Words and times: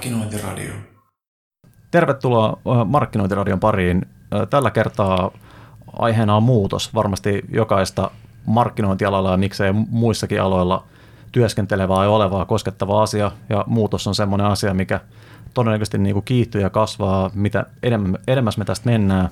Markkinointiradio. 0.00 0.72
Tervetuloa 1.90 2.84
Markkinointiradion 2.84 3.60
pariin. 3.60 4.06
Tällä 4.50 4.70
kertaa 4.70 5.30
aiheena 5.98 6.36
on 6.36 6.42
muutos. 6.42 6.94
Varmasti 6.94 7.44
jokaista 7.52 8.10
markkinointialalla 8.46 9.30
ja 9.30 9.36
miksei 9.36 9.72
muissakin 9.72 10.42
aloilla 10.42 10.84
työskentelevää 11.32 12.04
ja 12.04 12.10
olevaa 12.10 12.44
koskettava 12.44 13.02
asia. 13.02 13.32
Ja 13.48 13.64
muutos 13.66 14.06
on 14.06 14.14
sellainen 14.14 14.46
asia, 14.46 14.74
mikä 14.74 15.00
todennäköisesti 15.54 15.98
niin 15.98 16.14
kuin 16.14 16.24
kiihtyy 16.24 16.60
ja 16.60 16.70
kasvaa, 16.70 17.30
mitä 17.34 17.66
edemmäs 18.26 18.58
me 18.58 18.64
tästä 18.64 18.90
mennään. 18.90 19.28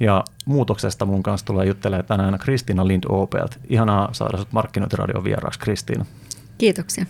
Ja 0.00 0.24
muutoksesta 0.44 1.04
mun 1.06 1.22
kanssa 1.22 1.46
tulee 1.46 1.66
juttelemaan 1.66 2.06
tänään 2.06 2.38
Kristiina 2.38 2.86
Lind 2.88 3.04
Opelt. 3.08 3.58
Ihanaa 3.68 4.08
saada 4.12 4.36
sinut 4.36 4.52
markkinointiradion 4.52 5.24
vieraaksi, 5.24 5.60
Kristiina. 5.60 6.06
Kiitoksia. 6.58 7.06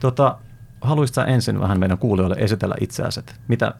Tota, 0.00 0.38
haluaisitko 0.80 1.20
ensin 1.20 1.60
vähän 1.60 1.80
meidän 1.80 1.98
kuulijoille 1.98 2.36
esitellä 2.38 2.74
itseäsi, 2.80 3.20
mitä, 3.48 3.74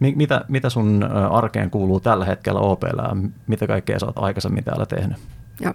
mitä, 0.00 0.44
mitä 0.48 0.70
sun 0.70 1.02
arkeen 1.30 1.70
kuuluu 1.70 2.00
tällä 2.00 2.24
hetkellä 2.24 2.60
OPL 2.60 2.98
ja 2.98 3.16
mitä 3.46 3.66
kaikkea 3.66 3.98
sä 3.98 4.06
oot 4.06 4.18
aikaisemmin 4.18 4.64
täällä 4.64 4.86
tehnyt? 4.86 5.16
Joo. 5.60 5.74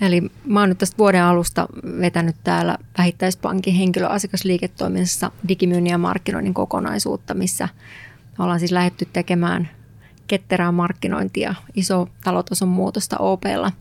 Eli 0.00 0.30
mä 0.44 0.60
oon 0.60 0.68
nyt 0.68 0.78
tästä 0.78 0.98
vuoden 0.98 1.22
alusta 1.22 1.66
vetänyt 2.00 2.36
täällä 2.44 2.78
Vähittäispankin 2.98 3.74
henkilöasiakasliiketoiminnassa 3.74 5.30
digimyynnin 5.48 5.90
ja 5.90 5.98
markkinoinnin 5.98 6.54
kokonaisuutta, 6.54 7.34
missä 7.34 7.68
ollaan 8.38 8.58
siis 8.58 8.72
lähetty 8.72 9.08
tekemään 9.12 9.68
ketterää 10.26 10.72
markkinointia, 10.72 11.54
iso 11.74 12.08
talotason 12.24 12.68
muutosta 12.68 13.16
OPlla. 13.18 13.72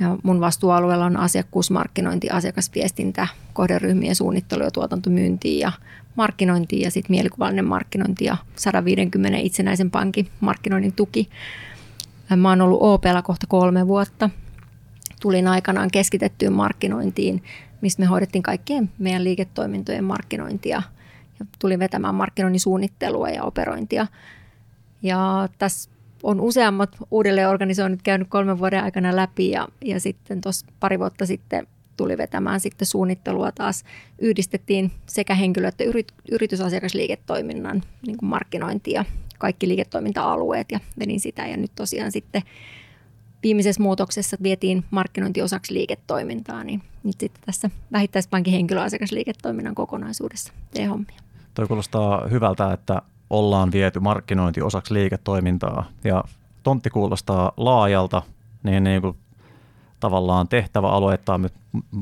Ja 0.00 0.16
mun 0.22 0.40
vastuualueella 0.40 1.04
on 1.04 1.16
asiakkuusmarkkinointi, 1.16 2.30
asiakasviestintä, 2.30 3.28
kohderyhmien 3.52 4.16
suunnittelu 4.16 4.62
ja 4.62 4.70
tuotantomyynti 4.70 5.58
ja 5.58 5.72
markkinointi 6.16 6.80
ja 6.80 6.90
sitten 6.90 7.14
mielikuvallinen 7.14 7.64
markkinointi 7.64 8.24
ja 8.24 8.36
150 8.56 9.38
itsenäisen 9.38 9.90
pankin 9.90 10.28
markkinoinnin 10.40 10.92
tuki. 10.92 11.28
Mä 12.36 12.48
oon 12.48 12.60
ollut 12.60 12.82
OPlla 12.82 13.22
kohta 13.22 13.46
kolme 13.46 13.86
vuotta. 13.86 14.30
Tulin 15.22 15.48
aikanaan 15.48 15.90
keskitettyyn 15.90 16.52
markkinointiin, 16.52 17.42
mistä 17.80 18.02
me 18.02 18.06
hoidettiin 18.06 18.42
kaikkien 18.42 18.90
meidän 18.98 19.24
liiketoimintojen 19.24 20.04
markkinointia 20.04 20.82
ja 21.40 21.46
tulin 21.58 21.78
vetämään 21.78 22.14
markkinoinnin 22.14 22.60
suunnittelua 22.60 23.28
ja 23.28 23.42
operointia. 23.42 24.06
Ja 25.02 25.48
tässä 25.58 25.90
on 26.22 26.40
useammat 26.40 26.96
uudelleenorganisoinnit 27.10 28.02
käynyt 28.02 28.28
kolmen 28.28 28.58
vuoden 28.58 28.84
aikana 28.84 29.16
läpi 29.16 29.50
ja, 29.50 29.68
ja 29.84 30.00
sitten 30.00 30.40
tuossa 30.40 30.66
pari 30.80 30.98
vuotta 30.98 31.26
sitten 31.26 31.66
tuli 31.96 32.18
vetämään 32.18 32.60
sitten 32.60 32.86
suunnittelua 32.86 33.52
taas. 33.52 33.84
Yhdistettiin 34.18 34.92
sekä 35.06 35.34
henkilö- 35.34 35.68
että 35.68 35.84
yrit, 35.84 36.12
yritysasiakasliiketoiminnan 36.30 37.82
niin 38.06 38.16
kuin 38.16 38.28
markkinointi 38.28 38.92
ja 38.92 39.04
kaikki 39.38 39.68
liiketoiminta-alueet 39.68 40.72
ja 40.72 40.80
vedin 40.98 41.20
sitä. 41.20 41.46
Ja 41.46 41.56
nyt 41.56 41.72
tosiaan 41.74 42.12
sitten 42.12 42.42
viimeisessä 43.42 43.82
muutoksessa 43.82 44.36
vietiin 44.42 44.84
markkinointi 44.90 45.42
osaksi 45.42 45.74
liiketoimintaa, 45.74 46.64
niin 46.64 46.82
nyt 47.04 47.20
sitten 47.20 47.42
tässä 47.46 47.70
vähittäispankin 47.92 48.52
henkilöasiakasliiketoiminnan 48.52 49.74
kokonaisuudessa 49.74 50.52
tee 50.74 50.84
hommia. 50.84 51.16
Toi 51.54 51.66
kuulostaa 51.66 52.26
hyvältä, 52.30 52.72
että 52.72 53.02
ollaan 53.30 53.72
viety 53.72 54.00
markkinointi 54.00 54.62
osaksi 54.62 54.94
liiketoimintaa 54.94 55.84
ja 56.04 56.24
tontti 56.62 56.90
kuulostaa 56.90 57.52
laajalta, 57.56 58.22
niin, 58.62 58.84
niin 58.84 59.02
kuin 59.02 59.16
tavallaan 60.00 60.48
tehtävä 60.48 60.88
aloittaa 60.88 61.40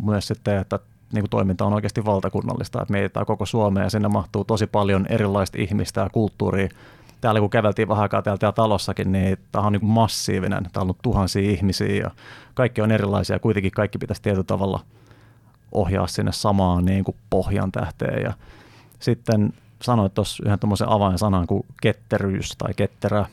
myös 0.05 0.27
sitten, 0.27 0.59
että 0.59 0.79
niin 1.13 1.23
kuin 1.23 1.31
toiminta 1.31 1.65
on 1.65 1.73
oikeasti 1.73 2.05
valtakunnallista, 2.05 2.83
että 2.83 2.93
mietitään 2.93 3.27
koko 3.27 3.47
Suomea 3.47 3.85
ja 3.85 3.91
sinne 3.91 4.09
mahtuu 4.09 4.45
tosi 4.45 4.67
paljon 4.67 5.07
erilaista 5.09 5.59
ihmistä 5.61 6.01
ja 6.01 6.11
kulttuuria. 6.11 6.69
Täällä 7.21 7.41
kun 7.41 7.51
käveltiin 7.51 7.89
vähän 7.89 8.03
aikaa 8.03 8.23
täällä, 8.23 8.53
talossakin, 8.53 9.13
niin 9.13 9.37
tämä 9.53 9.67
on 9.67 9.73
niin 9.73 9.85
massiivinen. 9.85 10.67
Täällä 10.73 10.91
on 10.91 10.97
tuhansia 11.03 11.51
ihmisiä 11.51 12.03
ja 12.03 12.11
kaikki 12.55 12.81
on 12.81 12.93
erilaisia. 12.93 13.39
Kuitenkin 13.39 13.73
kaikki 13.73 13.99
pitäisi 13.99 14.23
tietyllä 14.23 14.45
tavalla 14.45 14.81
ohjaa 15.73 16.07
sinne 16.07 16.33
samaan 16.33 16.85
niin 16.85 17.05
kuin 17.05 17.17
pohjan 17.31 17.73
tähteen. 17.73 18.23
Ja 18.23 18.33
sitten 18.99 19.53
sanoit 19.83 20.15
tuossa 20.15 20.43
yhden 20.47 20.59
tuommoisen 20.59 20.89
avainsanan 20.89 21.47
kuin 21.47 21.67
ketteryys 21.83 22.51
tai 22.59 22.75
ketterä, 22.75 23.27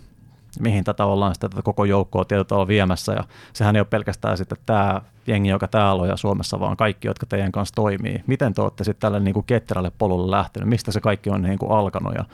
mihin 0.60 0.84
tätä 0.84 1.06
ollaan 1.06 1.34
sitä 1.36 1.50
tätä 1.50 1.62
koko 1.62 1.86
joukkoa 1.86 2.26
tietyllä 2.26 2.44
tavalla 2.44 2.68
viemässä. 2.68 3.14
Ja 3.14 3.24
sehän 3.54 3.76
ei 3.76 3.80
ole 3.80 3.88
pelkästään 3.90 4.38
sitten 4.38 4.58
tämä 4.66 5.02
jengi, 5.28 5.50
joka 5.50 5.68
täällä 5.68 6.02
on 6.02 6.10
ja 6.10 6.18
Suomessa, 6.18 6.60
vaan 6.60 6.78
kaikki, 6.78 7.08
jotka 7.08 7.26
teidän 7.26 7.52
kanssa 7.52 7.76
toimii. 7.76 8.24
Miten 8.28 8.54
te 8.54 8.62
olette 8.62 8.84
sitten 8.84 9.02
tälle 9.02 9.20
niin 9.20 9.34
kuin 9.34 9.46
ketterälle 9.46 9.92
polulle 9.98 10.32
lähtenyt? 10.32 10.70
Mistä 10.70 10.92
se 10.92 11.02
kaikki 11.02 11.30
on 11.30 11.42
niin 11.42 11.60
kuin 11.60 11.72
alkanut? 11.72 12.14
Ja... 12.16 12.26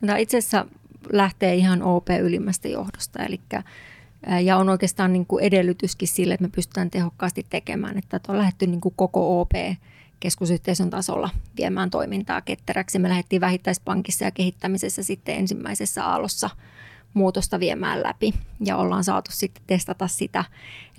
No, 0.00 0.16
itse 0.16 0.38
asiassa 0.38 0.66
lähtee 1.12 1.54
ihan 1.54 1.82
OP-ylimmästä 1.82 2.68
johdosta, 2.68 3.22
eli 3.22 3.40
ja 4.42 4.56
on 4.56 4.68
oikeastaan 4.68 5.12
niin 5.12 5.26
kuin 5.26 5.44
edellytyskin 5.44 6.08
sille, 6.08 6.34
että 6.34 6.44
me 6.44 6.50
pystytään 6.54 6.90
tehokkaasti 6.90 7.46
tekemään, 7.50 7.98
että 7.98 8.20
on 8.28 8.38
lähdetty 8.38 8.66
niin 8.66 8.80
kuin 8.80 8.94
koko 8.96 9.40
OP 9.40 9.52
keskusyhteisön 10.24 10.90
tasolla 10.90 11.30
viemään 11.56 11.90
toimintaa 11.90 12.40
ketteräksi. 12.40 12.98
Me 12.98 13.08
lähdettiin 13.08 13.40
vähittäispankissa 13.40 14.24
ja 14.24 14.30
kehittämisessä 14.30 15.02
sitten 15.02 15.34
ensimmäisessä 15.34 16.06
aallossa 16.06 16.50
muutosta 17.14 17.60
viemään 17.60 18.02
läpi 18.02 18.34
ja 18.64 18.76
ollaan 18.76 19.04
saatu 19.04 19.30
sitten 19.34 19.62
testata 19.66 20.08
sitä. 20.08 20.44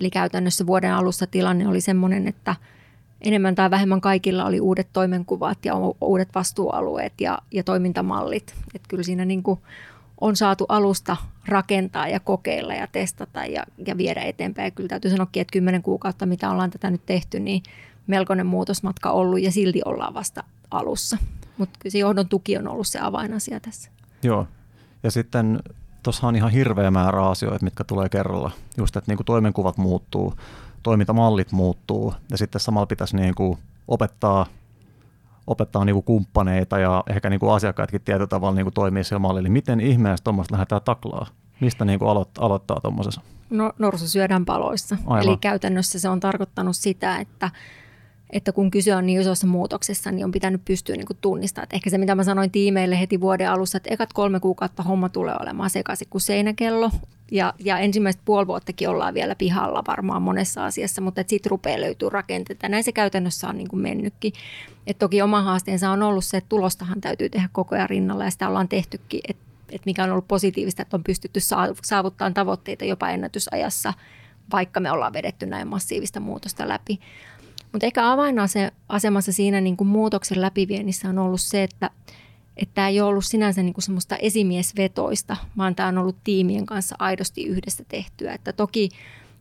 Eli 0.00 0.10
käytännössä 0.10 0.66
vuoden 0.66 0.94
alussa 0.94 1.26
tilanne 1.26 1.68
oli 1.68 1.80
sellainen, 1.80 2.28
että 2.28 2.56
enemmän 3.20 3.54
tai 3.54 3.70
vähemmän 3.70 4.00
kaikilla 4.00 4.44
oli 4.44 4.60
uudet 4.60 4.88
toimenkuvat 4.92 5.64
ja 5.64 5.74
uudet 6.00 6.28
vastuualueet 6.34 7.20
ja, 7.20 7.38
ja 7.52 7.64
toimintamallit. 7.64 8.54
Että 8.74 8.88
kyllä 8.88 9.02
siinä 9.02 9.24
niin 9.24 9.42
kuin 9.42 9.60
on 10.20 10.36
saatu 10.36 10.66
alusta 10.68 11.16
rakentaa 11.46 12.08
ja 12.08 12.20
kokeilla 12.20 12.74
ja 12.74 12.86
testata 12.86 13.46
ja, 13.46 13.64
ja 13.86 13.96
viedä 13.96 14.20
eteenpäin. 14.20 14.66
Ja 14.66 14.70
kyllä 14.70 14.88
täytyy 14.88 15.10
sanoakin, 15.10 15.40
että 15.40 15.52
kymmenen 15.52 15.82
kuukautta, 15.82 16.26
mitä 16.26 16.50
ollaan 16.50 16.70
tätä 16.70 16.90
nyt 16.90 17.06
tehty, 17.06 17.40
niin 17.40 17.62
melkoinen 18.06 18.46
muutosmatka 18.46 19.10
ollut 19.10 19.40
ja 19.40 19.52
silti 19.52 19.80
ollaan 19.84 20.14
vasta 20.14 20.44
alussa. 20.70 21.18
Mutta 21.58 21.78
kyllä 21.78 21.92
se 21.92 21.98
johdon 21.98 22.28
tuki 22.28 22.58
on 22.58 22.68
ollut 22.68 22.86
se 22.86 22.98
avainasia 23.00 23.60
tässä. 23.60 23.90
Joo, 24.22 24.46
ja 25.02 25.10
sitten 25.10 25.58
tuossa 26.02 26.26
on 26.26 26.36
ihan 26.36 26.50
hirveä 26.50 26.90
määrä 26.90 27.26
asioita, 27.28 27.64
mitkä 27.64 27.84
tulee 27.84 28.08
kerralla. 28.08 28.50
Just, 28.76 28.96
että 28.96 29.10
niin 29.10 29.16
kuin 29.16 29.26
toimenkuvat 29.26 29.76
muuttuu, 29.76 30.34
toimintamallit 30.82 31.52
muuttuu 31.52 32.14
ja 32.30 32.38
sitten 32.38 32.60
samalla 32.60 32.86
pitäisi 32.86 33.16
niin 33.16 33.34
kuin 33.34 33.58
opettaa 33.88 34.46
opettaa 35.46 35.84
niin 35.84 35.94
kuin 35.94 36.04
kumppaneita 36.04 36.78
ja 36.78 37.04
ehkä 37.06 37.30
niin 37.30 37.40
kuin 37.40 37.52
asiakkaatkin 37.52 38.00
tietyllä 38.00 38.26
tavalla 38.26 38.54
niin 38.54 38.64
kuin 38.64 38.74
toimii 38.74 39.04
sillä 39.04 39.18
mallilla. 39.18 39.48
Miten 39.48 39.80
ihmeessä 39.80 40.24
tuommoista 40.24 40.52
lähdetään 40.52 40.82
taklaa? 40.84 41.26
Mistä 41.60 41.84
niin 41.84 41.98
kuin 41.98 42.08
aloittaa, 42.08 42.46
aloittaa 42.46 42.80
tuommoisessa? 42.80 43.20
No, 43.50 43.72
norsu 43.78 44.08
syödään 44.08 44.44
paloissa. 44.44 44.96
Aivan. 45.06 45.28
Eli 45.28 45.36
käytännössä 45.36 45.98
se 45.98 46.08
on 46.08 46.20
tarkoittanut 46.20 46.76
sitä, 46.76 47.16
että 47.16 47.50
että 48.30 48.52
kun 48.52 48.70
kyse 48.70 48.94
on 48.96 49.06
niin 49.06 49.20
isossa 49.20 49.46
muutoksessa, 49.46 50.10
niin 50.10 50.24
on 50.24 50.32
pitänyt 50.32 50.64
pystyä 50.64 50.96
niin 50.96 51.06
tunnistamaan. 51.20 51.68
Ehkä 51.72 51.90
se, 51.90 51.98
mitä 51.98 52.14
mä 52.14 52.24
sanoin 52.24 52.50
tiimeille 52.50 53.00
heti 53.00 53.20
vuoden 53.20 53.50
alussa, 53.50 53.76
että 53.76 53.94
ekat 53.94 54.12
kolme 54.12 54.40
kuukautta 54.40 54.82
homma 54.82 55.08
tulee 55.08 55.34
olemaan 55.40 55.70
sekaisin 55.70 56.08
kuin 56.10 56.22
seinäkello. 56.22 56.90
Ja, 57.30 57.54
ja 57.58 57.78
ensimmäistä 57.78 58.22
puoli 58.24 58.46
vuottakin 58.46 58.88
ollaan 58.88 59.14
vielä 59.14 59.34
pihalla 59.34 59.82
varmaan 59.86 60.22
monessa 60.22 60.64
asiassa, 60.64 61.00
mutta 61.02 61.24
sitten 61.26 61.50
rupeaa 61.50 61.80
löytyy 61.80 62.08
rakenteita. 62.08 62.68
Näin 62.68 62.84
se 62.84 62.92
käytännössä 62.92 63.48
on 63.48 63.56
niin 63.56 63.68
kuin 63.68 63.80
mennytkin. 63.80 64.32
Et 64.86 64.98
toki 64.98 65.22
oma 65.22 65.42
haasteensa 65.42 65.90
on 65.90 66.02
ollut 66.02 66.24
se, 66.24 66.36
että 66.36 66.48
tulostahan 66.48 67.00
täytyy 67.00 67.28
tehdä 67.28 67.48
koko 67.52 67.74
ajan 67.74 67.90
rinnalla 67.90 68.24
ja 68.24 68.30
sitä 68.30 68.48
ollaan 68.48 68.68
tehtykin. 68.68 69.20
Että 69.28 69.42
et 69.70 69.86
mikä 69.86 70.04
on 70.04 70.10
ollut 70.10 70.28
positiivista, 70.28 70.82
että 70.82 70.96
on 70.96 71.04
pystytty 71.04 71.40
saavuttamaan 71.82 72.34
tavoitteita 72.34 72.84
jopa 72.84 73.10
ennätysajassa, 73.10 73.94
vaikka 74.52 74.80
me 74.80 74.90
ollaan 74.90 75.12
vedetty 75.12 75.46
näin 75.46 75.68
massiivista 75.68 76.20
muutosta 76.20 76.68
läpi. 76.68 77.00
Mutta 77.72 77.86
ehkä 77.86 78.12
avainasemassa 78.12 79.32
siinä 79.32 79.60
niin 79.60 79.76
kuin 79.76 79.88
muutoksen 79.88 80.40
läpiviennissä 80.40 81.08
on 81.08 81.18
ollut 81.18 81.40
se, 81.40 81.62
että 81.62 81.90
että 82.56 82.74
tämä 82.74 82.88
ei 82.88 83.00
ole 83.00 83.08
ollut 83.08 83.24
sinänsä 83.24 83.62
niin 83.62 83.74
kuin 83.74 83.82
semmoista 83.82 84.16
esimiesvetoista, 84.16 85.36
vaan 85.56 85.74
tämä 85.74 85.88
on 85.88 85.98
ollut 85.98 86.16
tiimien 86.24 86.66
kanssa 86.66 86.96
aidosti 86.98 87.44
yhdessä 87.44 87.84
tehtyä. 87.88 88.32
Että 88.32 88.52
toki 88.52 88.88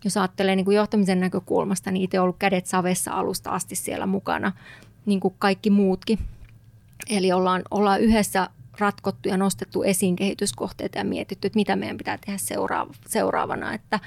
jos 0.04 0.18
ajattelee 0.18 0.56
niin 0.56 0.66
kuin 0.66 0.76
johtamisen 0.76 1.20
näkökulmasta, 1.20 1.92
niin 1.92 2.04
itse 2.04 2.20
ollut 2.20 2.36
kädet 2.40 2.66
savessa 2.66 3.12
alusta 3.12 3.50
asti 3.50 3.76
siellä 3.76 4.06
mukana, 4.06 4.52
niin 5.06 5.20
kuin 5.20 5.36
kaikki 5.40 5.70
muutkin. 5.70 6.20
Eli 7.10 7.32
ollaan, 7.32 7.62
ollaan 7.72 8.02
yhdessä 8.02 8.50
ratkottu 8.80 9.30
ja 9.30 9.38
nostettu 9.38 9.84
esiin 9.84 10.16
kehityskohteita 10.16 10.98
ja 10.98 11.04
mietitty, 11.04 11.48
että 11.48 11.58
mitä 11.58 11.76
meidän 11.76 11.98
pitää 11.98 12.18
tehdä 12.26 12.40
seuraavana. 13.08 13.74
Että 13.74 14.00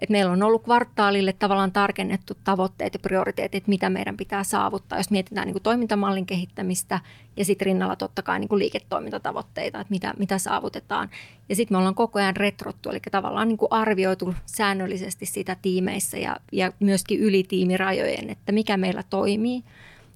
et 0.00 0.10
meillä 0.10 0.32
on 0.32 0.42
ollut 0.42 0.64
kvartaalille 0.64 1.32
tavallaan 1.32 1.72
tarkennettu 1.72 2.34
tavoitteet 2.44 2.94
ja 2.94 3.00
prioriteetit, 3.00 3.68
mitä 3.68 3.90
meidän 3.90 4.16
pitää 4.16 4.44
saavuttaa, 4.44 4.98
jos 4.98 5.10
mietitään 5.10 5.46
niin 5.46 5.54
kuin 5.54 5.62
toimintamallin 5.62 6.26
kehittämistä 6.26 7.00
ja 7.36 7.44
sitten 7.44 7.66
rinnalla 7.66 7.96
totta 7.96 8.22
kai 8.22 8.38
niin 8.38 8.48
kuin 8.48 8.58
liiketoimintatavoitteita, 8.58 9.80
että 9.80 9.90
mitä, 9.90 10.14
mitä 10.18 10.38
saavutetaan. 10.38 11.10
Ja 11.48 11.56
sitten 11.56 11.74
me 11.74 11.78
ollaan 11.78 11.94
koko 11.94 12.18
ajan 12.18 12.36
retrottu, 12.36 12.90
eli 12.90 13.00
tavallaan 13.10 13.48
niin 13.48 13.58
kuin 13.58 13.72
arvioitu 13.72 14.34
säännöllisesti 14.46 15.26
sitä 15.26 15.56
tiimeissä 15.62 16.18
ja, 16.18 16.36
ja 16.52 16.72
myöskin 16.80 17.20
yli 17.20 17.42
tiimirajojen, 17.42 18.30
että 18.30 18.52
mikä 18.52 18.76
meillä 18.76 19.02
toimii 19.10 19.64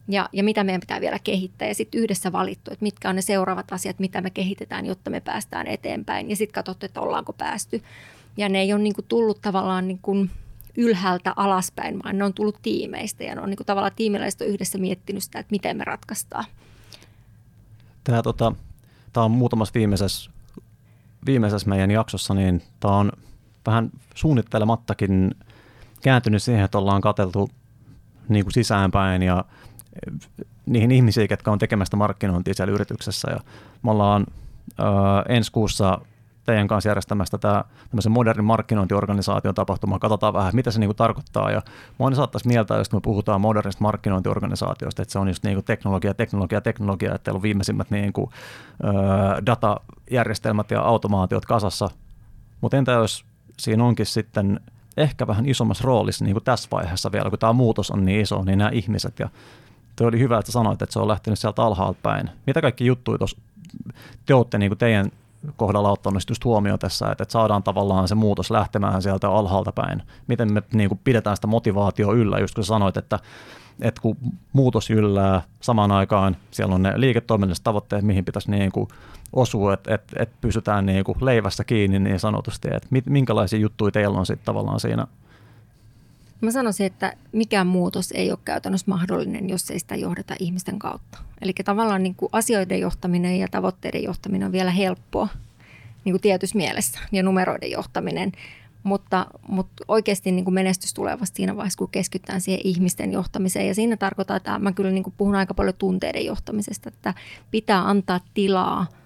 ja, 0.09 0.29
ja 0.33 0.45
mitä 0.45 0.65
meidän 0.65 0.81
pitää 0.81 1.01
vielä 1.01 1.19
kehittää. 1.19 1.69
Ja 1.69 1.75
sitten 1.75 2.01
yhdessä 2.01 2.33
valittu, 2.33 2.71
että 2.73 2.83
mitkä 2.83 3.09
on 3.09 3.17
ne 3.17 3.23
seuraavat 3.23 3.73
asiat, 3.73 3.99
mitä 3.99 4.21
me 4.21 4.31
kehitetään, 4.31 4.87
jotta 4.87 5.11
me 5.11 5.21
päästään 5.21 5.67
eteenpäin. 5.67 6.31
Ja 6.31 6.37
sitten 6.37 6.55
katsottu, 6.55 6.87
että 6.87 7.01
ollaanko 7.01 7.33
päästy. 7.33 7.83
Ja 8.37 8.49
ne 8.49 8.61
ei 8.61 8.73
ole 8.73 8.83
niin 8.83 8.95
kuin 8.95 9.05
tullut 9.09 9.41
tavallaan 9.43 9.89
niin 9.89 9.99
kuin 10.03 10.31
ylhäältä 10.77 11.33
alaspäin, 11.37 12.01
vaan 12.05 12.19
ne 12.19 12.25
on 12.25 12.35
tullut 12.35 12.59
tiimeistä. 12.63 13.25
Ja 13.25 13.35
ne 13.35 13.41
on 13.41 13.51
niin 13.51 13.57
kuin 13.57 13.67
tavallaan 13.67 13.93
tiimiläiset 13.97 14.41
on 14.41 14.47
yhdessä 14.47 14.79
miettinyt 14.79 15.23
sitä, 15.23 15.39
että 15.39 15.51
miten 15.51 15.77
me 15.77 15.85
ratkaistaan. 15.85 16.45
Tämä, 18.05 18.23
tota, 18.23 18.53
tämä 19.13 19.25
on 19.25 19.31
muutamassa 19.31 19.75
viimeisessä, 19.75 20.31
viimeisessä 21.27 21.69
meidän 21.69 21.91
jaksossa, 21.91 22.35
niin 22.35 22.63
tämä 22.81 22.97
on 22.97 23.13
vähän 23.67 23.91
suunnittelemattakin 24.15 25.35
kääntynyt 26.03 26.43
siihen, 26.43 26.65
että 26.65 26.79
ollaan 26.79 27.01
katseltu 27.01 27.51
niin 28.29 28.45
kuin 28.45 28.53
sisäänpäin 28.53 29.23
ja 29.23 29.45
niihin 30.67 30.91
ihmisiin, 30.91 31.27
jotka 31.31 31.53
on 31.53 31.59
tekemästä 31.59 31.97
markkinointia 31.97 32.55
siellä 32.55 32.75
yrityksessä. 32.75 33.31
Ja 33.31 33.41
me 33.83 33.91
ollaan 33.91 34.27
ö, 34.81 34.85
ensi 35.29 35.53
kuussa 35.53 35.99
teidän 36.45 36.69
kanssa 36.69 36.91
järjestämästä 36.91 37.39
tämä 37.39 37.65
tämmöisen 37.91 38.13
modernin 38.13 38.45
markkinointiorganisaation 38.45 39.55
tapahtuma. 39.55 39.99
Katsotaan 39.99 40.35
vähän, 40.35 40.55
mitä 40.55 40.71
se 40.71 40.81
niinku 40.81 40.95
tarkoittaa. 40.95 41.51
Ja 41.51 41.63
moni 41.99 42.17
saattaisi 42.17 42.49
mieltää, 42.49 42.79
jos 42.79 42.93
me 42.93 43.01
puhutaan 43.01 43.41
modernista 43.41 43.83
markkinointiorganisaatiosta, 43.83 45.03
että 45.03 45.13
se 45.13 45.19
on 45.19 45.29
just 45.29 45.45
niinku 45.45 45.63
teknologia, 45.63 46.15
teknologia, 46.15 46.61
teknologia, 46.61 47.15
että 47.15 47.25
teillä 47.25 47.39
on 47.39 47.43
viimeisimmät 47.43 47.91
niinku, 47.91 48.31
ö, 48.85 48.89
datajärjestelmät 49.47 50.71
ja 50.71 50.81
automaatiot 50.81 51.47
kasassa. 51.47 51.91
Mutta 52.61 52.77
entä 52.77 52.93
jos 52.93 53.25
siinä 53.59 53.85
onkin 53.85 54.07
sitten 54.07 54.61
ehkä 54.97 55.27
vähän 55.27 55.49
isommassa 55.49 55.85
roolissa 55.85 56.25
niin 56.25 56.35
kuin 56.35 56.45
tässä 56.45 56.69
vaiheessa 56.73 57.13
vielä, 57.13 57.31
kun 57.31 57.39
tämä 57.39 57.53
muutos 57.53 57.91
on 57.91 58.05
niin 58.05 58.21
iso, 58.21 58.43
niin 58.45 58.59
nämä 58.59 58.71
ihmiset. 58.71 59.19
Ja 59.19 59.29
Tuo 59.97 60.07
oli 60.07 60.19
hyvä, 60.19 60.39
että 60.39 60.53
sanoit, 60.53 60.83
että 60.83 60.93
se 60.93 60.99
on 60.99 61.09
lähtenyt 61.09 61.39
sieltä 61.39 61.63
alhaalta 61.63 61.99
päin. 62.03 62.31
Mitä 62.47 62.61
kaikki 62.61 62.87
juttuja 62.87 63.19
tuossa 63.19 63.41
te 64.27 64.35
olette 64.35 64.59
niin 64.59 64.71
kuin 64.71 64.79
teidän 64.79 65.11
kohdalla 65.57 65.91
ottanut 65.91 66.23
just 66.29 66.45
huomioon 66.45 66.79
tässä, 66.79 67.13
että, 67.13 67.25
saadaan 67.29 67.63
tavallaan 67.63 68.09
se 68.09 68.15
muutos 68.15 68.51
lähtemään 68.51 69.03
sieltä 69.03 69.31
alhaalta 69.31 69.73
päin. 69.73 70.03
Miten 70.27 70.53
me 70.53 70.63
niin 70.73 70.89
kuin 70.89 71.01
pidetään 71.05 71.37
sitä 71.37 71.47
motivaatio 71.47 72.13
yllä, 72.13 72.39
just 72.39 72.55
kun 72.55 72.65
sanoit, 72.65 72.97
että, 72.97 73.19
että 73.81 74.01
kun 74.01 74.17
muutos 74.53 74.91
yllää 74.91 75.43
samaan 75.61 75.93
aikaan, 75.93 76.37
siellä 76.51 76.75
on 76.75 76.83
ne 76.83 76.93
liiketoiminnalliset 76.97 77.65
tavoitteet, 77.65 78.03
mihin 78.03 78.25
pitäisi 78.25 78.51
niin 78.51 78.73
kuin 78.73 78.89
osua, 79.33 79.75
että, 79.75 79.95
että, 79.95 80.17
että 80.23 80.37
pysytään 80.41 80.87
niin 80.87 81.05
kuin 81.05 81.19
leivässä 81.21 81.65
kiinni 81.65 81.99
niin 81.99 82.21
sanotusti, 82.21 82.69
että 82.73 82.89
minkälaisia 83.11 83.59
juttuja 83.59 83.93
teillä 83.93 84.19
on 84.19 84.27
sitten 84.27 84.47
tavallaan 84.47 84.81
siinä 84.81 85.07
Mä 86.45 86.51
sanoisin, 86.51 86.87
että 86.87 87.17
mikään 87.33 87.67
muutos 87.67 88.13
ei 88.13 88.31
ole 88.31 88.39
käytännössä 88.45 88.91
mahdollinen, 88.91 89.49
jos 89.49 89.71
ei 89.71 89.79
sitä 89.79 89.97
johdeta 89.97 90.35
ihmisten 90.39 90.79
kautta. 90.79 91.19
Eli 91.43 91.53
tavallaan 91.65 92.03
niin 92.03 92.15
kuin 92.15 92.29
asioiden 92.33 92.81
johtaminen 92.81 93.39
ja 93.39 93.49
tavoitteiden 93.51 94.03
johtaminen 94.03 94.47
on 94.47 94.53
vielä 94.53 94.71
helppoa 94.71 95.29
niin 96.05 96.13
kuin 96.13 96.21
tietyssä 96.21 96.59
mielessä 96.59 96.99
ja 97.13 97.23
numeroiden 97.23 97.71
johtaminen. 97.71 98.33
Mutta, 98.83 99.27
mutta 99.49 99.85
oikeasti 99.89 100.33
niin 100.33 100.45
kuin 100.45 100.55
menestys 100.55 100.95
tulee 100.95 101.21
vasta 101.21 101.37
siinä 101.37 101.57
vaiheessa, 101.57 101.79
kun 101.79 101.91
keskitytään 101.91 102.41
siihen 102.41 102.61
ihmisten 102.65 103.13
johtamiseen. 103.13 103.69
Ja 103.69 103.75
siinä 103.75 103.97
tarkoittaa, 103.97 104.37
että 104.37 104.59
mä 104.59 104.73
kyllä 104.73 104.91
niin 104.91 105.05
kuin 105.05 105.15
puhun 105.17 105.35
aika 105.35 105.55
paljon 105.55 105.75
tunteiden 105.79 106.27
johtamisesta, 106.27 106.89
että 106.89 107.15
pitää 107.51 107.89
antaa 107.89 108.21
tilaa– 108.35 108.87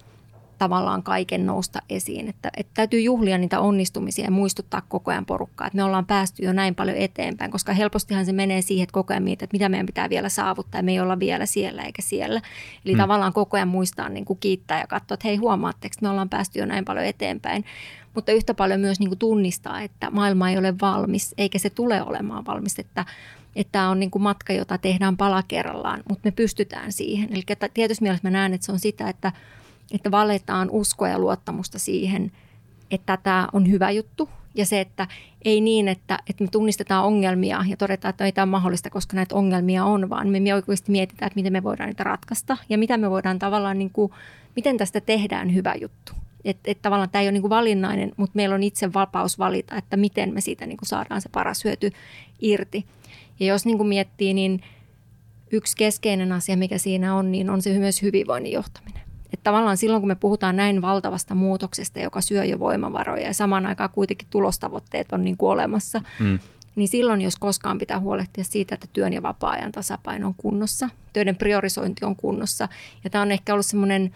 tavallaan 0.59 1.03
kaiken 1.03 1.45
nousta 1.45 1.81
esiin. 1.89 2.27
Että, 2.27 2.49
että 2.57 2.71
täytyy 2.73 2.99
juhlia 2.99 3.37
niitä 3.37 3.59
onnistumisia 3.59 4.25
ja 4.25 4.31
muistuttaa 4.31 4.81
koko 4.89 5.11
ajan 5.11 5.25
porukkaa, 5.25 5.67
että 5.67 5.77
me 5.77 5.83
ollaan 5.83 6.05
päästy 6.05 6.45
jo 6.45 6.53
näin 6.53 6.75
paljon 6.75 6.97
eteenpäin, 6.97 7.51
koska 7.51 7.73
helpostihan 7.73 8.25
se 8.25 8.33
menee 8.33 8.61
siihen, 8.61 8.83
että 8.83 8.93
koko 8.93 9.13
ajan 9.13 9.23
mietit, 9.23 9.43
että 9.43 9.55
mitä 9.55 9.69
meidän 9.69 9.85
pitää 9.85 10.09
vielä 10.09 10.29
saavuttaa 10.29 10.79
ja 10.79 10.83
me 10.83 10.91
ei 10.91 10.99
olla 10.99 11.19
vielä 11.19 11.45
siellä 11.45 11.83
eikä 11.83 12.01
siellä. 12.01 12.41
Eli 12.85 12.93
hmm. 12.93 13.01
tavallaan 13.01 13.33
koko 13.33 13.57
ajan 13.57 13.67
muistaa 13.67 14.09
niin 14.09 14.25
kuin 14.25 14.39
kiittää 14.39 14.79
ja 14.79 14.87
katsoa, 14.87 15.13
että 15.13 15.27
hei 15.27 15.37
huomaatteko, 15.37 15.95
me 16.01 16.09
ollaan 16.09 16.29
päästy 16.29 16.59
jo 16.59 16.65
näin 16.65 16.85
paljon 16.85 17.05
eteenpäin. 17.05 17.65
Mutta 18.15 18.31
yhtä 18.31 18.53
paljon 18.53 18.79
myös 18.79 18.99
niin 18.99 19.09
kuin 19.09 19.19
tunnistaa, 19.19 19.81
että 19.81 20.11
maailma 20.11 20.49
ei 20.49 20.57
ole 20.57 20.73
valmis 20.81 21.33
eikä 21.37 21.59
se 21.59 21.69
tule 21.69 22.01
olemaan 22.01 22.45
valmis, 22.45 22.79
että 22.79 23.05
että 23.55 23.71
tämä 23.71 23.89
on 23.89 23.99
niin 23.99 24.11
kuin 24.11 24.21
matka, 24.21 24.53
jota 24.53 24.77
tehdään 24.77 25.17
pala 25.17 25.43
kerrallaan, 25.43 26.03
mutta 26.09 26.21
me 26.27 26.31
pystytään 26.31 26.91
siihen. 26.91 27.29
Eli 27.33 27.43
tietysti 27.73 28.03
mielessä 28.03 28.27
mä 28.27 28.31
näen, 28.31 28.53
että 28.53 28.65
se 28.65 28.71
on 28.71 28.79
sitä, 28.79 29.09
että 29.09 29.31
että 29.91 30.11
valetaan 30.11 30.69
uskoa 30.71 31.07
ja 31.07 31.19
luottamusta 31.19 31.79
siihen, 31.79 32.31
että 32.91 33.17
tämä 33.17 33.47
on 33.53 33.71
hyvä 33.71 33.91
juttu. 33.91 34.29
Ja 34.55 34.65
se, 34.65 34.81
että 34.81 35.07
ei 35.45 35.61
niin, 35.61 35.87
että, 35.87 36.19
että 36.29 36.43
me 36.43 36.49
tunnistetaan 36.51 37.05
ongelmia 37.05 37.63
ja 37.67 37.77
todetaan, 37.77 38.09
että 38.09 38.25
ei 38.25 38.31
tämä 38.31 38.43
ole 38.43 38.51
mahdollista, 38.51 38.89
koska 38.89 39.15
näitä 39.15 39.35
ongelmia 39.35 39.85
on, 39.85 40.09
vaan 40.09 40.29
me 40.29 40.53
oikeasti 40.53 40.91
mietitään, 40.91 41.27
että 41.27 41.37
miten 41.37 41.53
me 41.53 41.63
voidaan 41.63 41.87
niitä 41.87 42.03
ratkaista 42.03 42.57
ja 42.69 42.77
mitä 42.77 42.97
me 42.97 43.09
voidaan 43.09 43.39
tavallaan, 43.39 43.79
niin 43.79 43.89
kuin, 43.89 44.11
miten 44.55 44.77
tästä 44.77 45.01
tehdään 45.01 45.53
hyvä 45.53 45.73
juttu. 45.81 46.13
Että 46.45 46.71
et 46.71 46.81
tavallaan 46.81 47.09
tämä 47.09 47.21
ei 47.21 47.25
ole 47.25 47.31
niin 47.31 47.41
kuin 47.41 47.49
valinnainen, 47.49 48.11
mutta 48.17 48.35
meillä 48.35 48.55
on 48.55 48.63
itse 48.63 48.93
vapaus 48.93 49.39
valita, 49.39 49.75
että 49.75 49.97
miten 49.97 50.33
me 50.33 50.41
siitä 50.41 50.65
niin 50.65 50.77
kuin 50.77 50.87
saadaan 50.87 51.21
se 51.21 51.29
paras 51.29 51.63
hyöty 51.63 51.91
irti. 52.39 52.85
Ja 53.39 53.45
jos 53.45 53.65
niin 53.65 53.77
kuin 53.77 53.89
miettii, 53.89 54.33
niin 54.33 54.61
yksi 55.51 55.77
keskeinen 55.77 56.31
asia, 56.31 56.57
mikä 56.57 56.77
siinä 56.77 57.15
on, 57.15 57.31
niin 57.31 57.49
on 57.49 57.61
se 57.61 57.79
myös 57.79 58.01
hyvinvoinnin 58.01 58.51
johtaminen. 58.51 59.08
Että 59.33 59.43
tavallaan 59.43 59.77
silloin, 59.77 60.01
kun 60.01 60.07
me 60.07 60.15
puhutaan 60.15 60.55
näin 60.55 60.81
valtavasta 60.81 61.35
muutoksesta, 61.35 61.99
joka 61.99 62.21
syö 62.21 62.45
jo 62.45 62.59
voimavaroja 62.59 63.27
ja 63.27 63.33
samaan 63.33 63.65
aikaan 63.65 63.89
kuitenkin 63.89 64.27
tulostavoitteet 64.29 65.11
on 65.11 65.23
niin 65.23 65.37
kuin 65.37 65.51
olemassa, 65.51 66.01
mm. 66.19 66.39
niin 66.75 66.87
silloin, 66.87 67.21
jos 67.21 67.35
koskaan 67.35 67.77
pitää 67.77 67.99
huolehtia 67.99 68.43
siitä, 68.43 68.75
että 68.75 68.87
työn 68.93 69.13
ja 69.13 69.21
vapaa-ajan 69.21 69.71
tasapaino 69.71 70.27
on 70.27 70.35
kunnossa, 70.37 70.89
töiden 71.13 71.35
priorisointi 71.35 72.05
on 72.05 72.15
kunnossa. 72.15 72.67
Ja 73.03 73.09
tämä 73.09 73.21
on 73.21 73.31
ehkä 73.31 73.53
ollut 73.53 73.65
semmoinen 73.65 74.13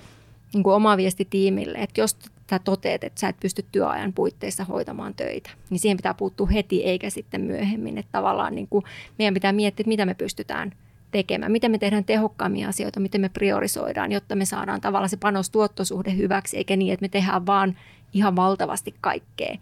niin 0.54 0.64
kuin 0.64 0.76
oma 0.76 0.98
viesti 0.98 1.28
tiimille, 1.30 1.78
että 1.78 2.02
jos 2.02 2.18
sä 2.50 2.60
toteet, 2.60 3.04
että 3.04 3.20
sä 3.20 3.28
et 3.28 3.40
pysty 3.40 3.66
työajan 3.72 4.14
puitteissa 4.14 4.64
hoitamaan 4.64 5.14
töitä, 5.14 5.50
niin 5.70 5.80
siihen 5.80 5.98
pitää 5.98 6.14
puuttua 6.14 6.48
heti 6.48 6.84
eikä 6.84 7.10
sitten 7.10 7.42
myöhemmin. 7.42 7.98
Että 7.98 8.12
tavallaan 8.12 8.56
niin 8.56 8.68
kuin 8.68 8.86
meidän 9.20 9.34
pitää 9.34 9.54
miettiä, 9.54 9.82
että 9.84 9.90
mitä 9.90 10.06
me 10.06 10.14
pystytään– 10.14 10.72
tekemään, 11.14 11.52
miten 11.52 11.72
me 11.72 11.78
tehdään 11.78 12.04
tehokkaammin 12.04 12.68
asioita, 12.68 13.00
miten 13.00 13.22
me 13.22 13.30
priorisoidaan, 13.30 14.12
jotta 14.12 14.36
me 14.36 14.46
saadaan 14.46 14.82
tavallaan 14.82 15.10
se 15.10 15.18
panostuottosuhde 15.18 16.16
hyväksi, 16.18 16.58
eikä 16.58 16.76
niin, 16.76 16.94
että 16.94 17.04
me 17.04 17.10
tehdään 17.10 17.46
vaan 17.46 17.78
ihan 18.14 18.36
valtavasti 18.36 18.96
kaikkea, 19.02 19.58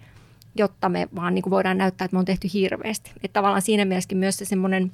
jotta 0.56 0.90
me 0.90 1.08
vaan 1.16 1.36
niin 1.36 1.44
kuin 1.44 1.52
voidaan 1.52 1.78
näyttää, 1.78 2.06
että 2.06 2.16
me 2.16 2.20
on 2.20 2.26
tehty 2.26 2.48
hirveästi. 2.54 3.12
Että 3.16 3.34
tavallaan 3.34 3.62
siinä 3.62 3.86
mielessä 3.86 4.16
myös 4.16 4.38
se 4.38 4.46
semmoinen 4.46 4.92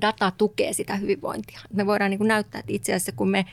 data 0.00 0.32
tukee 0.38 0.72
sitä 0.72 0.96
hyvinvointia. 0.96 1.60
Me 1.72 1.86
voidaan 1.86 2.10
niin 2.10 2.18
kuin 2.18 2.28
näyttää, 2.28 2.58
että 2.58 2.72
itse 2.72 2.94
asiassa 2.94 3.12
kun 3.12 3.30
me 3.30 3.46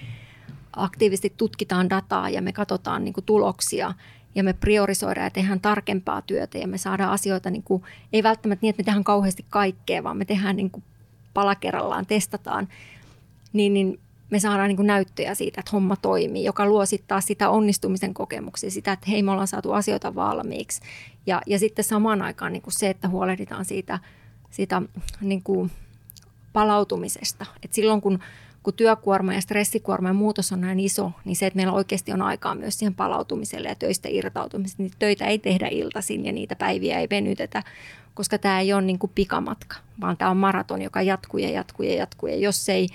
aktiivisesti 0.75 1.33
tutkitaan 1.37 1.89
dataa 1.89 2.29
ja 2.29 2.41
me 2.41 2.53
katsotaan 2.53 3.03
niin 3.03 3.13
kuin 3.13 3.25
tuloksia, 3.25 3.93
ja 4.35 4.43
me 4.43 4.53
priorisoidaan 4.53 5.25
ja 5.25 5.31
tehdään 5.31 5.59
tarkempaa 5.59 6.21
työtä 6.21 6.57
ja 6.57 6.67
me 6.67 6.77
saadaan 6.77 7.11
asioita, 7.11 7.49
niin 7.49 7.63
kuin, 7.63 7.83
ei 8.13 8.23
välttämättä 8.23 8.61
niin, 8.61 8.69
että 8.69 8.79
me 8.79 8.83
tehdään 8.83 9.03
kauheasti 9.03 9.45
kaikkea, 9.49 10.03
vaan 10.03 10.17
me 10.17 10.25
tehdään 10.25 10.55
niin 10.55 10.71
kuin 10.71 10.83
pala 11.39 11.55
kerrallaan 11.55 12.05
testataan, 12.05 12.67
niin, 13.53 13.73
niin 13.73 13.99
me 14.29 14.39
saadaan 14.39 14.67
niin 14.67 14.75
kuin 14.75 14.87
näyttöjä 14.87 15.35
siitä, 15.35 15.61
että 15.61 15.71
homma 15.71 15.95
toimii, 15.95 16.43
joka 16.43 16.65
luo 16.65 16.85
sitten 16.85 17.07
taas 17.07 17.25
sitä 17.25 17.49
onnistumisen 17.49 18.13
kokemuksia, 18.13 18.71
sitä, 18.71 18.91
että 18.91 19.11
hei, 19.11 19.23
me 19.23 19.31
ollaan 19.31 19.47
saatu 19.47 19.71
asioita 19.71 20.15
valmiiksi. 20.15 20.81
Ja, 21.25 21.41
ja 21.45 21.59
sitten 21.59 21.85
samaan 21.85 22.21
aikaan 22.21 22.53
niin 22.53 22.61
kuin 22.61 22.73
se, 22.73 22.89
että 22.89 23.07
huolehditaan 23.07 23.65
siitä, 23.65 23.99
siitä 24.49 24.81
niin 25.21 25.43
kuin 25.43 25.71
palautumisesta. 26.53 27.45
Et 27.63 27.73
silloin 27.73 28.01
kun, 28.01 28.19
kun 28.63 28.73
työkuorma 28.73 29.33
ja 29.33 29.41
stressikuorma 29.41 30.09
ja 30.09 30.13
muutos 30.13 30.51
on 30.51 30.61
näin 30.61 30.79
iso, 30.79 31.11
niin 31.25 31.35
se, 31.35 31.47
että 31.47 31.57
meillä 31.57 31.73
oikeasti 31.73 32.13
on 32.13 32.21
aikaa 32.21 32.55
myös 32.55 32.79
siihen 32.79 32.95
palautumiselle 32.95 33.67
ja 33.67 33.75
töistä 33.75 34.09
irtautumiselle. 34.11 34.83
Niin 34.83 34.93
töitä 34.99 35.25
ei 35.25 35.39
tehdä 35.39 35.67
iltaisin 35.67 36.25
ja 36.25 36.31
niitä 36.31 36.55
päiviä 36.55 36.99
ei 36.99 37.07
venytetä, 37.09 37.63
koska 38.13 38.37
tämä 38.37 38.59
ei 38.59 38.73
ole 38.73 38.81
niin 38.81 38.99
kuin 38.99 39.11
pikamatka, 39.15 39.75
vaan 40.01 40.17
tämä 40.17 40.31
on 40.31 40.37
maraton, 40.37 40.81
joka 40.81 41.01
jatkuu 41.01 41.39
ja 41.39 41.49
jatkuu 41.49 41.85
ja 41.85 41.95
jatkuu. 41.95 42.29
Ja 42.29 42.35
jos 42.35 42.69
ei 42.69 42.87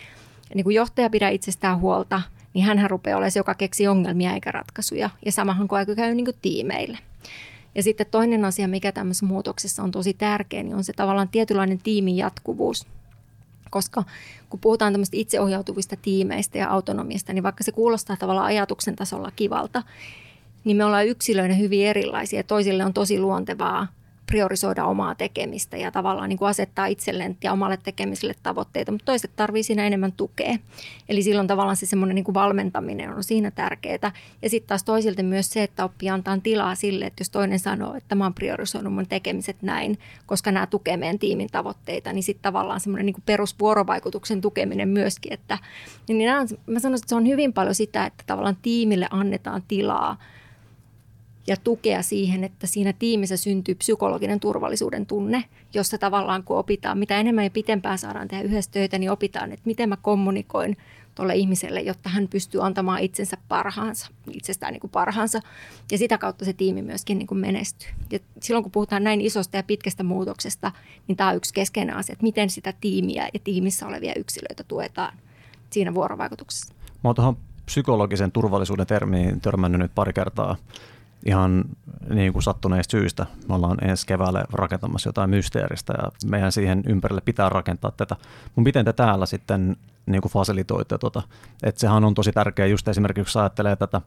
niin 0.54 0.64
kuin 0.64 0.76
johtaja 0.76 1.10
pidä 1.10 1.28
itsestään 1.28 1.80
huolta, 1.80 2.22
niin 2.54 2.64
hän 2.64 2.90
rupeaa 2.90 3.16
olemaan 3.16 3.30
se, 3.30 3.38
joka 3.38 3.54
keksii 3.54 3.88
ongelmia 3.88 4.34
eikä 4.34 4.52
ratkaisuja. 4.52 5.10
Ja 5.24 5.32
samahan 5.32 5.68
kuin 5.68 5.78
aika 5.78 5.94
käy 5.94 6.14
niin 6.14 6.24
kuin 6.24 6.36
tiimeille. 6.42 6.98
Ja 7.74 7.82
sitten 7.82 8.06
toinen 8.10 8.44
asia, 8.44 8.68
mikä 8.68 8.92
tämmöisessä 8.92 9.26
muutoksessa 9.26 9.82
on 9.82 9.90
tosi 9.90 10.14
tärkeä, 10.14 10.62
niin 10.62 10.74
on 10.74 10.84
se 10.84 10.92
tavallaan 10.92 11.28
tietynlainen 11.28 11.78
tiimin 11.78 12.16
jatkuvuus. 12.16 12.86
Koska 13.70 14.04
kun 14.50 14.60
puhutaan 14.60 14.92
tämmöistä 14.92 15.16
itseohjautuvista 15.16 15.96
tiimeistä 16.02 16.58
ja 16.58 16.70
autonomiasta, 16.70 17.32
niin 17.32 17.42
vaikka 17.42 17.64
se 17.64 17.72
kuulostaa 17.72 18.16
tavallaan 18.16 18.46
ajatuksen 18.46 18.96
tasolla 18.96 19.32
kivalta, 19.36 19.82
niin 20.64 20.76
me 20.76 20.84
ollaan 20.84 21.06
yksilöinä 21.06 21.54
hyvin 21.54 21.86
erilaisia. 21.86 22.42
Toisille 22.42 22.84
on 22.84 22.94
tosi 22.94 23.20
luontevaa 23.20 23.86
priorisoida 24.26 24.84
omaa 24.84 25.14
tekemistä 25.14 25.76
ja 25.76 25.90
tavallaan 25.90 26.28
niin 26.28 26.38
kuin 26.38 26.48
asettaa 26.48 26.86
itselleen 26.86 27.36
ja 27.42 27.52
omalle 27.52 27.78
tekemiselle 27.82 28.34
tavoitteita, 28.42 28.92
mutta 28.92 29.04
toiset 29.04 29.30
tarvii 29.36 29.62
siinä 29.62 29.86
enemmän 29.86 30.12
tukea. 30.12 30.56
Eli 31.08 31.22
silloin 31.22 31.46
tavallaan 31.46 31.76
se 31.76 31.86
semmoinen 31.86 32.14
niin 32.14 32.24
kuin 32.24 32.34
valmentaminen 32.34 33.14
on 33.14 33.24
siinä 33.24 33.50
tärkeää. 33.50 34.12
Ja 34.42 34.50
sitten 34.50 34.68
taas 34.68 34.84
toisilta 34.84 35.22
myös 35.22 35.50
se, 35.50 35.62
että 35.62 35.84
oppii 35.84 36.10
antaa 36.10 36.38
tilaa 36.42 36.74
sille, 36.74 37.04
että 37.04 37.20
jos 37.20 37.30
toinen 37.30 37.58
sanoo, 37.58 37.94
että 37.94 38.14
mä 38.14 38.24
oon 38.24 38.34
priorisoinut 38.34 38.92
mun 38.92 39.06
tekemiset 39.06 39.56
näin, 39.62 39.98
koska 40.26 40.52
nämä 40.52 40.66
tukee 40.66 40.96
meidän 40.96 41.18
tiimin 41.18 41.48
tavoitteita, 41.52 42.12
niin 42.12 42.22
sitten 42.22 42.42
tavallaan 42.42 42.80
semmoinen 42.80 43.06
niin 43.06 43.14
kuin 43.14 43.24
perusvuorovaikutuksen 43.26 44.40
tukeminen 44.40 44.88
myöskin. 44.88 45.32
Että, 45.32 45.58
niin 46.08 46.26
nämä 46.26 46.40
on, 46.40 46.48
mä 46.66 46.80
sanoisin, 46.80 47.02
että 47.04 47.08
se 47.08 47.14
on 47.14 47.26
hyvin 47.26 47.52
paljon 47.52 47.74
sitä, 47.74 48.06
että 48.06 48.24
tavallaan 48.26 48.56
tiimille 48.62 49.08
annetaan 49.10 49.62
tilaa– 49.68 50.16
ja 51.46 51.56
tukea 51.56 52.02
siihen, 52.02 52.44
että 52.44 52.66
siinä 52.66 52.92
tiimissä 52.92 53.36
syntyy 53.36 53.74
psykologinen 53.74 54.40
turvallisuuden 54.40 55.06
tunne, 55.06 55.44
jossa 55.74 55.98
tavallaan 55.98 56.44
kun 56.44 56.58
opitaan, 56.58 56.98
mitä 56.98 57.20
enemmän 57.20 57.44
ja 57.44 57.50
pitempään 57.50 57.98
saadaan 57.98 58.28
tehdä 58.28 58.42
yhdessä 58.42 58.70
töitä, 58.70 58.98
niin 58.98 59.10
opitaan, 59.10 59.52
että 59.52 59.62
miten 59.66 59.88
mä 59.88 59.96
kommunikoin 59.96 60.76
tuolle 61.14 61.34
ihmiselle, 61.34 61.80
jotta 61.80 62.08
hän 62.08 62.28
pystyy 62.28 62.66
antamaan 62.66 63.00
itsensä 63.00 63.36
parhaansa, 63.48 64.10
itsestään 64.32 64.72
niin 64.72 64.80
kuin 64.80 64.90
parhaansa. 64.90 65.40
Ja 65.92 65.98
sitä 65.98 66.18
kautta 66.18 66.44
se 66.44 66.52
tiimi 66.52 66.82
myöskin 66.82 67.18
niin 67.18 67.26
kuin 67.26 67.38
menestyy. 67.38 67.88
Ja 68.10 68.18
silloin 68.40 68.62
kun 68.62 68.72
puhutaan 68.72 69.04
näin 69.04 69.20
isosta 69.20 69.56
ja 69.56 69.62
pitkästä 69.62 70.02
muutoksesta, 70.02 70.72
niin 71.08 71.16
tämä 71.16 71.30
on 71.30 71.36
yksi 71.36 71.54
keskeinen 71.54 71.96
asia, 71.96 72.12
että 72.12 72.22
miten 72.22 72.50
sitä 72.50 72.74
tiimiä 72.80 73.28
ja 73.34 73.40
tiimissä 73.44 73.86
olevia 73.86 74.12
yksilöitä 74.16 74.64
tuetaan 74.64 75.18
siinä 75.70 75.94
vuorovaikutuksessa. 75.94 76.74
Mä 77.04 77.08
oon 77.08 77.14
tuohon 77.14 77.36
psykologisen 77.66 78.32
turvallisuuden 78.32 78.86
termiin 78.86 79.40
törmännyt 79.40 79.80
nyt 79.80 79.94
pari 79.94 80.12
kertaa 80.12 80.56
ihan 81.26 81.64
niin 82.08 82.32
kuin 82.32 82.42
sattuneista 82.42 82.90
syistä. 82.90 83.26
Me 83.48 83.54
ollaan 83.54 83.84
ensi 83.84 84.06
keväällä 84.06 84.44
rakentamassa 84.52 85.08
jotain 85.08 85.30
mysteeristä 85.30 85.94
ja 86.02 86.10
meidän 86.30 86.52
siihen 86.52 86.82
ympärille 86.86 87.20
pitää 87.24 87.48
rakentaa 87.48 87.90
tätä. 87.90 88.16
Mutta 88.44 88.68
miten 88.68 88.84
te 88.84 88.92
täällä 88.92 89.26
sitten 89.26 89.76
niin 90.06 90.22
kuin 90.22 90.32
fasilitoitte 90.32 90.98
tuota? 90.98 91.22
Että 91.62 91.80
sehän 91.80 92.04
on 92.04 92.14
tosi 92.14 92.32
tärkeää 92.32 92.66
just 92.66 92.88
esimerkiksi, 92.88 93.28
jos 93.28 93.36
ajattelee 93.36 93.76
tätä 93.76 94.00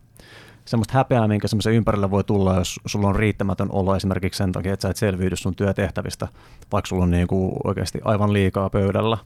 semmoista 0.66 0.94
häpeää, 0.94 1.28
minkä 1.28 1.48
semmoisen 1.48 1.74
ympärille 1.74 2.12
voi 2.12 2.24
tulla, 2.24 2.56
jos 2.56 2.80
sulla 2.86 3.08
on 3.08 3.16
riittämätön 3.16 3.72
olo 3.72 3.96
esimerkiksi 3.96 4.38
sen 4.38 4.52
takia, 4.52 4.74
että 4.74 4.82
sä 4.82 4.90
et 4.90 4.98
selviydy 4.98 5.36
sun 5.36 5.56
työtehtävistä, 5.56 6.28
vaikka 6.72 6.88
sulla 6.88 7.04
on 7.04 7.12
niin 7.12 7.28
kuin 7.28 7.54
oikeasti 7.64 8.00
aivan 8.04 8.34
liikaa 8.34 8.70
pöydällä. 8.70 9.18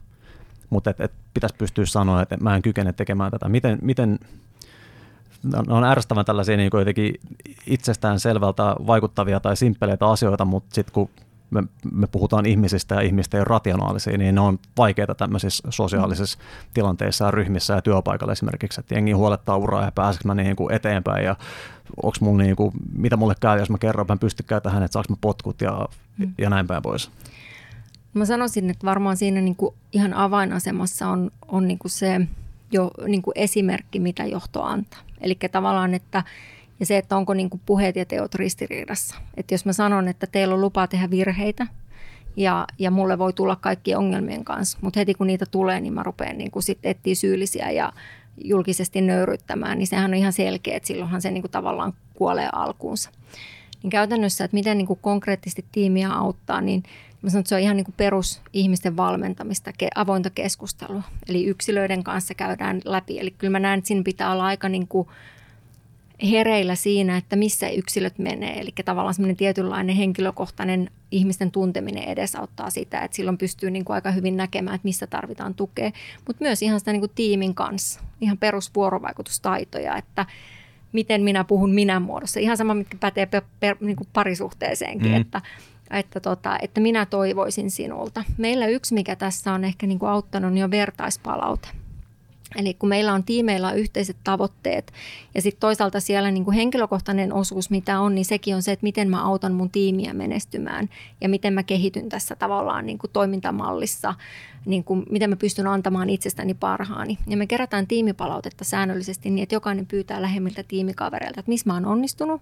Mutta 0.70 0.90
et, 0.90 1.00
et 1.00 1.12
pitäisi 1.34 1.54
pystyä 1.58 1.86
sanoa, 1.86 2.22
että 2.22 2.36
mä 2.40 2.56
en 2.56 2.62
kykene 2.62 2.92
tekemään 2.92 3.30
tätä. 3.30 3.48
Miten, 3.48 3.78
miten 3.82 4.18
on 5.68 5.84
ärsyttävän 5.84 6.24
tällaisia 6.24 6.56
niin 6.56 6.70
jotenkin 6.78 7.14
itsestään 7.66 8.20
selvältä 8.20 8.76
vaikuttavia 8.86 9.40
tai 9.40 9.56
simppeleitä 9.56 10.06
asioita, 10.06 10.44
mutta 10.44 10.74
sitten 10.74 10.94
kun 10.94 11.08
me, 11.52 11.62
me 11.92 12.06
puhutaan 12.06 12.46
ihmisistä 12.46 12.94
ja 12.94 13.00
ihmistä 13.00 13.38
ei 13.38 13.44
rationaalisia, 13.44 14.18
niin 14.18 14.34
ne 14.34 14.40
on 14.40 14.58
vaikeita 14.76 15.14
tämmöisissä 15.14 15.68
sosiaalisissa 15.70 16.38
tilanteissa 16.74 17.24
ja 17.24 17.30
ryhmissä 17.30 17.74
ja 17.74 17.82
työpaikalla 17.82 18.32
esimerkiksi, 18.32 18.80
että 18.80 18.94
jengi 18.94 19.12
huolettaa 19.12 19.56
uraa 19.56 19.84
ja 19.84 19.92
pääseekö 19.92 20.28
mä 20.28 20.34
niin 20.34 20.56
kuin 20.56 20.74
eteenpäin 20.74 21.24
ja 21.24 21.36
onks 22.02 22.20
mulla 22.20 22.42
niin 22.42 22.56
kuin, 22.56 22.72
mitä 22.96 23.16
mulle 23.16 23.34
käy, 23.40 23.58
jos 23.58 23.70
mä 23.70 23.78
kerron, 23.78 24.06
mä 24.08 24.16
pystykään 24.16 24.62
tähän, 24.62 24.82
että 24.82 24.92
saaks 24.92 25.08
mä 25.08 25.16
potkut 25.20 25.60
ja, 25.60 25.88
hmm. 26.18 26.34
ja 26.38 26.50
näin 26.50 26.66
päin 26.66 26.82
pois. 26.82 27.10
Mä 28.14 28.24
sanoisin, 28.24 28.70
että 28.70 28.86
varmaan 28.86 29.16
siinä 29.16 29.40
niin 29.40 29.56
kuin 29.56 29.74
ihan 29.92 30.14
avainasemassa 30.14 31.08
on, 31.08 31.30
on 31.48 31.68
niin 31.68 31.78
kuin 31.78 31.90
se 31.90 32.20
jo 32.72 32.90
niin 33.06 33.22
kuin 33.22 33.32
esimerkki, 33.36 34.00
mitä 34.00 34.24
johto 34.24 34.62
antaa. 34.62 35.00
Eli 35.22 35.36
tavallaan, 35.52 35.94
että 35.94 36.22
ja 36.80 36.86
se, 36.86 36.98
että 36.98 37.16
onko 37.16 37.34
niin 37.34 37.50
kuin 37.50 37.60
puheet 37.66 37.96
ja 37.96 38.04
teot 38.04 38.34
ristiriidassa. 38.34 39.16
Että 39.36 39.54
jos 39.54 39.64
mä 39.64 39.72
sanon, 39.72 40.08
että 40.08 40.26
teillä 40.26 40.54
on 40.54 40.60
lupa 40.60 40.86
tehdä 40.86 41.10
virheitä 41.10 41.66
ja, 42.36 42.66
ja 42.78 42.90
mulle 42.90 43.18
voi 43.18 43.32
tulla 43.32 43.56
kaikki 43.56 43.94
ongelmien 43.94 44.44
kanssa, 44.44 44.78
mutta 44.80 45.00
heti 45.00 45.14
kun 45.14 45.26
niitä 45.26 45.46
tulee, 45.46 45.80
niin 45.80 45.92
mä 45.92 46.02
rupean 46.02 46.38
niin 46.38 46.50
sitten 46.58 46.90
etsiä 46.90 47.14
syyllisiä 47.14 47.70
ja 47.70 47.92
julkisesti 48.44 49.00
nöyryttämään, 49.00 49.78
niin 49.78 49.86
sehän 49.86 50.10
on 50.10 50.14
ihan 50.14 50.32
selkeä, 50.32 50.76
että 50.76 50.86
silloinhan 50.86 51.22
se 51.22 51.30
niin 51.30 51.42
kuin 51.42 51.50
tavallaan 51.50 51.92
kuolee 52.14 52.48
alkuunsa. 52.52 53.10
Niin 53.82 53.90
käytännössä, 53.90 54.44
että 54.44 54.54
miten 54.54 54.78
niin 54.78 54.86
kuin 54.86 54.98
konkreettisesti 55.02 55.64
tiimiä 55.72 56.12
auttaa, 56.12 56.60
niin 56.60 56.82
Mä 57.22 57.30
sanon, 57.30 57.40
että 57.40 57.48
se 57.48 57.54
on 57.54 57.60
ihan 57.60 57.76
niin 57.76 57.84
kuin 57.84 57.94
perus 57.96 58.40
ihmisten 58.52 58.96
valmentamista, 58.96 59.72
avointa 59.94 60.30
keskustelua. 60.30 61.02
Eli 61.28 61.44
yksilöiden 61.44 62.04
kanssa 62.04 62.34
käydään 62.34 62.80
läpi. 62.84 63.18
Eli 63.18 63.30
kyllä 63.30 63.50
mä 63.50 63.58
näen, 63.58 63.78
että 63.78 63.88
siinä 63.88 64.02
pitää 64.02 64.32
olla 64.32 64.44
aika 64.44 64.68
niin 64.68 64.88
kuin 64.88 65.08
hereillä 66.30 66.74
siinä, 66.74 67.16
että 67.16 67.36
missä 67.36 67.68
yksilöt 67.68 68.18
menee. 68.18 68.60
Eli 68.60 68.70
tavallaan 68.84 69.14
semmoinen 69.14 69.36
tietynlainen 69.36 69.96
henkilökohtainen 69.96 70.90
ihmisten 71.10 71.50
tunteminen 71.50 72.04
edesauttaa 72.04 72.70
sitä, 72.70 73.00
että 73.00 73.16
silloin 73.16 73.38
pystyy 73.38 73.70
niin 73.70 73.84
kuin 73.84 73.94
aika 73.94 74.10
hyvin 74.10 74.36
näkemään, 74.36 74.74
että 74.74 74.88
missä 74.88 75.06
tarvitaan 75.06 75.54
tukea. 75.54 75.90
Mutta 76.26 76.44
myös 76.44 76.62
ihan 76.62 76.80
sitä 76.80 76.92
niin 76.92 77.00
kuin 77.00 77.12
tiimin 77.14 77.54
kanssa, 77.54 78.00
ihan 78.20 78.38
perusvuorovaikutustaitoja, 78.38 79.96
että 79.96 80.26
miten 80.92 81.22
minä 81.22 81.44
puhun 81.44 81.74
minä 81.74 82.00
muodossa. 82.00 82.40
Ihan 82.40 82.56
sama, 82.56 82.74
mitkä 82.74 82.96
pätee 83.00 83.26
per, 83.26 83.42
per, 83.60 83.76
niin 83.80 83.96
kuin 83.96 84.08
parisuhteeseenkin, 84.12 85.10
mm. 85.10 85.20
että 85.20 85.42
että, 85.98 86.20
tota, 86.20 86.58
että 86.62 86.80
minä 86.80 87.06
toivoisin 87.06 87.70
sinulta. 87.70 88.24
Meillä 88.38 88.66
yksi, 88.66 88.94
mikä 88.94 89.16
tässä 89.16 89.52
on 89.52 89.64
ehkä 89.64 89.86
niin 89.86 89.98
kuin 89.98 90.10
auttanut, 90.10 90.62
on 90.62 90.70
vertaispalaute. 90.70 91.68
Eli 92.56 92.74
kun 92.74 92.88
meillä 92.88 93.12
on 93.12 93.24
tiimeillä 93.24 93.68
on 93.68 93.76
yhteiset 93.76 94.16
tavoitteet 94.24 94.92
ja 95.34 95.42
sitten 95.42 95.60
toisaalta 95.60 96.00
siellä 96.00 96.30
niin 96.30 96.44
kuin 96.44 96.54
henkilökohtainen 96.54 97.32
osuus, 97.32 97.70
mitä 97.70 98.00
on, 98.00 98.14
niin 98.14 98.24
sekin 98.24 98.54
on 98.54 98.62
se, 98.62 98.72
että 98.72 98.84
miten 98.84 99.10
mä 99.10 99.24
autan 99.24 99.52
mun 99.52 99.70
tiimiä 99.70 100.14
menestymään 100.14 100.88
ja 101.20 101.28
miten 101.28 101.54
mä 101.54 101.62
kehityn 101.62 102.08
tässä 102.08 102.36
tavallaan 102.36 102.86
niin 102.86 102.98
kuin 102.98 103.10
toimintamallissa, 103.12 104.14
niin 104.66 104.84
kuin, 104.84 105.02
miten 105.10 105.30
mä 105.30 105.36
pystyn 105.36 105.66
antamaan 105.66 106.10
itsestäni 106.10 106.54
parhaani. 106.54 107.18
Ja 107.26 107.36
me 107.36 107.46
kerätään 107.46 107.86
tiimipalautetta 107.86 108.64
säännöllisesti 108.64 109.30
niin, 109.30 109.42
että 109.42 109.54
jokainen 109.54 109.86
pyytää 109.86 110.22
lähemmiltä 110.22 110.62
tiimikavereilta, 110.62 111.40
että 111.40 111.50
missä 111.50 111.70
mä 111.70 111.74
oon 111.74 111.86
onnistunut 111.86 112.40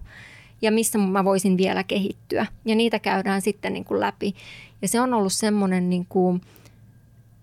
ja 0.61 0.71
missä 0.71 0.97
mä 0.97 1.25
voisin 1.25 1.57
vielä 1.57 1.83
kehittyä. 1.83 2.45
Ja 2.65 2.75
niitä 2.75 2.99
käydään 2.99 3.41
sitten 3.41 3.73
niin 3.73 3.85
kuin 3.85 3.99
läpi. 3.99 4.35
Ja 4.81 4.87
se 4.87 5.01
on 5.01 5.13
ollut 5.13 5.33
semmoinen 5.33 5.89
niin 5.89 6.05
kuin, 6.09 6.41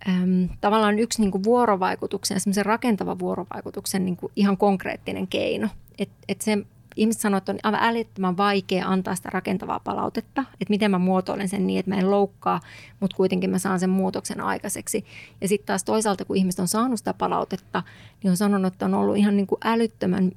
äm, 0.08 0.48
tavallaan 0.60 0.98
yksi 0.98 1.20
niin 1.20 1.30
kuin 1.30 1.44
vuorovaikutuksen, 1.44 2.40
semmoisen 2.40 2.66
rakentava 2.66 3.18
vuorovaikutuksen 3.18 4.04
niin 4.04 4.16
kuin 4.16 4.32
ihan 4.36 4.56
konkreettinen 4.56 5.26
keino. 5.26 5.68
Että 5.98 6.16
et 6.28 6.40
se 6.40 6.58
ihmiset 6.98 7.22
sanoo, 7.22 7.38
että 7.38 7.52
on 7.52 7.58
aivan 7.62 7.82
älyttömän 7.82 8.36
vaikea 8.36 8.88
antaa 8.88 9.14
sitä 9.14 9.30
rakentavaa 9.30 9.80
palautetta, 9.80 10.44
että 10.52 10.70
miten 10.70 10.90
mä 10.90 10.98
muotoilen 10.98 11.48
sen 11.48 11.66
niin, 11.66 11.78
että 11.78 11.90
mä 11.90 12.00
en 12.00 12.10
loukkaa, 12.10 12.60
mutta 13.00 13.16
kuitenkin 13.16 13.50
mä 13.50 13.58
saan 13.58 13.80
sen 13.80 13.90
muutoksen 13.90 14.40
aikaiseksi. 14.40 15.04
Ja 15.40 15.48
sitten 15.48 15.66
taas 15.66 15.84
toisaalta, 15.84 16.24
kun 16.24 16.36
ihmiset 16.36 16.60
on 16.60 16.68
saanut 16.68 16.98
sitä 16.98 17.14
palautetta, 17.14 17.82
niin 18.22 18.30
on 18.30 18.36
sanonut, 18.36 18.72
että 18.72 18.84
on 18.84 18.94
ollut 18.94 19.16
ihan 19.16 19.36
niin 19.36 19.46
kuin 19.46 19.58
älyttömän 19.64 20.32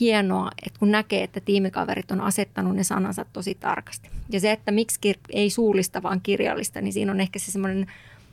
hienoa, 0.00 0.50
että 0.66 0.78
kun 0.78 0.90
näkee, 0.90 1.22
että 1.22 1.40
tiimikaverit 1.40 2.10
on 2.10 2.20
asettanut 2.20 2.76
ne 2.76 2.84
sanansa 2.84 3.24
tosi 3.32 3.54
tarkasti. 3.54 4.10
Ja 4.30 4.40
se, 4.40 4.52
että 4.52 4.72
miksi 4.72 5.14
ei 5.32 5.50
suullista, 5.50 6.02
vaan 6.02 6.20
kirjallista, 6.22 6.80
niin 6.80 6.92
siinä 6.92 7.12
on 7.12 7.20
ehkä 7.20 7.38
se 7.38 7.52
semmoinen 7.52 7.86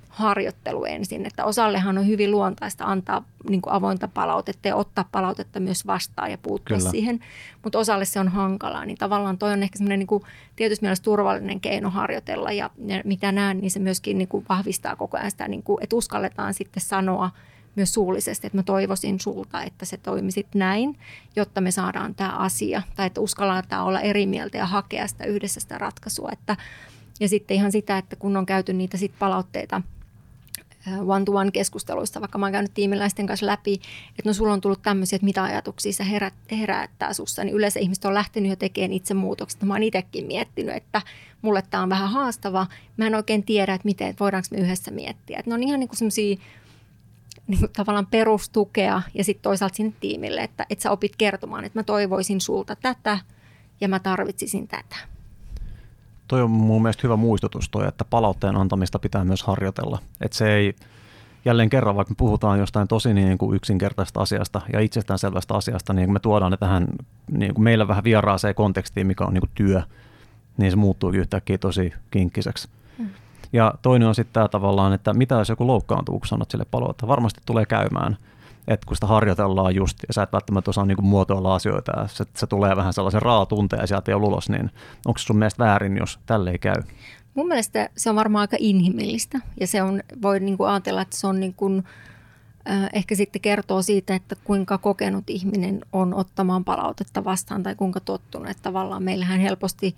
harjoittelu 0.10 0.86
ensin, 0.86 1.26
että 1.26 1.46
osallehan 1.46 1.98
on 1.98 2.08
hyvin 2.08 2.32
luontaista 2.32 2.86
antaa 2.86 3.24
niin 3.50 3.62
kuin 3.62 3.74
avointa 3.74 4.08
palautetta 4.08 4.68
ja 4.68 4.76
ottaa 4.76 5.10
palautetta 5.12 5.60
myös 5.60 5.88
vastaan 5.88 6.32
ja 6.32 6.38
puuttua 6.38 6.78
Kyllä. 6.78 6.92
siihen, 6.92 7.20
mutta 7.64 7.80
osalle 7.80 8.06
se 8.06 8.20
on 8.20 8.28
hankalaa, 8.28 8.86
niin 8.86 8.98
tavallaan 8.98 9.38
toi 9.38 9.54
on 9.54 9.64
ehkä 9.64 9.78
semmoinen 9.78 10.00
niin 10.00 10.08
kuin 10.08 10.24
tietysti 10.56 10.86
mielessä 10.86 11.04
turvallinen 11.04 11.60
keino 11.60 11.90
harjoitella 11.90 12.52
ja, 12.52 12.70
ja 12.86 13.02
mitä 13.06 13.32
näen, 13.32 13.58
niin 13.58 13.72
se 13.72 13.80
myöskin 13.80 14.18
niin 14.18 14.28
kuin 14.28 14.46
vahvistaa 14.50 14.96
koko 14.96 15.18
ajan 15.18 15.32
sitä, 15.32 15.48
niin 15.48 15.64
kuin, 15.64 15.84
että 15.84 15.96
uskalletaan 15.96 16.54
sitten 16.54 16.84
sanoa– 16.84 17.32
myös 17.75 17.94
suullisesti, 17.94 18.48
että 18.48 18.58
mä 18.58 18.63
toivoisin 18.63 19.20
sulta, 19.20 19.63
että 19.63 19.86
se 19.86 19.98
toimisit 19.98 20.48
näin, 20.55 21.00
jotta 21.36 21.62
me 21.62 21.72
saadaan 21.72 22.15
tämä 22.15 22.29
asia, 22.29 22.82
tai 22.96 23.08
että 23.08 23.22
uskalletaan 23.22 23.86
olla 23.86 24.01
eri 24.01 24.25
mieltä 24.25 24.58
ja 24.58 24.65
hakea 24.65 25.08
sitä 25.08 25.25
yhdessä 25.25 25.60
sitä 25.60 25.77
ratkaisua. 25.77 26.29
Että, 26.32 26.58
ja 27.20 27.29
sitten 27.29 27.58
ihan 27.58 27.72
sitä, 27.72 27.98
että 27.98 28.15
kun 28.15 28.38
on 28.38 28.46
käyty 28.46 28.74
niitä 28.74 28.98
sit 28.98 29.13
palautteita 29.20 29.82
one-to-one 31.08 31.51
keskusteluista, 31.51 32.22
vaikka 32.22 32.38
mä 32.38 32.46
oon 32.46 32.51
käynyt 32.53 32.74
tiimiläisten 32.74 33.27
kanssa 33.27 33.46
läpi, 33.46 33.74
että 34.10 34.29
no 34.29 34.34
sulla 34.34 34.53
on 34.53 34.62
tullut 34.62 34.82
tämmöisiä, 34.82 35.15
että 35.15 35.25
mitä 35.25 35.44
ajatuksia 35.44 35.94
se 35.94 36.10
herät, 36.10 36.34
herättää 36.51 37.13
sussa, 37.13 37.44
niin 37.44 37.55
yleensä 37.55 37.79
ihmiset 37.79 38.05
on 38.05 38.13
lähtenyt 38.13 38.50
jo 38.50 38.55
tekemään 38.55 38.94
itse 38.94 39.13
muutokset. 39.13 39.63
Mä 39.63 39.74
oon 39.74 39.84
itsekin 39.84 40.27
miettinyt, 40.27 40.75
että 40.75 41.01
mulle 41.41 41.63
tämä 41.70 41.84
on 41.84 41.89
vähän 41.89 42.10
haastava. 42.10 42.67
Mä 42.98 43.08
en 43.08 43.15
oikein 43.15 43.44
tiedä, 43.44 43.74
että 43.74 43.86
miten, 43.86 44.08
että 44.08 44.20
voidaanko 44.20 44.48
me 44.51 44.58
yhdessä 44.58 44.91
miettiä. 44.91 45.39
Että 45.39 45.51
ne 45.51 45.55
on 45.55 45.63
ihan 45.63 45.79
niin 45.79 45.88
kuin 45.88 45.98
semmoisia 45.98 46.38
niin 47.48 47.60
kuin 47.60 47.72
tavallaan 47.75 48.08
perustukea 48.08 49.02
ja 49.14 49.24
sitten 49.24 49.44
toisaalta 49.44 49.75
sinne 49.75 49.94
tiimille, 50.00 50.42
että, 50.42 50.66
että 50.70 50.84
sä 50.84 50.92
opit 50.92 51.16
kertomaan, 51.16 51.66
että 51.66 51.80
mä 51.80 51.84
toivoisin 51.84 52.42
sulta 52.42 52.75
tätä 52.75 53.20
ja 53.82 53.88
mä 53.88 54.00
tarvitsisin 54.00 54.68
tätä. 54.68 54.96
Toi 56.28 56.42
on 56.42 56.52
mun 56.52 56.82
mielestä 56.82 57.02
hyvä 57.04 57.16
muistutus 57.16 57.70
toi, 57.70 57.88
että 57.88 58.06
palautteen 58.06 58.56
antamista 58.56 59.00
pitää 59.00 59.25
myös 59.25 59.44
harjoitella. 59.44 60.00
Että 60.22 60.38
se 60.38 60.56
ei, 60.56 60.75
jälleen 61.46 61.70
kerran, 61.70 61.96
vaikka 61.96 62.12
me 62.12 62.16
puhutaan 62.18 62.60
jostain 62.60 62.88
tosi 62.88 63.14
niin 63.14 63.38
kuin 63.38 63.56
yksinkertaisesta 63.56 64.22
asiasta 64.22 64.62
ja 64.74 64.80
itsestäänselvästä 64.80 65.54
asiasta, 65.54 65.94
niin 65.94 66.14
me 66.14 66.20
tuodaan 66.20 66.52
ne 66.52 66.58
tähän 66.58 66.88
niin 67.32 67.54
kuin 67.54 67.64
meillä 67.64 67.88
vähän 67.88 68.04
vieraaseen 68.04 68.56
kontekstiin, 68.56 69.08
mikä 69.08 69.24
on 69.24 69.34
niin 69.34 69.42
kuin 69.42 69.52
työ, 69.56 69.82
niin 70.58 70.72
se 70.72 70.75
muuttuu 70.75 71.10
yhtäkkiä 71.10 71.58
tosi 71.58 71.94
kinkkiseksi. 72.12 72.68
Ja 73.56 73.74
toinen 73.82 74.08
on 74.08 74.16
sitten 74.16 74.34
tämä 74.34 74.48
tavallaan, 74.48 74.94
että 74.94 75.14
mitä 75.14 75.36
jos 75.36 75.50
joku 75.50 75.68
loukkaantuu, 75.68 76.20
kun 76.20 76.28
sanot 76.28 76.52
sille 76.52 76.66
palo, 76.72 76.92
että 76.92 77.08
varmasti 77.08 77.42
tulee 77.46 77.66
käymään, 77.66 78.18
että 78.68 78.88
kun 78.88 78.96
sitä 78.96 79.08
harjoitellaan 79.08 79.76
just, 79.76 79.98
ja 80.08 80.14
sä 80.14 80.24
et 80.24 80.34
välttämättä 80.34 80.70
osaa 80.70 80.86
niin 80.86 81.04
muotoilla 81.06 81.56
asioita, 81.56 82.00
ja 82.00 82.08
se, 82.08 82.26
se 82.34 82.48
tulee 82.48 82.76
vähän 82.76 82.94
sellaisen 82.94 83.22
raatunteen 83.22 83.82
ja 83.82 83.88
sieltä 83.88 84.12
ei 84.12 84.16
ole 84.16 84.26
ulos, 84.26 84.50
niin 84.50 84.72
onko 85.06 85.18
sun 85.18 85.38
mielestä 85.38 85.64
väärin, 85.64 85.98
jos 85.98 86.20
tälle 86.26 86.52
ei 86.52 86.58
käy? 86.58 86.84
Mun 87.36 87.48
mielestä 87.48 87.90
se 87.98 88.10
on 88.10 88.16
varmaan 88.16 88.42
aika 88.42 88.58
inhimillistä, 88.60 89.40
ja 89.60 89.68
se 89.68 89.84
on, 89.84 90.02
voi 90.22 90.40
niin 90.40 90.58
kuin 90.58 90.70
ajatella, 90.70 91.02
että 91.02 91.18
se 91.18 91.28
on 91.28 91.40
niin 91.40 91.54
kuin, 91.54 91.84
äh, 92.70 92.90
ehkä 92.94 93.16
sitten 93.16 93.42
kertoo 93.42 93.82
siitä, 93.82 94.16
että 94.16 94.36
kuinka 94.44 94.78
kokenut 94.78 95.30
ihminen 95.30 95.82
on 95.94 96.14
ottamaan 96.14 96.64
palautetta 96.64 97.24
vastaan, 97.24 97.64
tai 97.64 97.76
kuinka 97.76 98.00
tottunut, 98.00 98.50
että 98.50 98.64
tavallaan 98.64 99.04
meillähän 99.04 99.40
helposti 99.40 99.96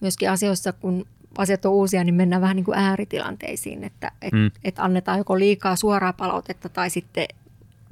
myöskin 0.00 0.30
asioissa, 0.30 0.72
kun 0.72 1.06
asiat 1.38 1.64
on 1.64 1.72
uusia, 1.72 2.04
niin 2.04 2.14
mennään 2.14 2.42
vähän 2.42 2.56
niin 2.56 2.64
kuin 2.64 2.78
ääritilanteisiin, 2.78 3.84
että 3.84 4.12
et, 4.22 4.32
mm. 4.32 4.50
et 4.64 4.78
annetaan 4.78 5.18
joko 5.18 5.38
liikaa 5.38 5.76
suoraa 5.76 6.12
palautetta 6.12 6.68
tai 6.68 6.90
sitten 6.90 7.26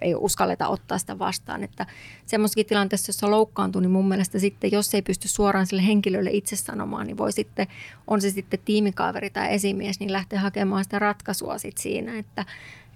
ei 0.02 0.14
uskalleta 0.14 0.68
ottaa 0.68 0.98
sitä 0.98 1.18
vastaan. 1.18 1.64
Että 1.64 1.86
semmoisessakin 2.26 2.66
tilanteessa, 2.66 3.08
jossa 3.08 3.30
loukkaantuu, 3.30 3.80
niin 3.80 3.90
mun 3.90 4.08
mielestä 4.08 4.38
sitten, 4.38 4.72
jos 4.72 4.94
ei 4.94 5.02
pysty 5.02 5.28
suoraan 5.28 5.66
sille 5.66 5.86
henkilölle 5.86 6.30
itse 6.32 6.56
sanomaan, 6.56 7.06
niin 7.06 7.18
voi 7.18 7.32
sitten, 7.32 7.66
on 8.06 8.20
se 8.20 8.30
sitten 8.30 8.60
tiimikaveri 8.64 9.30
tai 9.30 9.54
esimies, 9.54 10.00
niin 10.00 10.12
lähteä 10.12 10.40
hakemaan 10.40 10.84
sitä 10.84 10.98
ratkaisua 10.98 11.58
sitten 11.58 11.82
siinä, 11.82 12.18
että, 12.18 12.44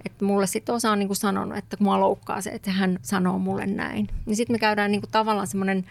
että 0.04 0.25
mulle 0.25 0.46
sitten 0.46 0.75
osa 0.75 0.90
on 0.90 0.99
niin 0.99 1.08
kuin 1.08 1.16
sanonut, 1.16 1.58
että 1.58 1.76
kun 1.76 1.84
mua 1.84 2.00
loukkaa 2.00 2.40
se, 2.40 2.50
että 2.50 2.70
hän 2.70 2.99
sanoo 3.02 3.38
mulle 3.38 3.66
näin. 3.66 4.08
Niin 4.26 4.37
sitten 4.37 4.54
me 4.54 4.58
käydään 4.58 4.90
niin 4.90 5.00
kuin 5.00 5.11
tavallaan 5.11 5.46
semmoinen 5.46 5.84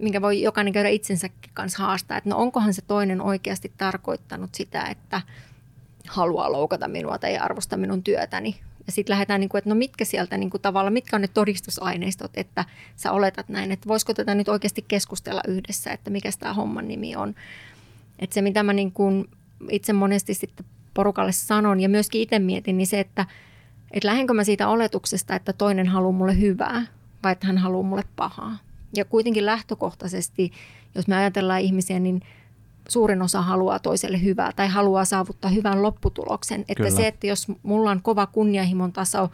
minkä 0.00 0.22
voi 0.22 0.42
jokainen 0.42 0.72
käydä 0.72 0.88
itsensäkin 0.88 1.50
kanssa 1.54 1.82
haastaa, 1.82 2.18
että 2.18 2.30
no 2.30 2.36
onkohan 2.36 2.74
se 2.74 2.82
toinen 2.82 3.20
oikeasti 3.20 3.72
tarkoittanut 3.78 4.54
sitä, 4.54 4.82
että 4.82 5.22
haluaa 6.08 6.52
loukata 6.52 6.88
minua 6.88 7.18
tai 7.18 7.38
arvosta 7.38 7.76
minun 7.76 8.02
työtäni. 8.02 8.60
Ja 8.86 8.92
sitten 8.92 9.12
lähdetään, 9.12 9.40
niin 9.40 9.48
kuin, 9.48 9.58
että 9.58 9.70
no 9.70 9.74
mitkä 9.74 10.04
sieltä 10.04 10.36
niin 10.36 10.50
kuin 10.50 10.60
tavalla, 10.60 10.90
mitkä 10.90 11.16
on 11.16 11.20
ne 11.20 11.28
todistusaineistot, 11.28 12.30
että 12.34 12.64
sä 12.96 13.12
oletat 13.12 13.48
näin, 13.48 13.72
että 13.72 13.88
voisiko 13.88 14.14
tätä 14.14 14.34
nyt 14.34 14.48
oikeasti 14.48 14.84
keskustella 14.88 15.40
yhdessä, 15.48 15.90
että 15.90 16.10
mikä 16.10 16.30
tämä 16.38 16.54
homman 16.54 16.88
nimi 16.88 17.16
on. 17.16 17.34
Että 18.18 18.34
se, 18.34 18.42
mitä 18.42 18.62
mä 18.62 18.72
niin 18.72 18.92
kuin 18.92 19.28
itse 19.70 19.92
monesti 19.92 20.34
sitten 20.34 20.66
porukalle 20.94 21.32
sanon 21.32 21.80
ja 21.80 21.88
myöskin 21.88 22.20
itse 22.20 22.38
mietin, 22.38 22.78
niin 22.78 22.86
se, 22.86 23.00
että, 23.00 23.26
että 23.90 24.08
lähdenkö 24.08 24.34
mä 24.34 24.44
siitä 24.44 24.68
oletuksesta, 24.68 25.34
että 25.34 25.52
toinen 25.52 25.86
haluaa 25.86 26.12
mulle 26.12 26.40
hyvää 26.40 26.86
vai 27.22 27.32
että 27.32 27.46
hän 27.46 27.58
haluaa 27.58 27.82
mulle 27.82 28.04
pahaa. 28.16 28.56
Ja 28.96 29.04
kuitenkin 29.04 29.46
lähtökohtaisesti, 29.46 30.52
jos 30.94 31.08
me 31.08 31.16
ajatellaan 31.16 31.60
ihmisiä, 31.60 31.98
niin 31.98 32.20
suurin 32.88 33.22
osa 33.22 33.42
haluaa 33.42 33.78
toiselle 33.78 34.22
hyvää 34.22 34.52
tai 34.56 34.68
haluaa 34.68 35.04
saavuttaa 35.04 35.50
hyvän 35.50 35.82
lopputuloksen. 35.82 36.60
Että 36.60 36.74
Kyllä. 36.74 36.90
se, 36.90 37.06
että 37.06 37.26
jos 37.26 37.46
mulla 37.62 37.90
on 37.90 38.02
kova 38.02 38.26
kunnianhimon 38.26 38.92
taso, 38.92 39.30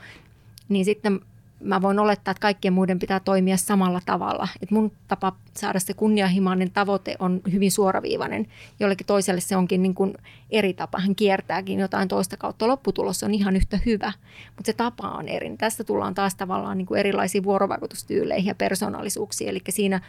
niin 0.69 0.85
sitten 0.85 1.21
mä 1.61 1.83
voin 1.83 1.99
olettaa, 1.99 2.33
että 2.33 2.41
kaikkien 2.41 2.75
muiden 2.75 2.99
pitää 2.99 3.21
toimia 3.21 3.57
samalla 3.57 4.01
tavalla. 4.07 4.49
Et 4.63 4.71
mun 4.71 4.93
tapa 5.09 5.33
saada 5.55 5.81
se 5.81 5.95
kunnianhimoinen 5.95 6.71
tavoite 6.71 7.17
on 7.19 7.41
hyvin 7.53 7.71
suoraviivainen. 7.71 8.47
Jollekin 8.81 9.07
toiselle 9.07 9.41
se 9.41 9.57
onkin 9.57 9.83
niin 9.83 9.95
kuin 9.95 10.15
eri 10.51 10.75
tapa. 10.75 11.01
Hän 11.01 11.15
kiertääkin 11.15 11.81
jotain 11.81 12.09
toista 12.09 12.37
kautta. 12.37 12.69
Lopputulos 12.69 13.23
on 13.23 13.35
ihan 13.35 13.57
yhtä 13.57 13.79
hyvä, 13.87 14.13
mutta 14.57 14.67
se 14.67 14.73
tapa 14.73 15.09
on 15.09 15.29
eri. 15.29 15.57
Tästä 15.57 15.85
tullaan 15.85 16.15
taas 16.15 16.35
tavallaan 16.35 16.79
niin 16.79 16.87
kuin 16.87 17.01
erilaisiin 17.01 17.45
vuorovaikutustyyleihin 17.45 18.49
ja 18.49 18.55
persoonallisuuksiin. 18.55 19.51
Eli 19.51 19.61
siinä 19.69 20.01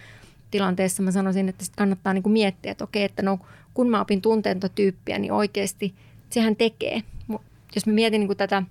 tilanteessa 0.51 1.04
mä 1.04 1.12
sanoisin, 1.12 1.50
että 1.50 1.66
sit 1.66 1.75
kannattaa 1.75 2.13
niin 2.13 2.24
kuin 2.24 2.34
miettiä, 2.34 2.72
että 2.72 2.84
okei, 2.84 3.04
että 3.04 3.22
no 3.22 3.39
kun 3.74 3.89
mä 3.89 4.01
opin 4.01 4.22
tunteen 4.22 4.60
tyyppiä, 4.75 5.20
niin 5.20 5.32
oikeasti 5.32 5.94
sehän 6.30 6.56
tekee. 6.56 7.04
Jos 7.75 7.86
mä 7.86 7.94
mietin 7.94 8.20
niin 8.20 8.27
kuin 8.27 8.38
tätä 8.38 8.63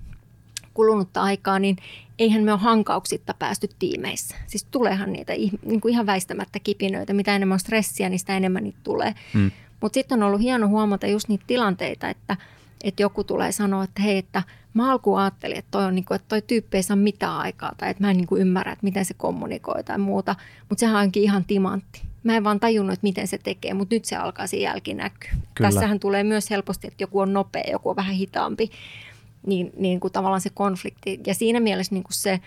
kulunutta 0.77 1.23
aikaa, 1.23 1.59
niin 1.59 1.77
eihän 2.19 2.43
me 2.43 2.53
ole 2.53 2.61
hankauksitta 2.61 3.35
päästy 3.39 3.69
tiimeissä. 3.79 4.37
Siis 4.47 4.65
tuleehan 4.71 5.13
niitä 5.13 5.33
niin 5.65 5.81
kuin 5.81 5.93
ihan 5.93 6.07
väistämättä 6.07 6.59
kipinöitä. 6.59 7.13
Mitä 7.13 7.37
enemmän 7.37 7.57
on 7.57 7.61
stressiä, 7.61 8.09
niin 8.09 8.19
sitä 8.19 8.37
enemmän 8.37 8.65
niitä 8.65 8.79
tulee. 8.85 9.15
Hmm. 9.35 9.51
Mutta 9.81 9.95
sitten 9.95 10.23
on 10.23 10.29
ollut 10.29 10.41
hieno 10.41 10.69
huomata 10.69 11.07
just 11.07 11.29
niitä 11.29 11.45
tilanteita, 11.47 12.09
että, 12.09 12.37
että 12.85 13.03
joku 13.03 13.25
tulee 13.25 13.53
sanoa, 13.53 13.85
että 13.85 14.03
hei, 14.03 14.19
että 14.19 14.43
mä 14.75 14.91
alkuun 14.93 15.19
ajattelin, 15.19 15.59
että 15.59 15.71
toi, 15.71 15.85
on 15.85 15.95
niin 15.95 16.05
kuin, 16.05 16.17
että 16.17 16.29
toi 16.29 16.43
tyyppi 16.43 16.77
ei 16.77 16.83
saa 16.83 16.97
mitään 16.97 17.37
aikaa 17.37 17.73
tai 17.79 17.91
että 17.91 18.03
mä 18.03 18.11
en 18.11 18.17
niin 18.17 18.27
kuin 18.27 18.41
ymmärrä, 18.41 18.73
että 18.73 18.85
miten 18.85 19.05
se 19.05 19.15
kommunikoi 19.15 19.85
tai 19.85 19.99
muuta. 19.99 20.37
Mutta 20.69 20.81
sehän 20.81 21.03
onkin 21.03 21.23
ihan 21.23 21.45
timantti. 21.45 22.03
Mä 22.25 22.37
en 22.37 22.45
vaan 22.45 22.61
tajunnut, 22.61 22.93
että 22.93 23.07
miten 23.07 23.29
se 23.29 23.39
tekee, 23.39 23.75
mutta 23.75 23.95
nyt 23.95 24.05
se 24.05 24.17
alkaa 24.17 24.47
siinä 24.47 24.71
jälkinäkyä. 24.71 25.31
Tässähän 25.63 26.01
tulee 26.01 26.25
myös 26.25 26.51
helposti, 26.51 26.87
että 26.87 27.03
joku 27.03 27.21
on 27.21 27.33
nopea, 27.33 27.71
joku 27.71 27.91
on 27.91 27.97
vähän 27.97 28.15
hitaampi 28.15 28.71
niin, 29.47 29.73
niin 29.77 30.01
kuin 30.01 30.13
tavallaan 30.13 30.41
se 30.41 30.51
konflikti. 30.55 31.21
Ja 31.27 31.35
siinä 31.35 31.61
mielessä 31.61 31.95
niin 31.95 32.05
kuin 32.05 32.15
se, 32.15 32.41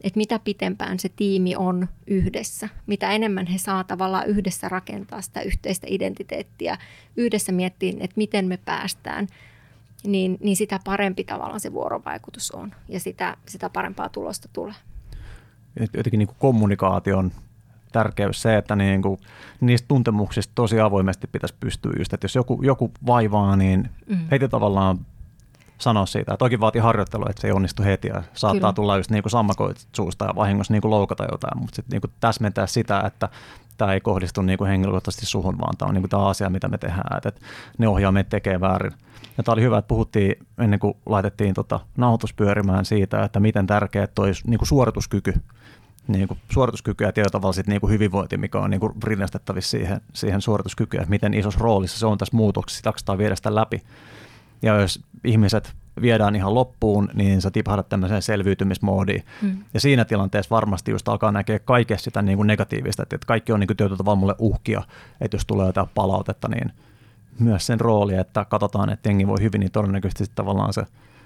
että 0.00 0.16
mitä 0.16 0.38
pitempään 0.38 0.98
se 0.98 1.08
tiimi 1.08 1.56
on 1.56 1.88
yhdessä, 2.06 2.68
mitä 2.86 3.12
enemmän 3.12 3.46
he 3.46 3.58
saa 3.58 3.84
tavallaan 3.84 4.26
yhdessä 4.26 4.68
rakentaa 4.68 5.22
sitä 5.22 5.40
yhteistä 5.40 5.86
identiteettiä, 5.90 6.78
yhdessä 7.16 7.52
miettiä, 7.52 7.92
että 8.00 8.14
miten 8.16 8.46
me 8.46 8.56
päästään, 8.56 9.26
niin, 10.04 10.38
niin 10.40 10.56
sitä 10.56 10.80
parempi 10.84 11.24
tavallaan 11.24 11.60
se 11.60 11.72
vuorovaikutus 11.72 12.50
on 12.50 12.74
ja 12.88 13.00
sitä, 13.00 13.36
sitä 13.46 13.70
parempaa 13.70 14.08
tulosta 14.08 14.48
tulee. 14.52 14.74
Jotenkin 15.94 16.18
niin 16.18 16.26
kuin 16.26 16.36
kommunikaation 16.38 17.32
tärkeys 17.92 18.42
se, 18.42 18.56
että 18.56 18.76
niin 18.76 19.02
kuin, 19.02 19.18
niistä 19.60 19.88
tuntemuksista 19.88 20.52
tosi 20.54 20.80
avoimesti 20.80 21.26
pitäisi 21.26 21.54
pystyä 21.60 21.92
just, 21.98 22.12
että 22.12 22.24
jos 22.24 22.34
joku, 22.34 22.62
joku 22.62 22.90
vaivaa, 23.06 23.56
niin 23.56 23.90
mm. 24.06 24.16
heti 24.30 24.48
tavallaan 24.48 24.98
sanoa 25.82 26.06
siitä. 26.06 26.36
Toki 26.36 26.60
vaatii 26.60 26.80
harjoittelua, 26.80 27.26
että 27.30 27.40
se 27.40 27.48
ei 27.48 27.52
onnistu 27.52 27.82
heti 27.82 28.08
ja 28.08 28.22
saattaa 28.34 28.60
Kyllä. 28.60 28.72
tulla 28.72 28.96
just 28.96 29.10
niin 29.10 29.22
kuin 29.22 29.30
sammakoit 29.30 29.86
suusta 29.96 30.24
ja 30.24 30.34
vahingossa 30.36 30.72
niin 30.72 30.82
kuin 30.82 30.90
loukata 30.90 31.24
jotain, 31.32 31.58
mutta 31.60 31.76
sitten 31.76 32.00
niin 32.02 32.14
täsmentää 32.20 32.66
sitä, 32.66 33.02
että 33.06 33.28
tämä 33.78 33.92
ei 33.92 34.00
kohdistu 34.00 34.42
niin 34.42 34.58
kuin 34.58 34.68
henkilökohtaisesti 34.68 35.26
suhun, 35.26 35.58
vaan 35.58 35.76
tämä 35.76 35.88
on 35.88 35.94
niin 35.94 36.02
kuin 36.02 36.10
tämä 36.10 36.26
asia, 36.26 36.50
mitä 36.50 36.68
me 36.68 36.78
tehdään, 36.78 37.16
että, 37.16 37.32
ne 37.78 37.88
ohjaa 37.88 38.12
meitä 38.12 38.30
tekee 38.30 38.60
väärin. 38.60 38.92
Ja 39.38 39.44
tämä 39.44 39.52
oli 39.52 39.62
hyvä, 39.62 39.78
että 39.78 39.88
puhuttiin 39.88 40.46
ennen 40.58 40.78
kuin 40.78 40.94
laitettiin 41.06 41.54
tota 41.54 41.80
nauhoitus 41.96 42.32
pyörimään 42.32 42.84
siitä, 42.84 43.24
että 43.24 43.40
miten 43.40 43.66
tärkeä 43.66 44.06
toi 44.06 44.32
niin 44.46 44.58
kuin 44.58 44.68
suorituskyky 44.68 45.34
niin 46.08 46.28
kuin 46.28 46.40
suorituskyky 46.52 47.04
ja 47.04 47.12
tietyllä 47.12 47.32
tavalla 47.32 47.52
sit 47.52 47.66
niin 47.66 47.80
kuin 47.80 47.92
hyvinvointi, 47.92 48.36
mikä 48.36 48.58
on 48.58 48.70
niin 48.70 48.80
kuin 48.80 48.92
rinnastettavissa 49.04 49.70
siihen, 49.70 50.00
siihen 50.12 50.40
suorituskykyyn, 50.40 51.02
että 51.02 51.10
miten 51.10 51.34
isossa 51.34 51.60
roolissa 51.60 51.98
se 51.98 52.06
on 52.06 52.18
tässä 52.18 52.36
muutoksessa, 52.36 52.92
sitä 52.96 53.18
viedä 53.18 53.36
sitä 53.36 53.54
läpi. 53.54 53.82
Ja 54.62 54.80
jos 54.80 55.00
ihmiset 55.24 55.74
viedään 56.00 56.36
ihan 56.36 56.54
loppuun, 56.54 57.08
niin 57.14 57.42
sä 57.42 57.50
tipahdat 57.50 57.88
tämmöiseen 57.88 58.22
selviytymismoodiin. 58.22 59.24
Mm. 59.42 59.64
Ja 59.74 59.80
siinä 59.80 60.04
tilanteessa 60.04 60.54
varmasti 60.54 60.90
just 60.90 61.08
alkaa 61.08 61.32
näkeä 61.32 61.58
kaikesta 61.58 62.04
sitä 62.04 62.22
niin 62.22 62.36
kuin 62.36 62.46
negatiivista, 62.46 63.02
että 63.02 63.26
kaikki 63.26 63.52
on 63.52 63.60
niin 63.60 63.76
tietyllä 63.76 63.96
tavalla 63.96 64.16
mulle 64.16 64.34
uhkia, 64.38 64.82
että 65.20 65.34
jos 65.34 65.46
tulee 65.46 65.66
jotain 65.66 65.88
palautetta, 65.94 66.48
niin 66.48 66.72
myös 67.38 67.66
sen 67.66 67.80
rooli, 67.80 68.14
että 68.14 68.44
katsotaan, 68.44 68.90
että 68.90 69.08
jengi 69.08 69.26
voi 69.26 69.40
hyvin, 69.40 69.60
niin 69.60 69.72
todennäköisesti 69.72 70.32
tavallaan 70.34 70.72
se 70.72 70.82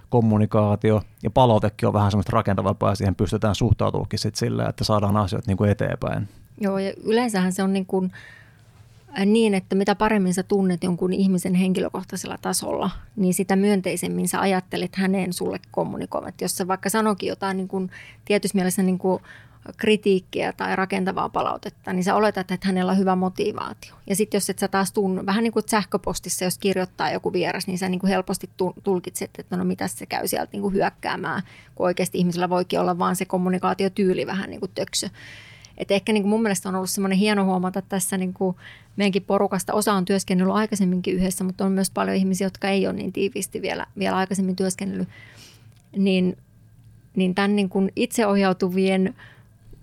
kommunikaatio 0.09 1.03
ja 1.22 1.31
palautekin 1.31 1.87
on 1.87 1.92
vähän 1.92 2.11
semmoista 2.11 2.33
rakentavampaa 2.33 2.90
ja 2.90 2.94
siihen 2.94 3.14
pystytään 3.14 3.55
suhtautuukin 3.55 4.18
sitten 4.18 4.38
silleen, 4.38 4.68
että 4.68 4.85
saadaan 4.85 5.16
asiat 5.16 5.46
niin 5.46 5.57
kuin 5.57 5.70
eteenpäin. 5.70 6.29
Joo, 6.61 6.79
ja 6.79 6.92
yleensähän 7.05 7.53
se 7.53 7.62
on 7.62 7.72
niin 7.72 7.87
kuin– 7.87 8.12
niin, 9.24 9.55
että 9.55 9.74
mitä 9.74 9.94
paremmin 9.94 10.35
sä 10.35 10.42
tunnet 10.42 10.85
jonkun 10.85 11.12
ihmisen 11.12 11.55
henkilökohtaisella 11.55 12.38
tasolla, 12.42 12.90
niin 13.16 13.35
sitä 13.35 13.57
myönteisemmin 13.57 14.29
sä 14.29 14.40
ajattelet 14.40 14.96
häneen 14.96 15.33
sulle 15.33 15.61
kommunikoivat. 15.70 16.40
Jos 16.40 16.57
sä 16.57 16.68
vaikka 16.68 16.90
sanokin 16.90 17.29
jotain 17.29 17.57
niin 17.57 17.68
kuin, 17.68 17.90
tietyssä 18.24 18.57
mielessä 18.57 18.83
niin 18.83 18.98
kuin 18.98 19.22
kritiikkiä 19.76 20.52
tai 20.52 20.76
rakentavaa 20.76 21.29
palautetta, 21.29 21.92
niin 21.92 22.05
sä 22.05 22.14
oletat, 22.14 22.50
että 22.50 22.66
hänellä 22.66 22.92
on 22.92 22.98
hyvä 22.98 23.16
motivaatio. 23.16 23.94
Ja 24.07 24.16
sitten 24.16 24.37
jos 24.37 24.50
et 24.50 24.59
sä 24.59 24.68
taas 24.68 24.92
tunnu, 24.92 25.26
vähän 25.26 25.44
niin 25.44 25.52
kuin 25.52 25.64
sähköpostissa, 25.68 26.44
jos 26.44 26.59
kirjoittaa 26.59 27.11
joku 27.11 27.33
vieras, 27.33 27.66
niin 27.66 27.79
sä 27.79 27.88
niin 27.88 28.00
kuin 28.00 28.11
helposti 28.11 28.50
tulkitset, 28.83 29.31
että 29.38 29.57
no 29.57 29.64
mitä 29.64 29.88
se 29.88 30.07
käy 30.07 30.29
sieltä 30.29 30.52
niin 30.52 30.62
kuin 30.62 30.74
hyökkäämään, 30.74 31.42
kun 31.74 31.87
oikeasti 31.87 32.18
ihmisellä 32.18 32.48
voikin 32.48 32.81
olla 32.81 32.98
vaan 32.98 33.16
se 33.16 33.24
kommunikaatiotyyli 33.24 34.26
vähän 34.26 34.50
niin 34.50 34.61
kuin 34.61 34.72
töksö. 34.74 35.11
Et 35.79 35.91
ehkä 35.91 36.12
niin 36.12 36.23
kuin 36.23 36.31
mun 36.31 36.43
mielestä 36.43 36.69
on 36.69 36.75
ollut 36.75 36.91
semmoinen 36.91 37.19
hieno 37.19 37.45
huomata 37.45 37.83
tässä 37.83 38.19
niin 38.19 38.33
kuin 38.33 38.57
meidänkin 38.97 39.23
porukasta. 39.23 39.75
Osa 39.75 39.93
on 39.93 40.05
työskennellyt 40.05 40.55
aikaisemminkin 40.55 41.15
yhdessä, 41.15 41.45
mutta 41.45 41.65
on 41.65 41.73
myös 41.73 41.91
paljon 41.91 42.17
ihmisiä, 42.17 42.47
jotka 42.47 42.69
ei 42.69 42.87
ole 42.87 42.95
niin 42.95 43.12
tiiviisti 43.12 43.62
vielä, 43.62 43.87
vielä 43.99 44.17
aikaisemmin 44.17 44.57
työskennellyt. 44.57 45.09
Niin, 45.97 46.37
niin 47.17 47.35
tämän 47.35 47.57
niin 47.57 47.69
kuin 47.69 47.93
itseohjautuvien 47.97 49.15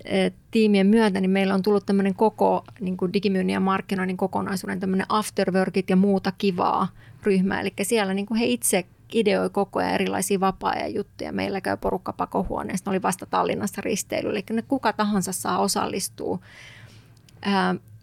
e, 0.06 0.30
tiimien 0.52 0.88
myötä, 0.88 1.22
niin 1.22 1.32
meillä 1.32 1.54
on 1.54 1.62
tullut 1.62 1.86
tämmöinen 1.86 2.16
koko 2.16 2.64
niin 2.80 2.98
kuin 2.98 3.14
digimyynnin 3.14 3.54
ja 3.54 3.60
markkinoinnin 3.60 4.18
kokonaisuuden 4.18 4.80
tämmöinen 4.80 5.06
afterworkit 5.10 5.90
ja 5.90 5.96
muuta 5.96 6.34
kivaa 6.38 6.88
ryhmä. 7.24 7.62
Eli 7.62 7.74
siellä 7.82 8.14
niin 8.14 8.26
kuin 8.26 8.40
he 8.40 8.46
itse 8.46 8.86
ideoi 9.14 9.50
koko 9.50 9.80
ajan 9.80 9.94
erilaisia 9.94 10.40
vapaa-ajan 10.40 10.94
juttuja. 10.94 11.32
Meillä 11.32 11.62
käy 11.62 11.78
porukka 11.78 12.14
pakohuoneesta, 12.14 12.90
oli 12.90 13.02
vasta 13.02 13.26
Tallinnassa 13.26 13.82
risteily, 13.82 14.30
eli 14.30 14.44
ne 14.52 14.62
kuka 14.62 14.94
tahansa 14.94 15.32
saa 15.32 15.60
osallistua 15.60 16.40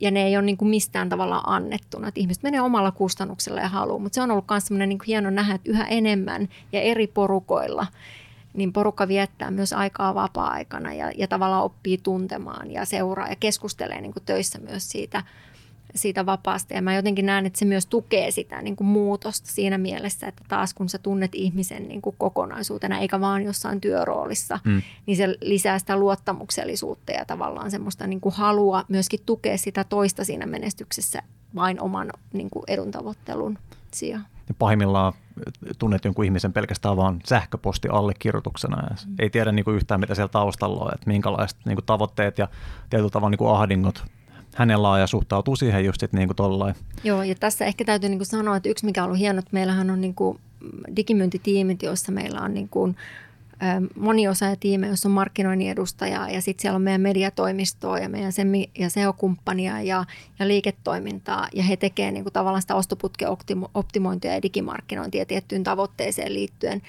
ja 0.01 0.11
ne 0.11 0.23
ei 0.23 0.37
ole 0.37 0.45
niin 0.45 0.57
kuin 0.57 0.69
mistään 0.69 1.09
tavalla 1.09 1.43
annettuna. 1.47 2.09
Että 2.09 2.21
ihmiset 2.21 2.43
menee 2.43 2.61
omalla 2.61 2.91
kustannuksella 2.91 3.61
ja 3.61 3.69
haluaa, 3.69 3.99
mutta 3.99 4.15
se 4.15 4.23
on 4.23 4.31
ollut 4.31 4.45
myös 4.51 4.67
semmoinen 4.67 4.89
niin 4.89 4.99
hieno 5.07 5.31
nähdä, 5.31 5.55
että 5.55 5.71
yhä 5.71 5.85
enemmän 5.85 6.49
ja 6.73 6.81
eri 6.81 7.07
porukoilla 7.07 7.87
niin 8.55 8.73
porukka 8.73 9.09
viettää 9.09 9.51
myös 9.51 9.73
aikaa 9.73 10.15
vapaa-aikana 10.15 10.93
ja, 10.93 11.13
ja 11.17 11.29
tavallaan 11.29 11.65
oppii 11.65 11.99
tuntemaan 11.99 12.71
ja 12.71 12.85
seuraa 12.85 13.29
ja 13.29 13.37
keskustelee 13.37 14.01
niin 14.01 14.13
kuin 14.13 14.25
töissä 14.25 14.59
myös 14.59 14.91
siitä– 14.91 15.23
siitä 15.95 16.27
vapaasta. 16.27 16.75
Ja 16.75 16.83
mä 16.83 16.97
jotenkin 16.97 17.27
näen, 17.27 17.47
että 17.47 17.59
se 17.59 17.65
myös 17.65 17.87
tukee 17.87 18.31
sitä 18.31 18.63
niin 18.63 18.77
kuin 18.77 18.89
muutosta 18.89 19.49
siinä 19.49 19.79
mielessä, 19.79 20.27
että 20.27 20.45
taas 20.49 20.75
kun 20.75 20.89
sä 20.89 20.99
tunnet 20.99 21.35
ihmisen 21.35 21.89
niin 21.89 22.03
kuin 22.03 22.17
kokonaisuutena, 22.19 22.99
eikä 22.99 23.21
vaan 23.21 23.43
jossain 23.43 23.81
työroolissa, 23.81 24.59
mm. 24.65 24.83
niin 25.07 25.17
se 25.17 25.37
lisää 25.41 25.79
sitä 25.79 25.97
luottamuksellisuutta 25.97 27.13
ja 27.13 27.25
tavallaan 27.25 27.71
semmoista 27.71 28.07
niin 28.07 28.21
kuin 28.21 28.35
halua 28.35 28.85
myöskin 28.89 29.21
tukea 29.27 29.59
sitä 29.59 29.85
toista 29.85 30.25
siinä 30.25 30.47
menestyksessä 30.47 31.23
vain 31.55 31.81
oman 31.81 32.11
niin 32.33 32.51
kuin 32.51 32.65
edun 32.69 32.91
tavoittelun 32.91 33.59
sijaan. 33.95 34.27
Ja 34.49 34.55
pahimmillaan 34.55 35.13
tunnet 35.79 36.05
jonkun 36.05 36.25
ihmisen 36.25 36.53
pelkästään 36.53 36.97
vaan 36.97 37.21
sähköposti 37.25 37.89
allekirjoituksena 37.89 38.83
ja 38.83 38.97
mm. 39.07 39.15
ei 39.19 39.31
tiedä 39.31 39.53
niin 39.53 39.65
kuin 39.65 39.77
yhtään, 39.77 40.01
mitä 40.01 40.15
siellä 40.15 40.29
taustalla 40.29 40.85
on, 40.85 40.95
että 40.95 41.07
minkälaiset 41.07 41.59
niin 41.65 41.77
kuin 41.77 41.87
tavoitteet 41.87 42.39
ja 42.39 42.49
tietyllä 42.91 43.11
tavalla 43.11 43.31
niin 43.31 43.39
kuin 43.39 43.51
ahdingot 43.51 44.05
hänellä 44.55 44.91
on 44.91 45.01
ja 45.01 45.07
suhtautuu 45.07 45.57
siihen 45.57 45.85
just 45.85 46.01
sitten 46.01 46.19
niin 46.19 46.29
kuin 46.29 46.37
tollain. 46.37 46.75
Joo, 47.05 47.23
ja 47.23 47.35
tässä 47.35 47.65
ehkä 47.65 47.85
täytyy 47.85 48.09
niin 48.09 48.19
kuin 48.19 48.27
sanoa, 48.27 48.57
että 48.57 48.69
yksi 48.69 48.85
mikä 48.85 49.03
on 49.03 49.07
ollut 49.07 49.19
hieno, 49.19 49.39
että 49.39 49.51
meillähän 49.53 49.91
on 49.91 50.01
niin 50.01 50.15
kuin 50.15 50.39
digimyyntitiimit, 50.97 51.83
joissa 51.83 52.13
meillä 52.13 52.41
on 52.41 52.55
niin 52.55 52.69
kuin 52.69 52.97
moniosaaja-tiime, 53.97 54.89
jossa 54.89 55.09
on 55.09 55.13
markkinoinnin 55.13 55.71
edustaja 55.71 56.29
ja 56.29 56.43
sitten 56.43 56.63
siellä 56.63 56.77
on 56.77 56.83
meidän 56.83 57.01
mediatoimistoa 57.01 57.99
ja 57.99 58.09
meidän 58.09 58.33
semi- 58.33 58.71
ja 58.79 58.91
SEO-kumppania 58.91 59.83
ja, 59.83 60.05
ja 60.39 60.49
liiketoimintaa 60.49 61.49
ja 61.55 61.63
he 61.63 61.77
tekevät 61.77 62.15
niin 62.15 62.25
kuin 62.25 62.33
tavallaan 62.33 62.63
sitä 62.63 62.75
ostoputken 62.75 63.29
optimointia 63.75 64.35
ja 64.35 64.43
digimarkkinointia 64.43 65.27
tiettyyn 65.27 65.65
tavoitteeseen 65.65 66.35
liittyen 66.35 66.83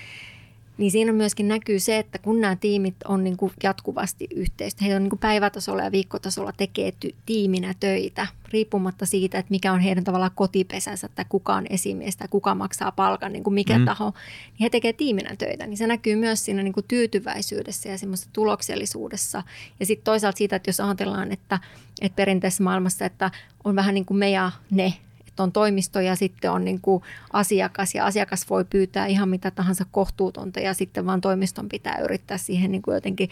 niin 0.77 0.91
siinä 0.91 1.11
myöskin 1.11 1.47
näkyy 1.47 1.79
se, 1.79 1.97
että 1.97 2.17
kun 2.17 2.41
nämä 2.41 2.55
tiimit 2.55 2.95
on 3.05 3.23
niin 3.23 3.37
kuin 3.37 3.53
jatkuvasti 3.63 4.27
yhteistä, 4.35 4.85
he 4.85 4.95
on 4.95 5.03
niin 5.03 5.09
kuin 5.09 5.19
päivätasolla 5.19 5.83
ja 5.83 5.91
viikkotasolla 5.91 6.51
tekee 6.57 6.93
ty- 7.05 7.15
tiiminä 7.25 7.73
töitä, 7.79 8.27
riippumatta 8.51 9.05
siitä, 9.05 9.39
että 9.39 9.51
mikä 9.51 9.73
on 9.73 9.79
heidän 9.79 10.03
tavallaan 10.03 10.31
kotipesänsä 10.35 11.09
tai 11.15 11.25
kuka 11.29 11.55
on 11.55 11.65
esimies 11.69 12.17
tai 12.17 12.27
kuka 12.27 12.55
maksaa 12.55 12.91
palkan, 12.91 13.33
niin 13.33 13.43
kuin 13.43 13.53
mikä 13.53 13.77
mm. 13.77 13.85
taho, 13.85 14.05
niin 14.05 14.61
he 14.61 14.69
tekee 14.69 14.93
tiiminä 14.93 15.35
töitä. 15.35 15.67
Niin 15.67 15.77
se 15.77 15.87
näkyy 15.87 16.15
myös 16.15 16.45
siinä 16.45 16.63
niin 16.63 16.73
kuin 16.73 16.85
tyytyväisyydessä 16.87 17.89
ja 17.89 17.97
semmoisessa 17.97 18.29
tuloksellisuudessa. 18.33 19.43
Ja 19.79 19.85
sitten 19.85 20.05
toisaalta 20.05 20.37
siitä, 20.37 20.55
että 20.55 20.69
jos 20.69 20.79
ajatellaan, 20.79 21.31
että, 21.31 21.59
että 22.01 22.15
perinteisessä 22.15 22.63
maailmassa, 22.63 23.05
että 23.05 23.31
on 23.63 23.75
vähän 23.75 23.93
niin 23.93 24.05
kuin 24.05 24.17
me 24.17 24.29
ja 24.29 24.51
ne, 24.71 24.93
on 25.39 25.51
toimisto 25.51 25.99
ja 25.99 26.15
sitten 26.15 26.51
on 26.51 26.65
niin 26.65 26.81
kuin 26.81 27.03
asiakas 27.33 27.95
ja 27.95 28.05
asiakas 28.05 28.49
voi 28.49 28.65
pyytää 28.65 29.05
ihan 29.05 29.29
mitä 29.29 29.51
tahansa 29.51 29.85
kohtuutonta 29.91 30.59
ja 30.59 30.73
sitten 30.73 31.05
vaan 31.05 31.21
toimiston 31.21 31.69
pitää 31.69 31.97
yrittää 32.03 32.37
siihen 32.37 32.71
niin 32.71 32.81
kuin 32.81 32.95
jotenkin 32.95 33.29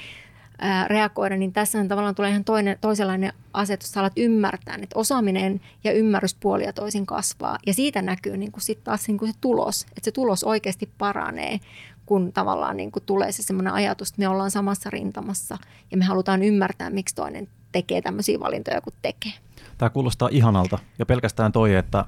reagoida, 0.87 1.37
niin 1.37 1.53
tässä 1.53 1.85
tavallaan 1.85 2.15
tulee 2.15 2.29
ihan 2.29 2.43
toinen, 2.43 2.77
toisenlainen 2.81 3.33
asetus, 3.53 3.91
sä 3.91 3.99
alat 3.99 4.13
ymmärtää, 4.17 4.75
että 4.75 4.99
osaaminen 4.99 5.61
ja 5.83 5.91
ymmärryspuoli 5.91 6.63
ja 6.63 6.73
toisin 6.73 7.05
kasvaa. 7.05 7.57
Ja 7.65 7.73
siitä 7.73 8.01
näkyy 8.01 8.37
niin 8.37 8.51
kuin 8.51 8.61
sit 8.61 8.83
taas 8.83 9.07
niin 9.07 9.17
kuin 9.17 9.31
se 9.31 9.37
tulos, 9.41 9.81
että 9.81 10.01
se 10.03 10.11
tulos 10.11 10.43
oikeasti 10.43 10.89
paranee, 10.97 11.59
kun 12.05 12.33
tavallaan 12.33 12.77
niin 12.77 12.91
kuin 12.91 13.03
tulee 13.05 13.31
se 13.31 13.43
semmoinen 13.43 13.73
ajatus, 13.73 14.09
että 14.09 14.19
me 14.19 14.27
ollaan 14.27 14.51
samassa 14.51 14.89
rintamassa 14.89 15.57
ja 15.91 15.97
me 15.97 16.05
halutaan 16.05 16.43
ymmärtää, 16.43 16.89
miksi 16.89 17.15
toinen 17.15 17.47
tekee 17.71 18.01
tämmöisiä 18.01 18.39
valintoja 18.39 18.81
kuin 18.81 18.93
tekee 19.01 19.33
tämä 19.79 19.89
kuulostaa 19.89 20.29
ihanalta. 20.31 20.79
Ja 20.99 21.05
pelkästään 21.05 21.51
toi, 21.51 21.75
että, 21.75 22.05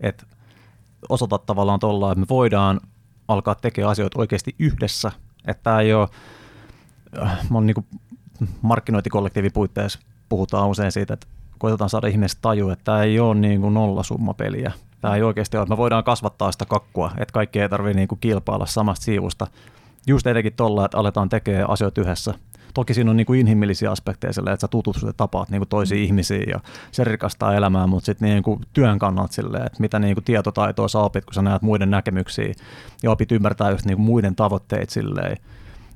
että 0.00 0.26
osoitat 1.08 1.46
tavallaan 1.46 1.80
tuolla, 1.80 2.12
että 2.12 2.20
me 2.20 2.26
voidaan 2.28 2.80
alkaa 3.28 3.54
tekemään 3.54 3.90
asioita 3.90 4.18
oikeasti 4.18 4.54
yhdessä. 4.58 5.12
Että 5.46 5.62
tämä 5.62 5.80
ei 5.80 5.94
ole, 5.94 6.08
äh, 7.22 7.38
niin 7.60 7.74
kuin 7.74 7.86
markkinointikollektiivin 8.62 9.52
puitteissa 9.52 9.98
puhutaan 10.28 10.68
usein 10.68 10.92
siitä, 10.92 11.14
että 11.14 11.26
koitetaan 11.58 11.90
saada 11.90 12.06
ihmiset 12.06 12.38
tajua, 12.42 12.72
että 12.72 12.84
tämä 12.84 13.02
ei 13.02 13.20
ole 13.20 13.34
niin 13.34 13.60
kuin 13.60 13.74
nollasummapeliä. 13.74 14.72
Tämä 15.00 15.14
ei 15.16 15.22
oikeasti 15.22 15.56
ole, 15.56 15.62
että 15.62 15.72
me 15.72 15.76
voidaan 15.76 16.04
kasvattaa 16.04 16.52
sitä 16.52 16.64
kakkua, 16.64 17.10
että 17.18 17.32
kaikki 17.32 17.60
ei 17.60 17.68
tarvitse 17.68 17.96
niin 17.96 18.08
kuin 18.08 18.18
kilpailla 18.20 18.66
samasta 18.66 19.04
siivusta. 19.04 19.46
Just 20.06 20.26
etenkin 20.26 20.52
tuolla, 20.52 20.84
että 20.84 20.98
aletaan 20.98 21.28
tekemään 21.28 21.70
asioita 21.70 22.00
yhdessä. 22.00 22.34
Toki 22.78 22.94
siinä 22.94 23.10
on 23.10 23.16
niin 23.16 23.26
kuin 23.26 23.40
inhimillisiä 23.40 23.90
aspekteja 23.90 24.32
sille, 24.32 24.52
että 24.52 24.60
sä 24.60 24.68
tutustut 24.68 25.06
ja 25.06 25.12
tapaat 25.12 25.50
niin 25.50 25.60
kuin 25.60 25.68
toisia 25.68 25.98
mm. 25.98 26.04
ihmisiä 26.04 26.42
ja 26.46 26.60
se 26.92 27.04
rikastaa 27.04 27.54
elämää, 27.54 27.86
mutta 27.86 28.06
sitten 28.06 28.28
niin 28.28 28.42
kuin 28.42 28.60
työn 28.72 28.98
kannalta 28.98 29.32
silleen, 29.32 29.66
että 29.66 29.80
mitä 29.80 29.98
niin 29.98 30.14
kuin 30.14 30.24
tietotaitoa 30.24 30.88
sä 30.88 30.98
opit, 30.98 31.24
kun 31.24 31.34
sä 31.34 31.42
näet 31.42 31.62
muiden 31.62 31.90
näkemyksiä 31.90 32.52
ja 33.02 33.10
opit 33.10 33.32
ymmärtää 33.32 33.70
just 33.70 33.84
niin 33.84 33.96
kuin 33.96 34.06
muiden 34.06 34.36
tavoitteet 34.36 34.90
silleen. 34.90 35.36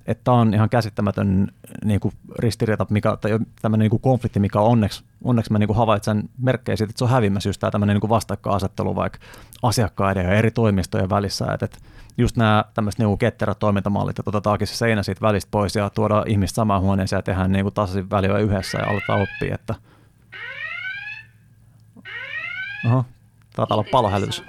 Että 0.07 0.25
tämä 0.25 0.37
on 0.37 0.55
ihan 0.55 0.71
käsittämätön 0.71 1.49
niin 1.85 2.01
kuin 2.01 2.15
ristiriita, 2.39 2.87
mikä, 2.91 3.17
tai 3.21 3.39
tämmöinen 3.63 3.85
niin 3.85 3.91
kuin 3.91 4.03
konflikti, 4.03 4.41
mikä 4.41 4.61
on 4.61 4.71
onneksi, 4.71 5.05
onneksi 5.25 5.53
mä 5.53 5.59
niin 5.59 5.69
kuin 5.69 5.77
havaitsen 5.77 6.29
merkkejä 6.39 6.77
siitä, 6.77 6.91
että 6.91 6.99
se 6.99 7.05
on 7.05 7.11
hävimässä 7.11 7.49
just 7.49 7.61
tämä 7.61 7.71
tämmöinen 7.71 7.95
niin 7.95 8.01
kuin 8.01 8.11
vastakkainasettelu 8.11 8.97
vaikka 8.97 9.19
asiakkaiden 9.63 10.25
ja 10.25 10.35
eri 10.35 10.51
toimistojen 10.51 11.11
välissä, 11.11 11.47
että, 11.53 11.65
että 11.65 11.79
just 12.19 12.37
nämä 12.37 12.65
tämmöiset 12.75 12.99
niinku 12.99 13.17
ketterät 13.17 13.59
toimintamallit, 13.59 14.19
että 14.19 14.31
otetaankin 14.31 14.67
se 14.67 14.77
seinä 14.77 15.03
siitä 15.03 15.21
välistä 15.21 15.49
pois 15.51 15.77
ja 15.77 15.91
tuodaan 15.91 16.29
ihmistä 16.29 16.57
samaan 16.57 16.83
huoneeseen 16.83 17.19
ja 17.19 17.23
tehdään 17.23 17.53
niinku 17.53 17.71
tasaisin 17.71 18.11
väliä 18.11 18.39
yhdessä 18.39 18.79
ja 18.79 18.87
aletaan 18.87 19.23
oppia, 19.23 19.55
että 19.55 19.75
Oho, 22.87 23.05
taitaa 23.57 23.77
olla 23.77 23.89
palohälytys. 23.91 24.45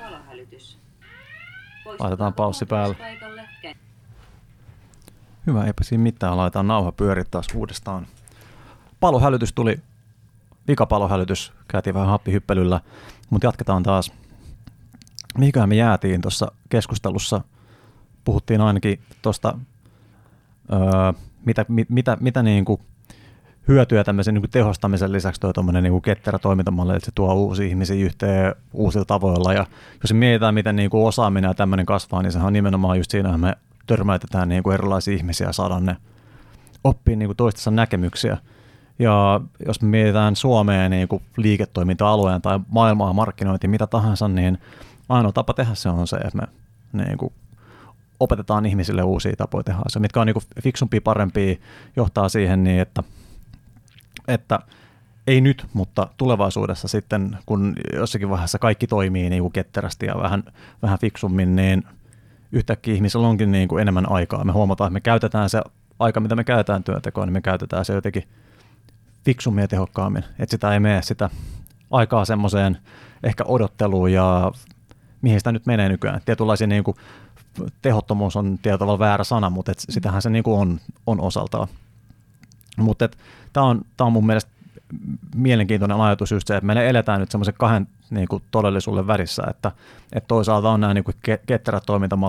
Laitetaan 2.00 2.34
paussi 2.34 2.66
päälle. 2.66 2.96
Hyvä, 5.48 5.64
eipä 5.64 5.84
siinä 5.84 6.04
mitään. 6.04 6.38
Laitetaan 6.38 6.68
nauha 6.68 6.92
pyörittää 6.92 7.42
taas 7.42 7.56
uudestaan. 7.56 8.08
Palohälytys 9.00 9.54
tuli, 9.54 9.80
vikapalohälytys, 10.68 11.54
käytiin 11.68 11.94
vähän 11.94 12.10
happihyppelyllä, 12.10 12.82
mutta 13.30 13.48
jatketaan 13.48 13.84
taas. 13.84 14.12
Mihinköhän 15.38 15.70
me 15.70 15.76
jäätiin 15.76 16.22
tuossa 16.22 16.52
keskustelussa 16.70 17.42
puhuttiin 18.24 18.62
ainakin 18.62 19.00
tuosta, 19.22 19.58
öö, 20.74 20.80
mitä, 21.46 21.66
mit, 21.68 21.90
mitä, 21.90 22.18
mitä 22.20 22.44
niin 22.44 22.66
kuin 22.66 22.82
hyötyä 23.68 24.04
tämmöisen 24.04 24.34
niin 24.34 24.50
tehostamisen 24.52 25.12
lisäksi 25.12 25.42
tuo 25.42 25.54
tuommoinen 25.54 25.84
niin 25.84 26.02
ketterä 26.02 26.40
toimintamalli, 26.40 26.96
että 26.96 27.06
se 27.06 27.12
tuo 27.16 27.34
uusia 27.34 27.68
ihmisiä 27.68 28.06
yhteen 28.06 28.56
uusilla 28.74 29.06
tavoilla. 29.06 29.54
Ja 29.54 29.66
jos 30.04 30.14
mietitään, 30.14 30.54
miten 30.54 30.76
niin 30.76 30.90
kuin 30.90 31.08
osaaminen 31.08 31.50
ja 31.50 31.54
tämmöinen 31.54 31.86
kasvaa, 31.86 32.22
niin 32.22 32.32
sehän 32.32 32.48
on 32.48 32.54
nimenomaan 32.54 32.98
just 32.98 33.12
siinä, 33.12 33.30
että 33.30 33.38
me 33.38 33.56
törmäytetään 33.88 34.50
niin 34.50 34.64
kuin 34.64 34.74
erilaisia 34.74 35.16
ihmisiä 35.16 35.48
ja 35.48 35.54
saadaan 35.54 35.86
ne 35.86 35.98
oppia 36.84 37.16
niin 37.16 37.36
toistensa 37.38 37.72
näkemyksiä. 37.72 38.38
Ja 39.00 39.42
jos 39.66 39.82
me 39.82 39.88
mietitään 39.88 40.36
Suomeen 40.36 40.92
niin 40.92 41.08
kuin 41.08 41.22
liiketoiminta-alueen 41.38 42.42
tai 42.42 42.60
maailmaa 42.68 43.14
markkinointi, 43.14 43.68
mitä 43.68 43.88
tahansa, 43.88 44.28
niin 44.28 44.58
ainoa 45.10 45.32
tapa 45.32 45.54
tehdä 45.54 45.76
se 45.76 45.90
on 45.90 46.08
se, 46.08 46.16
että 46.16 46.38
me 46.38 46.48
niin 47.04 47.18
kuin 47.18 47.34
opetetaan 48.20 48.66
ihmisille 48.66 49.04
uusia 49.04 49.36
tapoja 49.38 49.64
tehdä 49.64 49.80
asioita, 49.80 50.00
mitkä 50.00 50.22
on 50.22 50.28
niin 50.28 50.64
fiksumpia, 50.64 51.02
parempia, 51.02 51.56
johtaa 51.96 52.30
siihen 52.30 52.64
niin, 52.64 52.80
että, 52.80 53.04
että 54.28 54.60
ei 55.28 55.42
nyt, 55.42 55.66
mutta 55.74 56.08
tulevaisuudessa 56.18 56.88
sitten, 56.88 57.38
kun 57.46 57.76
jossakin 57.94 58.30
vaiheessa 58.30 58.60
kaikki 58.60 58.88
toimii 58.88 59.30
niin 59.30 59.42
kuin 59.42 59.54
ketterästi 59.54 60.06
ja 60.06 60.18
vähän, 60.18 60.44
vähän 60.82 61.00
fiksummin, 61.00 61.56
niin 61.56 61.84
yhtäkkiä 62.52 62.94
ihmisillä 62.94 63.28
onkin 63.28 63.52
niin 63.52 63.68
kuin 63.68 63.82
enemmän 63.82 64.12
aikaa. 64.12 64.44
Me 64.44 64.52
huomataan, 64.52 64.88
että 64.88 64.94
me 64.94 65.02
käytetään 65.02 65.50
se 65.50 65.62
aika, 66.00 66.20
mitä 66.20 66.36
me 66.36 66.44
käytetään 66.44 66.84
työntekoon, 66.84 67.28
niin 67.28 67.34
me 67.34 67.42
käytetään 67.42 67.86
se 67.86 67.94
jotenkin 67.94 68.24
fiksummin 69.26 69.62
ja 69.62 69.68
tehokkaammin. 69.68 70.24
Että 70.40 70.52
sitä 70.52 70.74
ei 70.74 70.80
mene 70.80 71.02
sitä 71.02 71.30
aikaa 71.92 72.26
semmoiseen 72.26 72.78
ehkä 73.24 73.44
odotteluun 73.48 74.12
ja 74.12 74.52
mihin 75.24 75.40
sitä 75.40 75.52
nyt 75.52 75.66
menee 75.66 75.90
nykyään. 75.90 76.22
Tietynlaisia 76.26 76.68
niin 76.68 76.84
kuin 76.84 76.98
tehottomuus 77.82 78.36
on 78.36 78.60
tietyllä 78.62 79.00
väärä 79.00 79.24
sana, 79.24 79.50
mutta 79.50 79.72
et 79.72 79.80
sitähän 79.90 80.22
se 80.22 80.30
niin 80.30 80.44
kuin 80.44 80.60
on, 80.60 80.80
on 81.08 81.22
osaltaan. 81.22 81.68
Mutta 82.78 83.10
tämä 83.54 83.66
on, 83.66 83.82
tää 83.98 84.08
on 84.08 84.14
mun 84.14 84.26
mielestä 84.26 84.52
mielenkiintoinen 85.36 86.02
ajatus 86.02 86.32
just 86.32 86.48
se, 86.48 86.58
että 86.58 86.66
me 86.66 86.90
eletään 86.90 87.20
nyt 87.20 87.32
semmoisen 87.32 87.54
kahden 87.58 87.88
niin 88.10 88.28
kuin 88.28 88.44
todellisuuden 88.52 89.08
värissä, 89.08 89.44
että, 89.50 89.72
että 90.14 90.28
toisaalta 90.28 90.70
on 90.70 90.80
nämä 90.80 90.94
niin 90.94 91.04
kuin 91.04 91.16
ketterät 91.46 91.84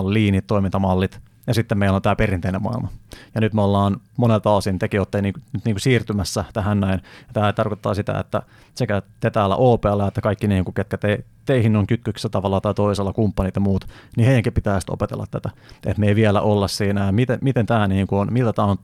liinit, 0.09 0.47
toimintamallit, 0.47 1.19
ja 1.47 1.53
sitten 1.53 1.77
meillä 1.77 1.95
on 1.95 2.01
tämä 2.01 2.15
perinteinen 2.15 2.61
maailma. 2.61 2.87
Ja 3.35 3.41
nyt 3.41 3.53
me 3.53 3.61
ollaan 3.61 4.01
monelta 4.17 4.51
osin 4.51 4.79
olette 4.99 5.21
niin, 5.21 5.33
nyt 5.53 5.65
niin 5.65 5.75
kuin 5.75 5.81
siirtymässä 5.81 6.45
tähän 6.53 6.79
näin. 6.79 7.01
Ja 7.27 7.33
tämä 7.33 7.53
tarkoittaa 7.53 7.93
sitä, 7.93 8.19
että 8.19 8.41
sekä 8.75 9.01
te 9.19 9.29
täällä 9.29 9.55
OPL 9.55 9.99
että 10.07 10.21
kaikki, 10.21 10.47
niin 10.47 10.65
kuin, 10.65 10.75
ketkä 10.75 10.97
te, 10.97 11.25
teihin 11.45 11.75
on 11.75 11.87
kytkyksissä 11.87 12.29
tavalla 12.29 12.61
tai 12.61 12.73
toisella, 12.73 13.13
kumppanit 13.13 13.55
ja 13.55 13.61
muut, 13.61 13.87
niin 14.17 14.25
heidänkin 14.25 14.53
pitää 14.53 14.79
sitten 14.79 14.93
opetella 14.93 15.25
tätä. 15.31 15.49
Että 15.85 15.99
me 15.99 16.07
ei 16.07 16.15
vielä 16.15 16.41
olla 16.41 16.67
siinä, 16.67 17.11
miten, 17.11 17.39
miten 17.41 17.65
tämä 17.65 17.87
niin 17.87 18.07
kuin 18.07 18.19
on, 18.19 18.33
miltä 18.33 18.53
tämä 18.53 18.67
on, 18.67 18.77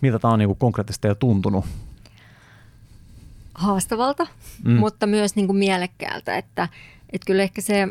miltä 0.00 0.18
tämä 0.18 0.32
on 0.32 0.38
niin 0.38 0.48
kuin 0.48 0.58
konkreettisesti 0.58 1.08
jo 1.08 1.14
tuntunut 1.14 1.64
haastavalta, 3.56 4.26
mm. 4.64 4.72
mutta 4.72 5.06
myös 5.06 5.36
niin 5.36 5.46
kuin 5.46 5.56
mielekkäältä, 5.56 6.36
että, 6.36 6.68
että 7.12 7.26
kyllä 7.26 7.42
ehkä 7.42 7.60
se 7.60 7.86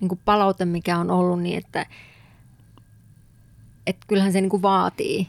niin 0.00 0.08
kuin 0.08 0.20
palaute, 0.24 0.64
mikä 0.64 0.98
on 0.98 1.10
ollut, 1.10 1.42
niin 1.42 1.58
että, 1.58 1.86
että 3.86 4.06
kyllähän 4.08 4.32
se 4.32 4.40
niin 4.40 4.50
kuin 4.50 4.62
vaatii 4.62 5.28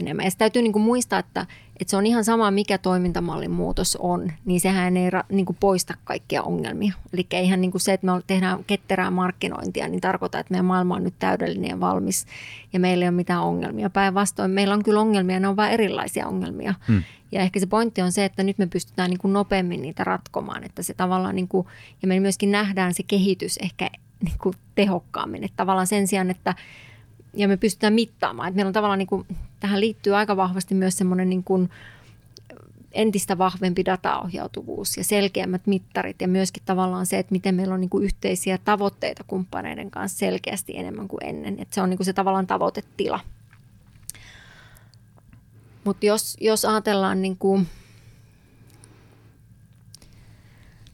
enemmän. 0.00 0.24
Ja 0.24 0.30
täytyy 0.38 0.62
niin 0.62 0.72
kuin 0.72 0.82
muistaa, 0.82 1.18
että, 1.18 1.46
että 1.80 1.90
se 1.90 1.96
on 1.96 2.06
ihan 2.06 2.24
sama, 2.24 2.50
mikä 2.50 2.78
toimintamallin 2.78 3.50
muutos 3.50 3.96
on, 4.00 4.32
niin 4.44 4.60
sehän 4.60 4.96
ei 4.96 5.10
ra, 5.10 5.24
niin 5.28 5.46
kuin 5.46 5.56
poista 5.60 5.94
kaikkia 6.04 6.42
ongelmia. 6.42 6.92
Eli 7.12 7.26
eihän 7.30 7.60
niin 7.60 7.70
kuin 7.70 7.80
se, 7.80 7.92
että 7.92 8.06
me 8.06 8.12
tehdään 8.26 8.64
ketterää 8.64 9.10
markkinointia, 9.10 9.88
niin 9.88 10.00
tarkoita, 10.00 10.38
että 10.38 10.50
meidän 10.50 10.64
maailma 10.64 10.94
on 10.94 11.04
nyt 11.04 11.14
täydellinen 11.18 11.70
ja 11.70 11.80
valmis 11.80 12.26
ja 12.72 12.80
meillä 12.80 13.04
ei 13.04 13.08
ole 13.08 13.16
mitään 13.16 13.42
ongelmia. 13.42 13.90
Päinvastoin 13.90 14.50
meillä 14.50 14.74
on 14.74 14.82
kyllä 14.82 15.00
ongelmia, 15.00 15.40
ne 15.40 15.48
on 15.48 15.56
vain 15.56 15.72
erilaisia 15.72 16.26
ongelmia. 16.26 16.74
Hmm. 16.88 17.02
Ja 17.32 17.40
ehkä 17.40 17.60
se 17.60 17.66
pointti 17.66 18.02
on 18.02 18.12
se, 18.12 18.24
että 18.24 18.42
nyt 18.42 18.58
me 18.58 18.66
pystytään 18.66 19.10
niin 19.10 19.18
kuin 19.18 19.32
nopeammin 19.32 19.82
niitä 19.82 20.04
ratkomaan, 20.04 20.64
että 20.64 20.82
se 20.82 20.94
tavallaan 20.94 21.34
niin 21.34 21.48
kuin, 21.48 21.66
ja 22.02 22.08
me 22.08 22.20
myöskin 22.20 22.52
nähdään 22.52 22.94
se 22.94 23.02
kehitys 23.02 23.56
ehkä 23.62 23.90
niin 24.24 24.38
kuin 24.42 24.54
tehokkaammin. 24.74 25.44
Että 25.44 25.56
tavallaan 25.56 25.86
sen 25.86 26.06
sijaan, 26.06 26.30
että 26.30 26.54
ja 27.34 27.48
me 27.48 27.56
pystytään 27.56 27.92
mittaamaan. 27.92 28.48
Että 28.48 28.56
meillä 28.56 28.68
on 28.68 28.74
tavallaan, 28.74 28.98
niin 28.98 29.06
kuin, 29.06 29.26
tähän 29.60 29.80
liittyy 29.80 30.16
aika 30.16 30.36
vahvasti 30.36 30.74
myös 30.74 30.98
semmoinen 30.98 31.30
niin 31.30 31.44
kuin, 31.44 31.70
entistä 32.92 33.38
vahvempi 33.38 33.84
dataohjautuvuus 33.84 34.96
ja 34.96 35.04
selkeämmät 35.04 35.66
mittarit 35.66 36.20
ja 36.20 36.28
myöskin 36.28 36.62
tavallaan 36.66 37.06
se, 37.06 37.18
että 37.18 37.32
miten 37.32 37.54
meillä 37.54 37.74
on 37.74 37.80
niin 37.80 37.90
kuin 37.90 38.04
yhteisiä 38.04 38.58
tavoitteita 38.64 39.24
kumppaneiden 39.26 39.90
kanssa 39.90 40.18
selkeästi 40.18 40.78
enemmän 40.78 41.08
kuin 41.08 41.24
ennen. 41.24 41.58
Että 41.58 41.74
se 41.74 41.80
on 41.80 41.90
niin 41.90 41.98
kuin 41.98 42.04
se 42.04 42.12
tavallaan 42.12 42.46
tavoitetila. 42.46 43.20
Mutta 45.84 46.06
jos, 46.06 46.36
jos 46.40 46.64
ajatellaan 46.64 47.22
niin 47.22 47.36
kuin, 47.36 47.66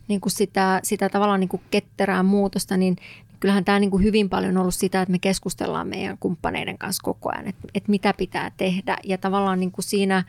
niin 0.09 0.21
kuin 0.21 0.33
sitä, 0.33 0.81
sitä 0.83 1.09
tavallaan 1.09 1.41
niin 1.41 1.49
kuin 1.49 1.63
ketterää 1.71 2.23
muutosta, 2.23 2.77
niin 2.77 2.97
kyllähän 3.41 3.65
tämä 3.65 3.79
niin 3.79 3.91
kuin 3.91 4.03
hyvin 4.03 4.29
paljon 4.29 4.57
on 4.57 4.61
ollut 4.61 4.75
sitä, 4.75 5.03
että 5.03 5.13
me 5.13 5.19
keskustellaan 5.19 5.89
meidän 5.89 6.19
kumppaneiden 6.21 6.79
kanssa 6.79 7.03
koko 7.05 7.31
ajan, 7.33 7.47
että, 7.47 7.69
että 7.75 7.91
mitä 7.91 8.15
pitää 8.17 8.51
tehdä. 8.57 8.97
Ja 9.05 9.19
tavallaan 9.19 9.61
niin 9.61 9.73
kuin 9.73 9.85
siinä 9.85 10.25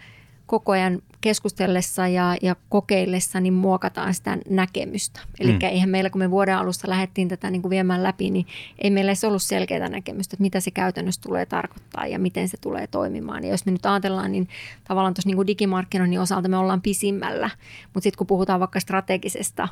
koko 0.45 0.71
ajan 0.71 1.01
keskustellessa 1.21 2.07
ja, 2.07 2.35
ja 2.41 2.55
kokeillessa 2.69 3.39
niin 3.39 3.53
muokataan 3.53 4.13
sitä 4.13 4.37
näkemystä. 4.49 5.19
Eli 5.39 5.51
mm. 5.51 5.59
eihän 5.61 5.89
meillä, 5.89 6.09
kun 6.09 6.19
me 6.19 6.31
vuoden 6.31 6.57
alussa 6.57 6.89
lähdettiin 6.89 7.27
tätä 7.27 7.49
niin 7.49 7.61
kuin 7.61 7.69
viemään 7.69 8.03
läpi, 8.03 8.29
niin 8.29 8.45
ei 8.79 8.89
meillä 8.89 9.09
edes 9.09 9.23
ollut 9.23 9.41
selkeää 9.41 9.89
näkemystä, 9.89 10.35
että 10.35 10.41
mitä 10.41 10.59
se 10.59 10.71
käytännössä 10.71 11.21
tulee 11.21 11.45
tarkoittaa 11.45 12.07
ja 12.07 12.19
miten 12.19 12.49
se 12.49 12.57
tulee 12.61 12.87
toimimaan. 12.87 13.43
Ja 13.43 13.49
jos 13.49 13.65
me 13.65 13.71
nyt 13.71 13.85
ajatellaan, 13.85 14.31
niin 14.31 14.47
tavallaan 14.87 15.13
tuossa 15.13 15.29
niin 15.29 15.47
digimarkkinoinnin 15.47 16.19
osalta 16.19 16.49
me 16.49 16.57
ollaan 16.57 16.81
pisimmällä, 16.81 17.49
mutta 17.93 18.03
sitten 18.03 18.17
kun 18.17 18.27
puhutaan 18.27 18.59
vaikka 18.59 18.79
strategisesta 18.79 19.67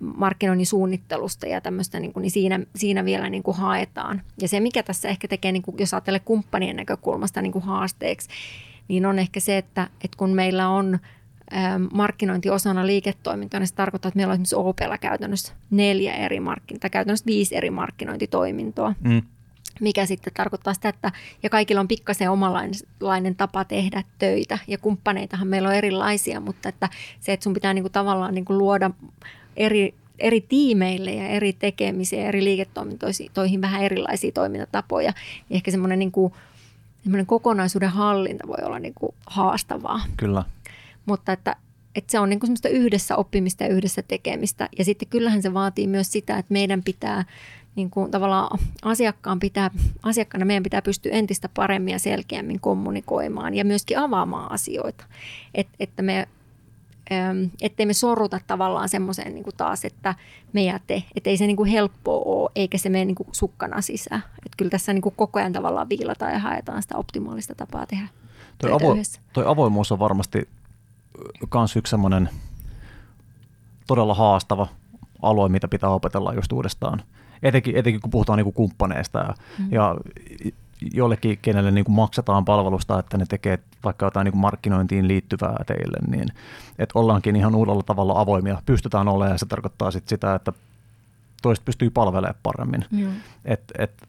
markkinoinnin 0.00 0.66
suunnittelusta 0.66 1.46
ja 1.46 1.60
tämmöistä, 1.60 2.00
niin, 2.00 2.12
kuin, 2.12 2.22
niin 2.22 2.30
siinä, 2.30 2.60
siinä 2.76 3.04
vielä 3.04 3.30
niin 3.30 3.42
kuin 3.42 3.56
haetaan. 3.56 4.22
Ja 4.40 4.48
se, 4.48 4.60
mikä 4.60 4.82
tässä 4.82 5.08
ehkä 5.08 5.28
tekee, 5.28 5.52
niin 5.52 5.62
kuin, 5.62 5.76
jos 5.78 5.94
ajattelee 5.94 6.20
kumppanien 6.20 6.76
näkökulmasta 6.76 7.42
niin 7.42 7.52
kuin 7.52 7.64
haasteeksi, 7.64 8.28
niin 8.88 9.06
on 9.06 9.18
ehkä 9.18 9.40
se, 9.40 9.58
että, 9.58 9.88
että 10.04 10.16
kun 10.16 10.30
meillä 10.30 10.68
on 10.68 10.98
markkinointi 11.92 12.50
osana 12.50 12.86
liiketoimintaa, 12.86 13.60
niin 13.60 13.68
se 13.68 13.74
tarkoittaa, 13.74 14.08
että 14.08 14.16
meillä 14.16 14.30
on 14.30 14.34
esimerkiksi 14.34 14.56
OPlla 14.56 14.98
käytännössä 14.98 15.52
neljä 15.70 16.14
eri 16.14 16.40
markkinointia, 16.40 16.80
tai 16.80 16.90
käytännössä 16.90 17.26
viisi 17.26 17.56
eri 17.56 17.70
markkinointitoimintoa. 17.70 18.94
Mm. 19.04 19.22
Mikä 19.80 20.06
sitten 20.06 20.32
tarkoittaa 20.36 20.74
sitä, 20.74 20.88
että 20.88 21.12
ja 21.42 21.50
kaikilla 21.50 21.80
on 21.80 21.88
pikkasen 21.88 22.30
omanlainen 22.30 23.36
tapa 23.36 23.64
tehdä 23.64 24.02
töitä. 24.18 24.58
Ja 24.68 24.78
kumppaneitahan 24.78 25.48
meillä 25.48 25.68
on 25.68 25.74
erilaisia, 25.74 26.40
mutta 26.40 26.68
että 26.68 26.88
se, 27.20 27.32
että 27.32 27.44
sun 27.44 27.54
pitää 27.54 27.74
niinku 27.74 27.88
tavallaan 27.88 28.34
niinku 28.34 28.58
luoda 28.58 28.90
eri, 29.56 29.94
eri 30.18 30.40
tiimeille 30.40 31.12
ja 31.12 31.28
eri 31.28 31.52
tekemisiä 31.52 32.20
ja 32.20 32.28
eri 32.28 32.44
liiketoimintoihin 32.44 33.60
vähän 33.60 33.82
erilaisia 33.82 34.32
toimintatapoja. 34.32 35.12
Niin 35.48 35.56
ehkä 35.56 35.70
semmoinen 35.70 35.98
niin 35.98 36.12
kuin, 36.12 36.32
kokonaisuuden 37.26 37.88
hallinta 37.88 38.48
voi 38.48 38.58
olla 38.64 38.78
niin 38.78 38.94
kuin 38.94 39.14
haastavaa. 39.26 40.00
Kyllä. 40.16 40.44
Mutta 41.06 41.32
että, 41.32 41.56
että 41.94 42.12
se 42.12 42.18
on 42.18 42.28
niin 42.28 42.40
kuin 42.40 42.48
semmoista 42.48 42.68
yhdessä 42.68 43.16
oppimista 43.16 43.64
ja 43.64 43.70
yhdessä 43.70 44.02
tekemistä. 44.02 44.68
Ja 44.78 44.84
sitten 44.84 45.08
kyllähän 45.08 45.42
se 45.42 45.54
vaatii 45.54 45.86
myös 45.86 46.12
sitä, 46.12 46.38
että 46.38 46.52
meidän 46.52 46.82
pitää 46.82 47.24
niin 47.76 47.90
kuin 47.90 48.10
tavallaan 48.10 48.58
asiakkaan 48.82 49.40
pitää, 49.40 49.70
asiakkaana 50.02 50.44
meidän 50.44 50.62
pitää 50.62 50.82
pystyä 50.82 51.12
entistä 51.12 51.48
paremmin 51.54 51.92
ja 51.92 51.98
selkeämmin 51.98 52.60
kommunikoimaan 52.60 53.54
ja 53.54 53.64
myöskin 53.64 53.98
avaamaan 53.98 54.52
asioita. 54.52 55.04
Et, 55.54 55.68
että 55.80 56.02
me 56.02 56.28
ettei 57.60 57.86
me 57.86 57.92
sorruta 57.92 58.40
tavallaan 58.46 58.88
semmoiseen 58.88 59.34
niin 59.34 59.44
taas, 59.56 59.84
että 59.84 60.14
me 60.52 60.64
ja 60.64 60.80
te. 60.86 61.02
Että 61.16 61.30
ei 61.30 61.36
se 61.36 61.46
niin 61.46 61.56
kuin 61.56 61.70
helppoa 61.70 62.22
ole, 62.24 62.50
eikä 62.54 62.78
se 62.78 62.88
mene 62.88 63.04
niin 63.04 63.14
kuin 63.14 63.28
sukkana 63.32 63.80
sisään. 63.80 64.22
Että 64.26 64.56
kyllä 64.56 64.70
tässä 64.70 64.92
niin 64.92 65.02
kuin 65.02 65.14
koko 65.16 65.38
ajan 65.38 65.52
tavallaan 65.52 65.88
viilataan 65.88 66.32
ja 66.32 66.38
haetaan 66.38 66.82
sitä 66.82 66.96
optimaalista 66.96 67.54
tapaa 67.54 67.86
tehdä 67.86 68.08
toi, 68.58 68.70
avo- 68.70 69.20
toi 69.32 69.44
avoimuus 69.46 69.92
on 69.92 69.98
varmasti 69.98 70.48
myös 71.54 71.76
yksi 71.76 71.90
semmoinen 71.90 72.28
todella 73.86 74.14
haastava 74.14 74.68
alue, 75.22 75.48
mitä 75.48 75.68
pitää 75.68 75.90
opetella 75.90 76.34
just 76.34 76.52
uudestaan. 76.52 77.02
Etenkin, 77.42 77.76
etenkin 77.76 78.00
kun 78.00 78.10
puhutaan 78.10 78.36
niin 78.36 78.44
kuin 78.44 78.54
kumppaneista 78.54 79.18
ja, 79.18 79.34
mm. 79.58 79.72
ja 79.72 79.96
jollekin, 80.94 81.38
kenelle 81.42 81.70
niin 81.70 81.84
kuin 81.84 81.94
maksetaan 81.94 82.44
palvelusta, 82.44 82.98
että 82.98 83.18
ne 83.18 83.26
tekee 83.28 83.58
vaikka 83.84 84.06
jotain 84.06 84.24
niin 84.24 84.32
kuin 84.32 84.40
markkinointiin 84.40 85.08
liittyvää 85.08 85.64
teille, 85.66 85.98
niin 86.10 86.28
että 86.78 86.98
ollaankin 86.98 87.36
ihan 87.36 87.54
uudella 87.54 87.82
tavalla 87.82 88.20
avoimia, 88.20 88.62
pystytään 88.66 89.08
olemaan 89.08 89.34
ja 89.34 89.38
se 89.38 89.46
tarkoittaa 89.46 89.90
sit 89.90 90.08
sitä, 90.08 90.34
että 90.34 90.52
toiset 91.42 91.64
pystyy 91.64 91.90
palvelemaan 91.90 92.34
paremmin. 92.42 92.84
Mm. 92.90 93.12
Et, 93.44 93.62
et, 93.78 94.08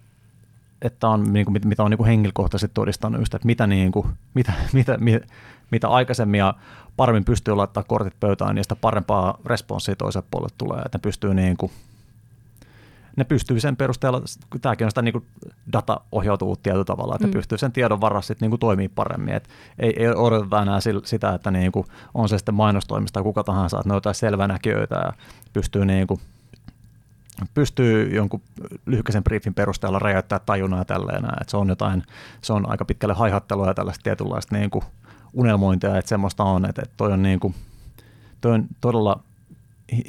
että 0.81 1.07
on, 1.07 1.33
niin 1.33 1.45
kuin, 1.45 1.61
mitä 1.65 1.83
on 1.83 1.91
niin 1.91 1.97
kuin 1.97 2.07
henkilökohtaisesti 2.07 2.73
todistanut 2.73 3.21
just, 3.21 3.33
että 3.33 3.45
mitä, 3.45 3.67
niin 3.67 3.91
kuin, 3.91 4.07
mitä, 4.33 4.53
mitä, 4.73 4.97
mitä, 4.97 5.25
mitä 5.71 5.89
aikaisemmin 5.89 6.37
ja 6.37 6.53
paremmin 6.97 7.25
pystyy 7.25 7.55
laittamaan 7.55 7.87
kortit 7.87 8.19
pöytään, 8.19 8.55
niin 8.55 8.63
sitä 8.63 8.75
parempaa 8.75 9.37
responssia 9.45 9.95
toiselle 9.95 10.27
puolelle 10.31 10.55
tulee, 10.57 10.81
että 10.81 10.97
ne 10.97 11.01
pystyy 11.01 11.33
niin 11.33 11.57
kuin 11.57 11.71
ne 13.15 13.23
pystyy 13.23 13.59
sen 13.59 13.75
perusteella, 13.75 14.21
tämäkin 14.61 14.85
on 14.85 14.91
sitä 14.91 15.01
niin 15.01 15.25
data-ohjautuvuutta 15.73 16.63
tietyllä 16.63 16.85
tavalla, 16.85 17.15
että 17.15 17.27
mm. 17.27 17.33
pystyy 17.33 17.57
sen 17.57 17.71
tiedon 17.71 18.01
varassa 18.01 18.33
niin 18.41 18.59
toimii 18.59 18.89
paremmin. 18.89 19.33
Et 19.33 19.49
ei, 19.79 19.93
ei 20.03 20.07
odoteta 20.15 20.61
enää 20.61 20.79
sitä, 21.03 21.33
että 21.33 21.51
niin 21.51 21.71
kuin 21.71 21.85
on 22.13 22.29
se 22.29 22.37
sitten 22.37 22.55
mainostoimista 22.55 23.13
tai 23.13 23.23
kuka 23.23 23.43
tahansa, 23.43 23.77
että 23.77 23.89
ne 23.89 23.93
on 23.93 23.97
jotain 23.97 24.15
selvänäkijöitä 24.15 24.95
ja 24.95 25.13
pystyy 25.53 25.85
niin 25.85 26.07
kuin 26.07 26.19
pystyy 27.53 28.15
jonkun 28.15 28.41
lyhkäisen 28.85 29.23
briefin 29.23 29.53
perusteella 29.53 29.99
räjäyttää 29.99 30.39
tajunnan 30.39 30.79
ja 30.79 30.85
tälleen. 30.85 31.25
Että 31.25 31.45
se 31.47 31.57
on 31.57 31.69
jotain, 31.69 32.03
se 32.41 32.53
on 32.53 32.69
aika 32.69 32.85
pitkälle 32.85 33.13
haihattelua 33.13 33.67
ja 33.67 33.73
tällaista 33.73 34.03
tietynlaista 34.03 34.55
niin 34.55 34.69
kuin 34.69 34.85
unelmointia, 35.33 35.97
että 35.97 36.09
semmoista 36.09 36.43
on, 36.43 36.65
että, 36.65 36.81
että 36.81 36.93
toi 36.97 37.11
on, 37.11 37.23
niin 37.23 37.39
kuin, 37.39 37.55
toi 38.41 38.51
on 38.51 38.67
todella 38.81 39.23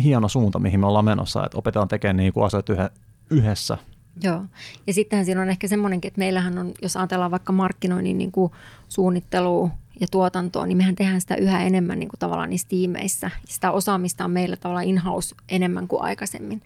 hieno 0.05 0.29
suunta, 0.29 0.59
mihin 0.59 0.81
me 0.81 0.87
ollaan 0.87 1.05
menossa, 1.05 1.47
että 1.47 1.59
opetetaan 1.59 1.89
tekemään 1.89 2.17
niin 2.17 2.33
kuin 2.33 2.47
asioita 2.47 2.91
yhdessä. 3.31 3.79
Joo, 4.23 4.45
ja 4.87 4.95
sittenhän 4.95 5.25
siinä 5.25 5.43
on 5.43 5.51
ehkä 5.51 5.69
semmoinenkin, 5.69 6.09
että 6.09 6.19
meillähän 6.19 6.59
on, 6.59 6.73
jos 6.83 6.97
ajatellaan 6.97 7.31
vaikka 7.31 7.53
markkinoinnin 7.53 8.19
niin 8.19 8.33
kuin 8.33 8.53
suunnittelua 8.89 9.71
ja 10.01 10.07
tuotantoa, 10.11 10.67
niin 10.67 10.77
mehän 10.77 10.95
tehdään 10.95 11.21
sitä 11.21 11.35
yhä 11.35 11.63
enemmän 11.63 11.99
niin 11.99 12.09
kuin 12.09 12.19
tavallaan 12.19 12.51
niissä 12.51 12.69
tiimeissä. 12.69 13.31
Sitä 13.45 13.71
osaamista 13.71 14.25
on 14.25 14.31
meillä 14.31 14.57
tavallaan 14.57 14.87
in-house 14.87 15.35
enemmän 15.49 15.89
kuin 15.89 16.03
aikaisemmin, 16.03 16.63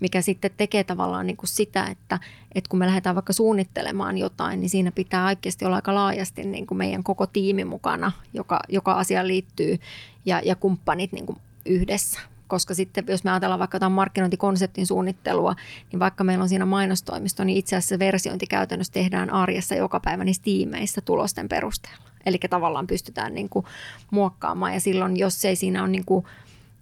mikä 0.00 0.22
sitten 0.22 0.50
tekee 0.56 0.84
tavallaan 0.84 1.26
niin 1.26 1.36
kuin 1.36 1.48
sitä, 1.48 1.86
että, 1.86 2.18
että 2.54 2.68
kun 2.68 2.78
me 2.78 2.86
lähdetään 2.86 3.14
vaikka 3.14 3.32
suunnittelemaan 3.32 4.18
jotain, 4.18 4.60
niin 4.60 4.70
siinä 4.70 4.92
pitää 4.92 5.26
oikeasti 5.26 5.64
olla 5.64 5.76
aika 5.76 5.94
laajasti 5.94 6.44
niin 6.44 6.66
kuin 6.66 6.78
meidän 6.78 7.02
koko 7.02 7.26
tiimi 7.26 7.64
mukana, 7.64 8.12
joka, 8.34 8.60
joka 8.68 8.92
asia 8.92 9.26
liittyy 9.26 9.78
ja, 10.24 10.40
ja 10.44 10.56
kumppanit 10.56 11.12
niin 11.12 11.26
kuin 11.26 11.38
yhdessä 11.66 12.20
koska 12.50 12.74
sitten 12.74 13.04
jos 13.08 13.24
me 13.24 13.30
ajatellaan 13.30 13.58
vaikka 13.58 13.76
jotain 13.76 13.92
markkinointikonseptin 13.92 14.86
suunnittelua, 14.86 15.54
niin 15.92 16.00
vaikka 16.00 16.24
meillä 16.24 16.42
on 16.42 16.48
siinä 16.48 16.66
mainostoimisto, 16.66 17.44
niin 17.44 17.58
itse 17.58 17.76
asiassa 17.76 17.98
versiointi 17.98 18.46
käytännössä 18.46 18.92
tehdään 18.92 19.30
arjessa 19.30 19.74
joka 19.74 20.00
päivä 20.00 20.24
niissä 20.24 20.42
tiimeissä 20.42 21.00
tulosten 21.00 21.48
perusteella. 21.48 22.04
Eli 22.26 22.38
tavallaan 22.50 22.86
pystytään 22.86 23.34
niin 23.34 23.48
kuin 23.48 23.66
muokkaamaan 24.10 24.74
ja 24.74 24.80
silloin, 24.80 25.16
jos 25.16 25.44
ei 25.44 25.56
siinä 25.56 25.82
ole 25.82 25.90
niin 25.90 26.04
kuin 26.04 26.24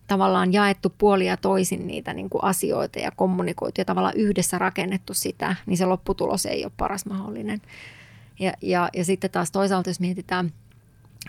tavallaan 0.06 0.52
jaettu 0.52 0.94
puolia 0.98 1.36
toisin 1.36 1.86
niitä 1.86 2.14
niin 2.14 2.30
kuin 2.30 2.44
asioita 2.44 2.98
ja 2.98 3.10
kommunikoitu 3.10 3.80
ja 3.80 3.84
tavallaan 3.84 4.16
yhdessä 4.16 4.58
rakennettu 4.58 5.14
sitä, 5.14 5.56
niin 5.66 5.76
se 5.76 5.86
lopputulos 5.86 6.46
ei 6.46 6.64
ole 6.64 6.72
paras 6.76 7.06
mahdollinen. 7.06 7.60
Ja, 8.38 8.52
ja, 8.62 8.88
ja 8.96 9.04
sitten 9.04 9.30
taas 9.30 9.50
toisaalta, 9.50 9.90
jos 9.90 10.00
mietitään 10.00 10.52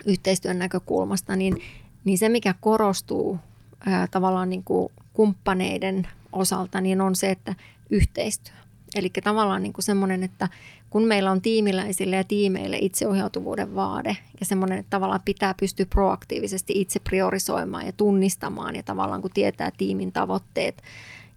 yhteistyön 0.06 0.58
näkökulmasta, 0.58 1.36
niin, 1.36 1.62
niin 2.04 2.18
se, 2.18 2.28
mikä 2.28 2.54
korostuu 2.60 3.38
ää, 3.86 4.06
tavallaan 4.06 4.50
niin 4.50 4.64
kuin 4.64 4.92
kumppaneiden 5.12 6.08
osalta, 6.32 6.80
niin 6.80 7.00
on 7.00 7.16
se, 7.16 7.30
että 7.30 7.54
yhteistyö. 7.90 8.54
Eli 8.94 9.10
tavallaan 9.24 9.62
niin 9.62 9.72
kuin 9.72 9.84
semmoinen, 9.84 10.22
että 10.22 10.48
kun 10.90 11.04
meillä 11.04 11.30
on 11.30 11.40
tiimiläisille 11.42 12.16
ja 12.16 12.24
tiimeille 12.24 12.78
itseohjautuvuuden 12.80 13.74
vaade 13.74 14.16
ja 14.40 14.46
semmoinen, 14.46 14.78
että 14.78 14.90
tavallaan 14.90 15.20
pitää 15.24 15.54
pystyä 15.60 15.86
proaktiivisesti 15.86 16.72
itse 16.76 17.00
priorisoimaan 17.00 17.86
ja 17.86 17.92
tunnistamaan 17.92 18.76
ja 18.76 18.82
tavallaan 18.82 19.22
kun 19.22 19.30
tietää 19.34 19.70
tiimin 19.78 20.12
tavoitteet 20.12 20.82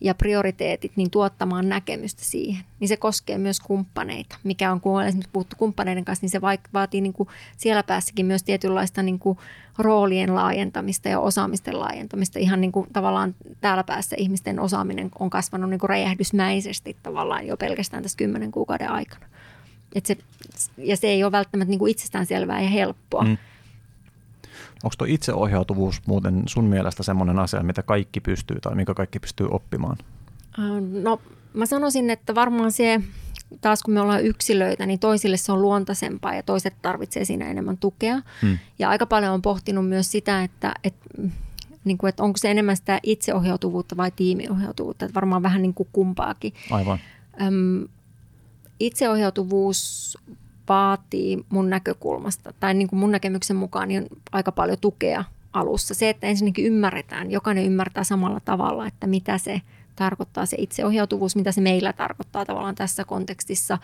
ja 0.04 0.16
prioriteetit, 0.16 0.92
niin 0.96 1.12
tuottamaan 1.12 1.70
näkemystä 1.70 2.26
siihen. 2.26 2.66
Niin 2.80 2.88
se 2.88 2.98
koskee 2.98 3.38
myös 3.38 3.60
kumppaneita, 3.60 4.38
mikä 4.44 4.72
on, 4.72 4.82
kun 4.82 4.98
on 4.98 5.06
esimerkiksi 5.06 5.30
puhuttu 5.34 5.56
kumppaneiden 5.60 6.06
kanssa, 6.06 6.24
niin 6.24 6.32
se 6.32 6.42
vaatii 6.74 7.02
niin 7.02 7.14
kuin 7.14 7.30
siellä 7.58 7.84
päässäkin 7.84 8.26
myös 8.26 8.44
tietynlaista 8.44 9.04
niin 9.04 9.20
kuin 9.20 9.38
roolien 9.78 10.36
laajentamista 10.36 11.10
ja 11.10 11.20
osaamisten 11.20 11.80
laajentamista. 11.80 12.40
Ihan 12.40 12.62
niin 12.62 12.72
kuin 12.72 12.88
tavallaan 12.94 13.36
täällä 13.62 13.84
päässä 13.84 14.16
ihmisten 14.20 14.60
osaaminen 14.60 15.12
on 15.20 15.30
kasvanut 15.30 15.70
niin 15.70 15.80
kuin 15.80 15.90
räjähdysmäisesti 15.90 16.98
tavallaan 17.04 17.48
jo 17.48 17.58
pelkästään 17.58 18.04
tässä 18.04 18.18
kymmenen 18.18 18.52
kuukauden 18.52 18.90
aikana. 18.90 19.26
Et 19.96 20.06
se, 20.06 20.18
ja 20.78 20.98
se 20.98 21.08
ei 21.08 21.24
ole 21.24 21.32
välttämättä 21.32 21.70
niin 21.70 21.80
kuin 21.80 21.92
itsestäänselvää 21.92 22.62
ja 22.62 22.70
helppoa. 22.70 23.24
Mm. 23.24 23.38
Onko 24.84 24.96
tuo 24.98 25.08
itseohjautuvuus 25.10 26.02
muuten 26.06 26.44
sun 26.46 26.66
mielestä 26.66 27.04
semmoinen 27.04 27.40
asia, 27.40 27.64
mitä 27.64 27.84
kaikki 27.84 28.20
pystyy 28.20 28.58
tai 28.62 28.76
mikä 28.76 28.94
kaikki 28.94 29.20
pystyy 29.20 29.48
oppimaan? 29.52 29.98
No 31.04 31.22
mä 31.54 31.66
sanoisin, 31.66 32.10
että 32.10 32.36
varmaan 32.36 32.72
se, 32.72 33.02
taas 33.62 33.84
kun 33.84 33.94
me 33.94 34.02
ollaan 34.02 34.26
yksilöitä, 34.26 34.86
niin 34.86 35.00
toisille 35.00 35.38
se 35.38 35.52
on 35.52 35.62
luontaisempaa 35.62 36.36
ja 36.36 36.44
toiset 36.44 36.74
tarvitsee 36.82 37.26
siinä 37.26 37.50
enemmän 37.50 37.78
tukea. 37.78 38.22
Hmm. 38.42 38.58
Ja 38.80 38.90
aika 38.90 39.06
paljon 39.06 39.34
on 39.34 39.42
pohtinut 39.42 39.90
myös 39.90 40.12
sitä, 40.12 40.44
että, 40.44 40.74
että, 40.84 41.10
niin 41.84 41.98
kuin, 41.98 42.10
että 42.10 42.24
onko 42.24 42.38
se 42.38 42.52
enemmän 42.52 42.78
sitä 42.78 43.00
itseohjautuvuutta 43.04 43.98
vai 43.98 44.12
tiimiohjautuvuutta. 44.12 45.06
Että 45.06 45.16
varmaan 45.16 45.44
vähän 45.44 45.62
niin 45.62 45.74
kuin 45.74 45.90
kumpaakin. 45.92 46.54
Aivan. 46.72 47.00
Öm, 47.42 47.88
itseohjautuvuus 48.80 50.18
vaatii 50.70 51.46
mun 51.50 51.70
näkökulmasta, 51.70 52.54
tai 52.60 52.74
niin 52.74 52.88
kuin 52.88 53.00
mun 53.00 53.12
näkemyksen 53.12 53.56
mukaan, 53.56 53.88
niin 53.88 54.08
aika 54.32 54.52
paljon 54.52 54.78
tukea 54.82 55.24
alussa. 55.54 55.94
Se, 55.94 56.10
että 56.10 56.28
ensinnäkin 56.28 56.66
ymmärretään, 56.66 57.32
jokainen 57.32 57.66
ymmärtää 57.66 58.04
samalla 58.04 58.40
tavalla, 58.40 58.88
että 58.88 59.08
mitä 59.08 59.38
se 59.38 59.62
tarkoittaa 59.96 60.46
se 60.46 60.58
itseohjautuvuus, 60.60 61.36
mitä 61.36 61.52
se 61.52 61.62
meillä 61.62 61.94
tarkoittaa 61.94 62.46
tavallaan 62.46 62.76
tässä 62.76 63.04
kontekstissa. 63.04 63.78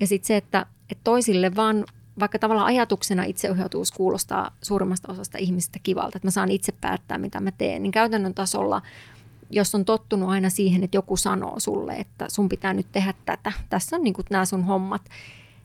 Ja 0.00 0.06
sitten 0.06 0.26
se, 0.26 0.36
että, 0.36 0.66
että 0.90 1.04
toisille 1.04 1.56
vaan, 1.56 1.84
vaikka 2.20 2.38
tavallaan 2.38 2.66
ajatuksena 2.66 3.24
itseohjautuvuus 3.24 3.92
kuulostaa 3.92 4.56
suurimmasta 4.62 5.12
osasta 5.12 5.38
ihmistä 5.38 5.78
kivalta, 5.82 6.18
että 6.18 6.26
mä 6.26 6.30
saan 6.30 6.50
itse 6.50 6.72
päättää, 6.80 7.18
mitä 7.18 7.40
mä 7.40 7.50
teen, 7.52 7.82
niin 7.82 7.92
käytännön 7.92 8.34
tasolla 8.34 8.82
jos 9.50 9.74
on 9.74 9.84
tottunut 9.84 10.30
aina 10.30 10.50
siihen, 10.50 10.84
että 10.84 10.96
joku 10.96 11.16
sanoo 11.16 11.60
sulle, 11.60 11.92
että 11.92 12.26
sun 12.28 12.48
pitää 12.48 12.74
nyt 12.74 12.86
tehdä 12.92 13.14
tätä, 13.24 13.52
tässä 13.70 13.96
on 13.96 14.02
niin 14.02 14.14
nämä 14.30 14.44
sun 14.44 14.64
hommat, 14.64 15.02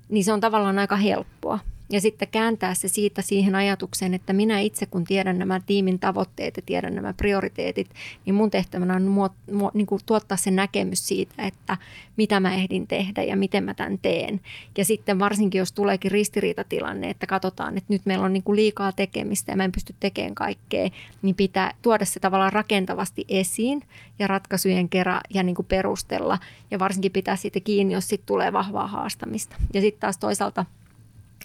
niin 0.09 0.23
se 0.23 0.33
on 0.33 0.39
tavallaan 0.39 0.79
aika 0.79 0.95
helppoa. 0.95 1.59
Ja 1.89 2.01
sitten 2.01 2.27
kääntää 2.27 2.73
se 2.73 2.87
siitä 2.87 3.21
siihen 3.21 3.55
ajatukseen, 3.55 4.13
että 4.13 4.33
minä 4.33 4.59
itse 4.59 4.85
kun 4.85 5.03
tiedän 5.03 5.39
nämä 5.39 5.61
tiimin 5.65 5.99
tavoitteet 5.99 6.57
ja 6.57 6.63
tiedän 6.65 6.95
nämä 6.95 7.13
prioriteetit, 7.13 7.89
niin 8.25 8.35
mun 8.35 8.51
tehtävänä 8.51 8.95
on 8.95 9.03
muot, 9.03 9.31
muot, 9.51 9.73
niin 9.73 9.87
kuin 9.87 10.01
tuottaa 10.05 10.37
se 10.37 10.51
näkemys 10.51 11.07
siitä, 11.07 11.43
että 11.43 11.77
mitä 12.17 12.39
mä 12.39 12.53
ehdin 12.53 12.87
tehdä 12.87 13.23
ja 13.23 13.35
miten 13.35 13.63
mä 13.63 13.73
tämän 13.73 13.99
teen. 14.01 14.41
Ja 14.77 14.85
sitten 14.85 15.19
varsinkin, 15.19 15.59
jos 15.59 15.71
tuleekin 15.71 16.11
ristiriitatilanne, 16.11 17.09
että 17.09 17.27
katsotaan, 17.27 17.77
että 17.77 17.93
nyt 17.93 18.05
meillä 18.05 18.25
on 18.25 18.33
niin 18.33 18.43
kuin 18.43 18.55
liikaa 18.55 18.91
tekemistä 18.91 19.51
ja 19.51 19.55
mä 19.55 19.63
en 19.63 19.71
pysty 19.71 19.95
tekemään 19.99 20.35
kaikkea, 20.35 20.89
niin 21.21 21.35
pitää 21.35 21.73
tuoda 21.81 22.05
se 22.05 22.19
tavallaan 22.19 22.53
rakentavasti 22.53 23.25
esiin 23.29 23.81
ja 24.19 24.27
ratkaisujen 24.27 24.89
kerran 24.89 25.21
ja 25.33 25.43
niin 25.43 25.55
kuin 25.55 25.65
perustella. 25.65 26.39
Ja 26.71 26.79
varsinkin 26.79 27.11
pitää 27.11 27.35
siitä 27.35 27.59
kiinni, 27.59 27.93
jos 27.93 28.07
sitten 28.07 28.27
tulee 28.27 28.53
vahvaa 28.53 28.87
haastamista. 28.87 29.55
Ja 29.73 29.81
sitten 29.81 29.99
taas 29.99 30.17
toisaalta– 30.17 30.65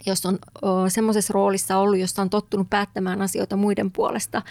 jos 0.06 0.26
on 0.26 0.38
semmoisessa 0.88 1.32
roolissa 1.32 1.76
ollut, 1.76 1.98
jossa 1.98 2.22
on 2.22 2.30
tottunut 2.30 2.70
päättämään 2.70 3.22
asioita 3.22 3.56
muiden 3.56 3.90
puolesta, 3.90 4.42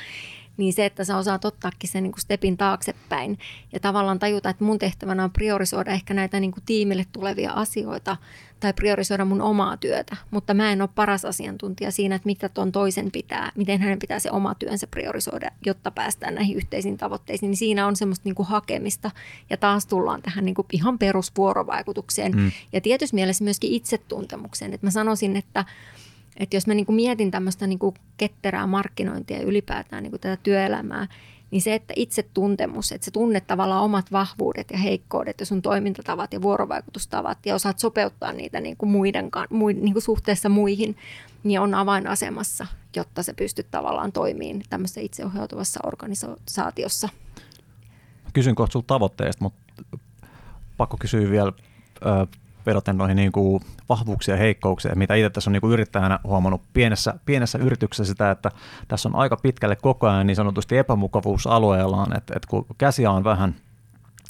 niin 0.60 0.74
se, 0.74 0.86
että 0.86 1.04
sä 1.04 1.18
osaat 1.18 1.46
ottaakin 1.46 1.90
sen 1.90 2.04
niin 2.04 2.12
kuin 2.12 2.22
stepin 2.22 2.58
taaksepäin 2.58 3.40
ja 3.74 3.80
tavallaan 3.80 4.20
tajuta, 4.20 4.50
että 4.50 4.64
mun 4.64 4.80
tehtävänä 4.80 5.24
on 5.24 5.32
priorisoida 5.32 5.92
ehkä 5.92 6.14
näitä 6.14 6.40
niin 6.40 6.52
kuin 6.52 6.64
tiimille 6.66 7.06
tulevia 7.12 7.52
asioita 7.52 8.18
tai 8.60 8.74
priorisoida 8.74 9.26
mun 9.26 9.42
omaa 9.42 9.78
työtä, 9.78 10.18
mutta 10.32 10.54
mä 10.54 10.72
en 10.72 10.82
ole 10.82 10.90
paras 10.96 11.26
asiantuntija 11.26 11.92
siinä, 11.92 12.16
että 12.16 12.26
mitä 12.26 12.50
tuon 12.50 12.72
toisen 12.72 13.12
pitää, 13.12 13.52
miten 13.56 13.82
hänen 13.82 14.00
pitää 14.00 14.20
se 14.20 14.32
oma 14.32 14.56
työnsä 14.56 14.88
priorisoida, 14.88 15.52
jotta 15.66 15.92
päästään 15.92 16.36
näihin 16.36 16.58
yhteisiin 16.58 16.98
tavoitteisiin, 16.98 17.50
niin 17.50 17.58
siinä 17.58 17.88
on 17.88 17.96
semmoista 17.96 18.24
niin 18.26 18.36
kuin 18.36 18.48
hakemista. 18.48 19.12
Ja 19.50 19.58
taas 19.58 19.86
tullaan 19.86 20.22
tähän 20.22 20.46
niin 20.46 20.56
kuin 20.56 20.66
ihan 20.72 21.00
perusvuorovaikutukseen. 21.00 22.32
Mm. 22.32 22.52
ja 22.74 22.82
tietysti 22.82 23.16
mielessä 23.16 23.44
myöskin 23.44 23.72
itsetuntemukseen, 23.72 24.74
että 24.74 24.88
mä 24.88 24.92
sanoisin, 24.92 25.36
että 25.36 25.66
että 26.40 26.56
jos 26.56 26.68
mä 26.68 26.74
niin 26.74 26.86
kuin 26.86 26.96
mietin 26.96 27.32
tämmöistä 27.32 27.68
niin 27.68 27.80
kuin 27.80 27.96
ketterää 28.18 28.68
markkinointia 28.68 29.38
ja 29.38 29.44
ylipäätään 29.44 30.04
niin 30.04 30.12
kuin 30.12 30.22
tätä 30.22 30.38
työelämää, 30.44 31.08
niin 31.52 31.62
se, 31.62 31.76
että 31.76 31.94
itse 31.98 32.24
tuntemus, 32.34 32.92
että 32.92 33.06
sä 33.06 33.12
tunnet 33.12 33.48
tavallaan 33.48 33.84
omat 33.84 34.12
vahvuudet 34.12 34.72
ja 34.72 34.78
heikkoudet 34.78 35.40
ja 35.40 35.46
sun 35.46 35.62
toimintatavat 35.62 36.34
ja 36.34 36.42
vuorovaikutustavat 36.42 37.46
ja 37.46 37.56
osaat 37.56 37.80
sopeuttaa 37.80 38.34
niitä 38.34 38.62
niin 38.62 38.78
kuin 38.78 38.90
muiden, 38.90 39.30
niin 39.82 39.94
kuin 39.94 40.04
suhteessa 40.04 40.50
muihin, 40.50 40.98
niin 41.44 41.60
on 41.60 41.76
avainasemassa, 41.76 42.68
jotta 42.96 43.24
se 43.24 43.34
pystyt 43.34 43.68
tavallaan 43.72 44.12
toimimaan 44.12 44.62
tämmöisessä 44.70 45.02
itseohjautuvassa 45.02 45.80
organisaatiossa. 45.84 47.10
Kysyn 48.34 48.56
kohta 48.56 48.74
sulta 48.74 48.88
tavoitteesta, 48.88 49.44
mutta 49.44 49.60
pakko 50.78 50.98
kysyä 50.98 51.30
vielä 51.30 51.54
vedoten 52.70 52.98
noihin 52.98 53.16
niin 53.16 53.32
kuin 53.32 53.62
vahvuuksia 53.90 54.34
ja 54.34 54.40
heikkouksia, 54.40 54.96
mitä 54.96 55.16
itse 55.16 55.30
tässä 55.30 55.50
on 55.50 55.54
niin 55.54 55.62
kuin 55.62 55.74
yrittäjänä 55.74 56.20
huomannut 56.24 56.62
pienessä, 56.74 57.14
pienessä 57.26 57.58
yrityksessä 57.58 58.12
sitä, 58.12 58.32
että 58.32 58.52
tässä 58.88 59.10
on 59.10 59.16
aika 59.16 59.38
pitkälle 59.38 59.76
koko 59.76 60.08
ajan 60.08 60.28
niin 60.28 60.36
sanotusti 60.36 60.78
epämukavuusalueellaan, 60.78 62.18
että, 62.18 62.34
että 62.36 62.48
kun 62.50 62.66
käsiä 62.78 63.12
on 63.12 63.24
vähän, 63.24 63.56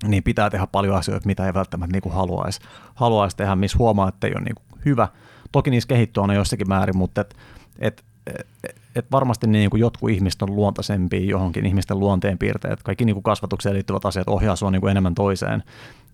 niin 0.07 0.23
pitää 0.23 0.49
tehdä 0.49 0.67
paljon 0.67 0.95
asioita, 0.95 1.27
mitä 1.27 1.45
ei 1.45 1.53
välttämättä 1.53 1.91
niin 1.91 2.01
kuin 2.01 2.15
haluaisi, 2.15 2.59
haluaisi 2.95 3.37
tehdä, 3.37 3.55
missä 3.55 3.77
huomaa, 3.77 4.09
että 4.09 4.27
ei 4.27 4.33
ole 4.33 4.43
niin 4.43 4.55
kuin 4.55 4.81
hyvä. 4.85 5.07
Toki 5.51 5.69
niissä 5.69 5.87
kehittyy 5.87 6.21
aina 6.21 6.33
jossakin 6.33 6.69
määrin, 6.69 6.97
mutta 6.97 7.21
et, 7.21 7.35
et, 7.79 8.03
et, 8.63 8.75
et 8.95 9.05
varmasti 9.11 9.47
niin 9.47 9.69
kuin 9.69 9.79
jotkut 9.79 10.09
ihmiset 10.09 10.41
on 10.41 10.55
luontaisempia 10.55 11.25
johonkin 11.25 11.65
ihmisten 11.65 11.99
luonteen 11.99 12.37
piirteet. 12.37 12.83
Kaikki 12.83 13.05
niin 13.05 13.15
kuin 13.15 13.23
kasvatukseen 13.23 13.75
liittyvät 13.75 14.05
asiat 14.05 14.29
ohjaa 14.29 14.55
sinua 14.55 14.71
niin 14.71 14.81
kuin 14.81 14.91
enemmän 14.91 15.15
toiseen 15.15 15.63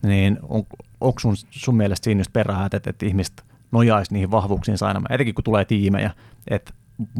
niin 0.05 0.39
on, 0.49 0.63
onko 1.05 1.19
sun, 1.19 1.35
sun 1.51 1.75
mielestä 1.75 2.03
siinä 2.03 2.19
just 2.19 2.33
perää, 2.33 2.65
että, 2.65 2.89
että 2.89 3.05
ihmiset 3.05 3.43
nojaisi 3.71 4.13
niihin 4.13 4.31
vahvuuksiin 4.31 4.77
aina, 4.81 5.01
etenkin 5.09 5.35
kun 5.35 5.43
tulee 5.43 5.65
tiimejä, 5.65 6.11
että 6.47 6.73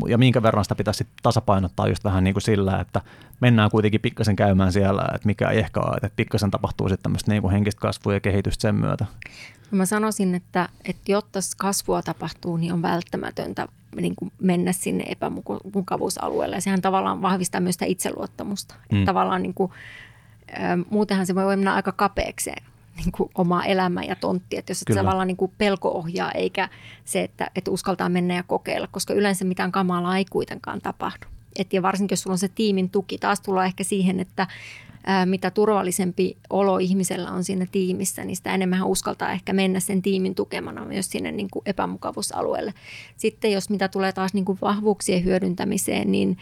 ja 0.08 0.18
minkä 0.18 0.44
verran 0.44 0.66
sitä 0.66 0.76
pitäisi 0.76 1.08
tasapainottaa 1.24 1.88
just 1.88 2.04
vähän 2.04 2.24
niin 2.24 2.34
kuin 2.34 2.42
sillä, 2.42 2.80
että 2.80 3.02
mennään 3.42 3.72
kuitenkin 3.72 4.02
pikkasen 4.02 4.36
käymään 4.36 4.74
siellä, 4.74 5.06
että 5.16 5.26
mikä 5.26 5.50
ei 5.50 5.60
ehkä 5.60 5.80
ole, 5.80 5.96
että 5.96 6.16
pikkasen 6.16 6.52
tapahtuu 6.52 6.90
sitten 6.90 7.04
tämmöistä 7.04 7.32
niin 7.32 7.42
kuin 7.42 7.52
henkistä 7.52 7.82
kasvua 7.82 8.14
ja 8.14 8.20
kehitystä 8.20 8.62
sen 8.62 8.76
myötä. 8.76 9.06
Mä 9.72 9.86
sanoisin, 9.86 10.36
että, 10.36 10.70
että 10.86 11.12
jotta 11.12 11.40
kasvua 11.58 12.02
tapahtuu, 12.02 12.58
niin 12.58 12.74
on 12.74 12.82
välttämätöntä 12.82 13.68
niin 13.96 14.16
kuin 14.16 14.32
mennä 14.42 14.72
sinne 14.72 15.04
epämukavuusalueelle. 15.08 16.56
Ja 16.56 16.62
sehän 16.62 16.82
tavallaan 16.82 17.22
vahvistaa 17.22 17.62
myös 17.62 17.76
sitä 17.76 17.86
itseluottamusta. 17.86 18.76
Mm. 18.76 18.98
Että 18.98 19.06
tavallaan 19.06 19.42
niin 19.42 19.54
kuin, 19.54 19.72
muutenhan 20.90 21.26
se 21.26 21.36
voi 21.36 21.58
mennä 21.58 21.74
aika 21.74 21.92
kapeaksi 21.92 22.52
niin 22.96 23.12
kuin 23.12 23.30
oma 23.36 23.64
elämä 23.64 24.04
ja 24.04 24.16
tontti, 24.16 24.58
että 24.58 24.72
jos 24.72 24.84
et 24.90 24.96
tavallaan 24.96 25.28
niin 25.28 25.38
kuin 25.38 25.52
pelko 25.58 25.90
ohjaa 25.92 26.32
eikä 26.32 26.70
se, 27.06 27.24
että, 27.24 27.48
että 27.56 27.72
uskaltaa 27.72 28.10
mennä 28.10 28.36
ja 28.36 28.44
kokeilla, 28.44 28.88
koska 28.92 29.14
yleensä 29.14 29.46
mitään 29.46 29.72
kamalaa 29.72 30.18
ei 30.18 30.26
kuitenkaan 30.26 30.82
tapahdu. 30.82 31.26
Et 31.60 31.74
ja 31.74 31.82
varsinkin 31.82 32.14
jos 32.14 32.22
sulla 32.22 32.34
on 32.34 32.38
se 32.38 32.48
tiimin 32.48 32.90
tuki, 32.90 33.18
taas 33.18 33.42
tullaan 33.42 33.66
ehkä 33.66 33.84
siihen, 33.84 34.20
että 34.20 34.48
ää, 35.06 35.26
mitä 35.26 35.52
turvallisempi 35.52 36.38
olo 36.50 36.78
ihmisellä 36.78 37.32
on 37.32 37.44
siinä 37.44 37.66
tiimissä, 37.72 38.26
niin 38.26 38.36
sitä 38.36 38.54
enemmän 38.54 38.80
hän 38.80 38.88
uskaltaa 38.88 39.32
ehkä 39.32 39.54
mennä 39.54 39.80
sen 39.80 40.02
tiimin 40.02 40.36
tukemana 40.36 40.86
myös 40.86 41.10
sinne 41.10 41.32
niin 41.32 41.48
kuin 41.52 41.64
epämukavuusalueelle. 41.66 42.74
Sitten 43.18 43.52
jos 43.52 43.70
mitä 43.70 43.88
tulee 43.88 44.12
taas 44.12 44.34
niin 44.34 44.46
kuin 44.46 44.58
vahvuuksien 44.62 45.24
hyödyntämiseen, 45.24 46.12
niin 46.12 46.38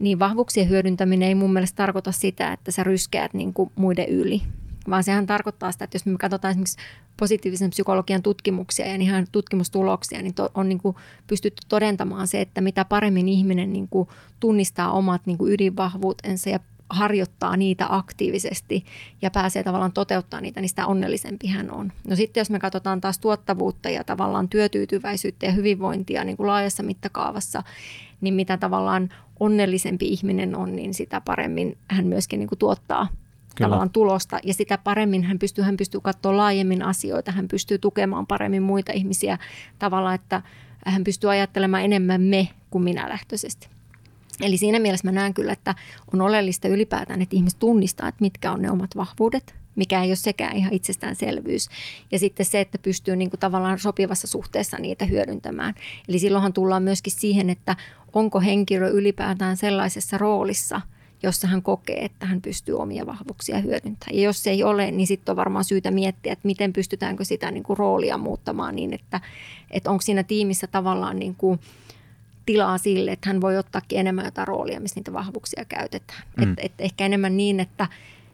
niin 0.00 0.18
vahvuuksien 0.18 0.68
hyödyntäminen 0.68 1.28
ei 1.28 1.34
mun 1.34 1.52
mielestä 1.52 1.76
tarkoita 1.76 2.12
sitä, 2.12 2.52
että 2.52 2.70
sä 2.70 2.84
ryskäät 2.84 3.34
niin 3.34 3.54
kuin 3.54 3.70
muiden 3.76 4.08
yli, 4.08 4.42
vaan 4.90 5.04
sehän 5.04 5.26
tarkoittaa 5.26 5.72
sitä, 5.72 5.84
että 5.84 5.94
jos 5.94 6.06
me 6.06 6.18
katsotaan 6.18 6.50
esimerkiksi 6.50 6.78
positiivisen 7.16 7.70
psykologian 7.70 8.22
tutkimuksia 8.22 8.86
ja 8.86 8.94
ihan 8.94 9.26
tutkimustuloksia, 9.32 10.22
niin 10.22 10.34
to, 10.34 10.50
on 10.54 10.68
niin 10.68 10.80
kuin 10.80 10.96
pystytty 11.26 11.66
todentamaan 11.68 12.28
se, 12.28 12.40
että 12.40 12.60
mitä 12.60 12.84
paremmin 12.84 13.28
ihminen 13.28 13.72
niin 13.72 13.88
kuin 13.88 14.08
tunnistaa 14.40 14.92
omat 14.92 15.22
niin 15.26 15.38
kuin 15.38 15.52
ydinvahvuutensa 15.52 16.50
ja 16.50 16.60
harjoittaa 16.90 17.56
niitä 17.56 17.86
aktiivisesti 17.88 18.84
ja 19.22 19.30
pääsee 19.30 19.62
tavallaan 19.62 19.92
toteuttaa 19.92 20.40
niitä, 20.40 20.60
niin 20.60 20.68
sitä 20.68 20.86
onnellisempi 20.86 21.46
hän 21.46 21.70
on. 21.70 21.92
No 22.08 22.16
sitten 22.16 22.40
jos 22.40 22.50
me 22.50 22.58
katsotaan 22.58 23.00
taas 23.00 23.18
tuottavuutta 23.18 23.90
ja 23.90 24.04
tavallaan 24.04 24.48
työtyytyväisyyttä 24.48 25.46
ja 25.46 25.52
hyvinvointia 25.52 26.24
niin 26.24 26.36
kuin 26.36 26.46
laajassa 26.46 26.82
mittakaavassa, 26.82 27.62
niin 28.20 28.34
mitä 28.34 28.56
tavallaan 28.56 29.08
onnellisempi 29.40 30.08
ihminen 30.08 30.56
on, 30.56 30.76
niin 30.76 30.94
sitä 30.94 31.20
paremmin 31.20 31.78
hän 31.90 32.06
myöskin 32.06 32.38
niin 32.38 32.48
kuin 32.48 32.58
tuottaa 32.58 33.08
tavallaan 33.58 33.90
tulosta 33.90 34.38
ja 34.42 34.54
sitä 34.54 34.78
paremmin 34.78 35.24
hän 35.24 35.38
pystyy, 35.38 35.64
hän 35.64 35.76
pystyy 35.76 36.00
katsoa 36.00 36.36
laajemmin 36.36 36.82
asioita, 36.82 37.32
hän 37.32 37.48
pystyy 37.48 37.78
tukemaan 37.78 38.26
paremmin 38.26 38.62
muita 38.62 38.92
ihmisiä 38.92 39.38
tavalla, 39.78 40.14
että 40.14 40.42
hän 40.86 41.04
pystyy 41.04 41.30
ajattelemaan 41.30 41.84
enemmän 41.84 42.20
me 42.20 42.48
kuin 42.70 42.84
minä 42.84 43.08
lähtöisesti. 43.08 43.68
Eli 44.40 44.56
siinä 44.56 44.78
mielessä 44.78 45.08
mä 45.08 45.12
näen 45.12 45.34
kyllä, 45.34 45.52
että 45.52 45.74
on 46.12 46.20
oleellista 46.20 46.68
ylipäätään, 46.68 47.22
että 47.22 47.36
ihmiset 47.36 47.58
tunnistaa, 47.58 48.08
että 48.08 48.20
mitkä 48.20 48.52
on 48.52 48.62
ne 48.62 48.70
omat 48.70 48.96
vahvuudet, 48.96 49.54
mikä 49.76 50.02
ei 50.02 50.10
ole 50.10 50.16
sekään 50.16 50.56
ihan 50.56 50.72
itsestäänselvyys. 50.72 51.68
Ja 52.12 52.18
sitten 52.18 52.46
se, 52.46 52.60
että 52.60 52.78
pystyy 52.78 53.16
niin 53.16 53.30
kuin 53.30 53.40
tavallaan 53.40 53.78
sopivassa 53.78 54.26
suhteessa 54.26 54.76
niitä 54.76 55.04
hyödyntämään. 55.04 55.74
Eli 56.08 56.18
silloinhan 56.18 56.52
tullaan 56.52 56.82
myöskin 56.82 57.12
siihen, 57.12 57.50
että 57.50 57.76
onko 58.12 58.40
henkilö 58.40 58.88
ylipäätään 58.88 59.56
sellaisessa 59.56 60.18
roolissa, 60.18 60.80
jossa 61.22 61.46
hän 61.48 61.62
kokee, 61.62 62.04
että 62.04 62.26
hän 62.26 62.42
pystyy 62.42 62.78
omia 62.78 63.06
vahvuuksia 63.06 63.58
hyödyntämään. 63.58 64.16
Ja 64.16 64.22
jos 64.22 64.42
se 64.42 64.50
ei 64.50 64.62
ole, 64.62 64.90
niin 64.90 65.06
sitten 65.06 65.32
on 65.32 65.36
varmaan 65.36 65.64
syytä 65.64 65.90
miettiä, 65.90 66.32
että 66.32 66.46
miten 66.46 66.72
pystytäänkö 66.72 67.24
sitä 67.24 67.50
niin 67.50 67.62
kuin 67.62 67.76
roolia 67.76 68.18
muuttamaan 68.18 68.76
niin, 68.76 68.94
että, 68.94 69.20
että 69.70 69.90
onko 69.90 70.02
siinä 70.02 70.22
tiimissä 70.22 70.66
tavallaan 70.66 71.18
niin 71.18 71.34
kuin 71.34 71.60
tilaa 72.46 72.78
sille, 72.78 73.12
että 73.12 73.28
hän 73.28 73.40
voi 73.40 73.56
ottaakin 73.56 73.98
enemmän 73.98 74.24
jotain 74.24 74.48
roolia, 74.48 74.80
missä 74.80 75.00
niitä 75.00 75.12
vahvuuksia 75.12 75.64
käytetään. 75.64 76.22
Mm. 76.36 76.52
Et, 76.52 76.58
et 76.58 76.72
ehkä 76.78 77.06
enemmän 77.06 77.36
niin, 77.36 77.60
että 77.60 77.88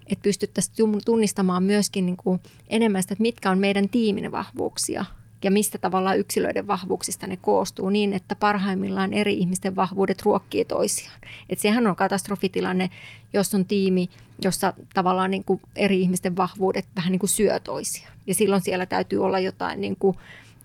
että 0.06 0.22
pystyttäisiin 0.22 1.00
tunnistamaan 1.04 1.62
myöskin 1.62 2.06
niin 2.06 2.16
kuin 2.16 2.40
enemmän 2.68 3.02
sitä, 3.02 3.12
että 3.12 3.22
mitkä 3.22 3.50
on 3.50 3.58
meidän 3.58 3.88
tiimin 3.88 4.32
vahvuuksia 4.32 5.04
ja 5.44 5.50
mistä 5.50 5.78
tavallaan 5.78 6.18
yksilöiden 6.18 6.66
vahvuuksista 6.66 7.26
ne 7.26 7.36
koostuu 7.36 7.90
niin, 7.90 8.12
että 8.12 8.34
parhaimmillaan 8.36 9.12
eri 9.12 9.34
ihmisten 9.34 9.76
vahvuudet 9.76 10.22
ruokkii 10.22 10.64
toisiaan. 10.64 11.20
Et 11.50 11.58
sehän 11.58 11.86
on 11.86 11.96
katastrofitilanne, 11.96 12.90
jos 13.32 13.54
on 13.54 13.64
tiimi, 13.64 14.08
jossa 14.44 14.72
tavallaan 14.94 15.30
niin 15.30 15.44
kuin 15.44 15.60
eri 15.76 16.00
ihmisten 16.00 16.36
vahvuudet 16.36 16.86
vähän 16.96 17.12
niin 17.12 17.20
kuin 17.20 17.30
syö 17.30 17.60
toisiaan. 17.60 18.12
Ja 18.26 18.34
silloin 18.34 18.62
siellä 18.62 18.86
täytyy 18.86 19.24
olla 19.24 19.38
jotain 19.38 19.80
niin 19.80 19.96
kuin 19.96 20.16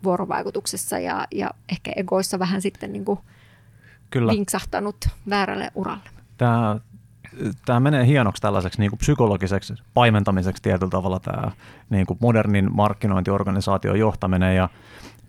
vuorovaikutuksessa 0.03 0.99
ja, 0.99 1.27
ja 1.31 1.51
ehkä 1.71 1.91
egoissa 1.95 2.39
vähän 2.39 2.61
sitten 2.61 2.93
niin 2.93 3.05
kuin 3.05 3.19
Kyllä. 4.09 4.31
vinksahtanut 4.31 5.07
väärälle 5.29 5.71
uralle. 5.75 6.09
Tämä 6.37 6.79
tämä 7.65 7.79
menee 7.79 8.05
hienoksi 8.05 8.41
tällaiseksi 8.41 8.79
niin 8.79 8.91
kuin 8.91 8.99
psykologiseksi 8.99 9.73
paimentamiseksi 9.93 10.63
tietyllä 10.63 10.89
tavalla 10.89 11.19
tämä 11.19 11.51
niin 11.89 12.05
kuin 12.05 12.17
modernin 12.21 12.75
markkinointiorganisaation 12.75 13.99
johtaminen 13.99 14.55
ja 14.55 14.69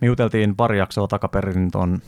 me 0.01 0.07
juteltiin 0.07 0.57
pari 0.57 0.79
jaksoa 0.79 1.09
takaperin 1.09 1.71
tuon 1.71 1.99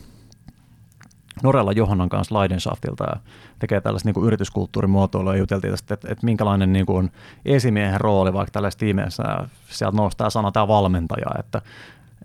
Norella 1.43 1.73
Johannan 1.73 2.09
kanssa 2.09 2.39
Leidenschafftilta 2.39 3.05
ja 3.05 3.17
tekee 3.59 3.81
tällaista 3.81 4.09
niin 4.09 4.15
kuin 4.15 4.27
yrityskulttuurimuotoilua 4.27 5.35
ja 5.35 5.39
juteltiin 5.39 5.71
tästä, 5.71 5.95
että, 5.95 6.09
että 6.13 6.27
minkälainen 6.27 6.73
niin 6.73 6.87
kuin 6.87 7.13
esimiehen 7.45 8.01
rooli 8.01 8.33
vaikka 8.33 8.51
tällaisessa 8.53 8.81
tiimeissä. 8.81 9.23
Sieltä 9.69 9.97
noustaa 9.97 10.31
sana 10.31 10.53
tämä 10.53 10.69
valmentaja, 10.69 11.27
että, 11.39 11.63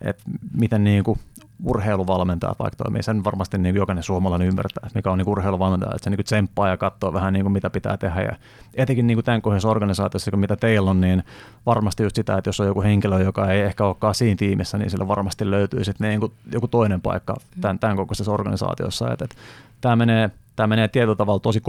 että 0.01 0.23
miten 0.53 0.83
niin 0.83 1.03
kuin 1.03 1.19
urheiluvalmentaja 1.63 2.55
vaikka 2.59 2.83
toimii. 2.83 3.03
Sen 3.03 3.23
varmasti 3.23 3.57
niin 3.57 3.75
jokainen 3.75 4.03
suomalainen 4.03 4.47
ymmärtää, 4.47 4.89
mikä 4.95 5.11
on 5.11 5.17
niin 5.17 5.29
urheiluvalmentaja, 5.29 5.91
että 5.95 6.03
se 6.03 6.09
niin 6.09 6.23
tsemppaa 6.25 6.67
ja 6.67 6.77
katsoo 6.77 7.13
vähän 7.13 7.33
niin 7.33 7.43
kuin 7.43 7.53
mitä 7.53 7.69
pitää 7.69 7.97
tehdä. 7.97 8.21
Ja 8.21 8.35
etenkin 8.73 9.07
niin 9.07 9.15
kuin 9.15 9.25
tämän 9.25 9.41
kohdassa 9.41 9.69
organisaatiossa, 9.69 10.37
mitä 10.37 10.55
teillä 10.55 10.89
on, 10.89 11.01
niin 11.01 11.23
varmasti 11.65 12.03
just 12.03 12.15
sitä, 12.15 12.37
että 12.37 12.47
jos 12.47 12.59
on 12.59 12.67
joku 12.67 12.81
henkilö, 12.81 13.23
joka 13.23 13.51
ei 13.51 13.61
ehkä 13.61 13.85
olekaan 13.85 14.15
siinä 14.15 14.35
tiimissä, 14.35 14.77
niin 14.77 14.89
sillä 14.89 15.07
varmasti 15.07 15.49
löytyy 15.49 15.83
sitten 15.83 16.09
niin 16.09 16.19
kuin 16.19 16.31
joku 16.51 16.67
toinen 16.67 17.01
paikka 17.01 17.35
tämän, 17.61 17.79
tämän 17.79 17.97
kokoisessa 17.97 18.31
organisaatiossa. 18.31 19.11
Että, 19.11 19.25
että 19.25 19.35
tämä, 19.81 19.95
menee, 19.95 20.29
tämä 20.55 20.67
menee 20.67 20.87
tietyllä 20.87 21.15
tavalla 21.15 21.39
tosi 21.39 21.61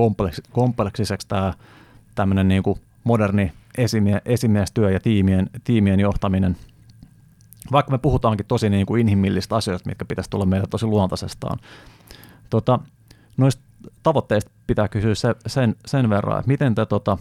kompleksiseksi 0.52 1.28
tämä 1.28 1.52
tämmöinen 2.14 2.48
niin 2.48 2.62
kuin 2.62 2.78
moderni 3.04 3.52
esimie, 3.78 4.22
esimiestyö 4.24 4.90
ja 4.90 5.00
tiimien, 5.00 5.50
tiimien 5.64 6.00
johtaminen– 6.00 6.56
vaikka 7.72 7.92
me 7.92 7.98
puhutaankin 7.98 8.46
tosi 8.46 8.70
niin 8.70 8.86
kuin 8.86 9.00
inhimillistä 9.00 9.56
asioista, 9.56 9.88
mitkä 9.88 10.04
pitäisi 10.04 10.30
tulla 10.30 10.46
meille 10.46 10.66
tosi 10.70 10.86
luontaisestaan. 10.86 11.58
Tota, 12.50 12.78
noista 13.36 13.62
tavoitteista 14.02 14.50
pitää 14.66 14.88
kysyä 14.88 15.14
se, 15.14 15.34
sen, 15.46 15.76
sen 15.86 16.10
verran, 16.10 16.38
että 16.38 16.48
miten 16.48 16.74
te 16.74 16.86
tota, 16.86 17.18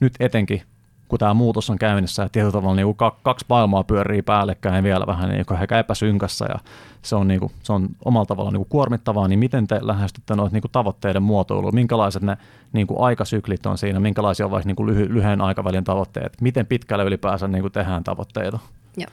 nyt 0.00 0.14
etenkin, 0.20 0.62
kun 1.08 1.18
tämä 1.18 1.34
muutos 1.34 1.70
on 1.70 1.78
käynnissä 1.78 2.22
ja 2.22 2.28
tietyllä 2.28 2.52
tavalla 2.52 2.76
niin 2.76 2.94
kuin 2.96 3.12
kaksi 3.22 3.46
maailmaa 3.48 3.84
pyörii 3.84 4.22
päällekkäin 4.22 4.84
vielä 4.84 5.06
vähän 5.06 5.28
niin 5.28 5.46
kuin 5.46 5.60
ehkä 5.60 5.78
epäsynkässä 5.78 6.44
ja 6.48 6.58
se 7.02 7.16
on, 7.16 7.28
niin 7.28 7.40
kuin, 7.40 7.52
se 7.62 7.72
on 7.72 7.88
omalla 8.04 8.26
tavallaan 8.26 8.52
niin 8.52 8.60
kuin 8.60 8.68
kuormittavaa, 8.68 9.28
niin 9.28 9.38
miten 9.38 9.66
te 9.66 9.78
lähestytte 9.82 10.36
noita 10.36 10.52
niin 10.52 10.62
kuin 10.62 10.72
tavoitteiden 10.72 11.22
muotoilua, 11.22 11.72
minkälaiset 11.72 12.22
ne 12.22 12.36
niin 12.72 12.86
kuin 12.86 13.00
aikasyklit 13.00 13.66
on 13.66 13.78
siinä, 13.78 14.00
minkälaisia 14.00 14.46
on 14.46 14.52
vaikka 14.52 14.66
niin 14.66 14.76
kuin 14.76 14.86
lyhy, 14.86 15.14
lyhyen 15.14 15.40
aikavälin 15.40 15.84
tavoitteet, 15.84 16.40
miten 16.40 16.66
pitkälle 16.66 17.04
ylipäänsä 17.04 17.48
niin 17.48 17.62
kuin 17.62 17.72
tehdään 17.72 18.04
tavoitteita? 18.04 18.58
Joo. 18.96 19.10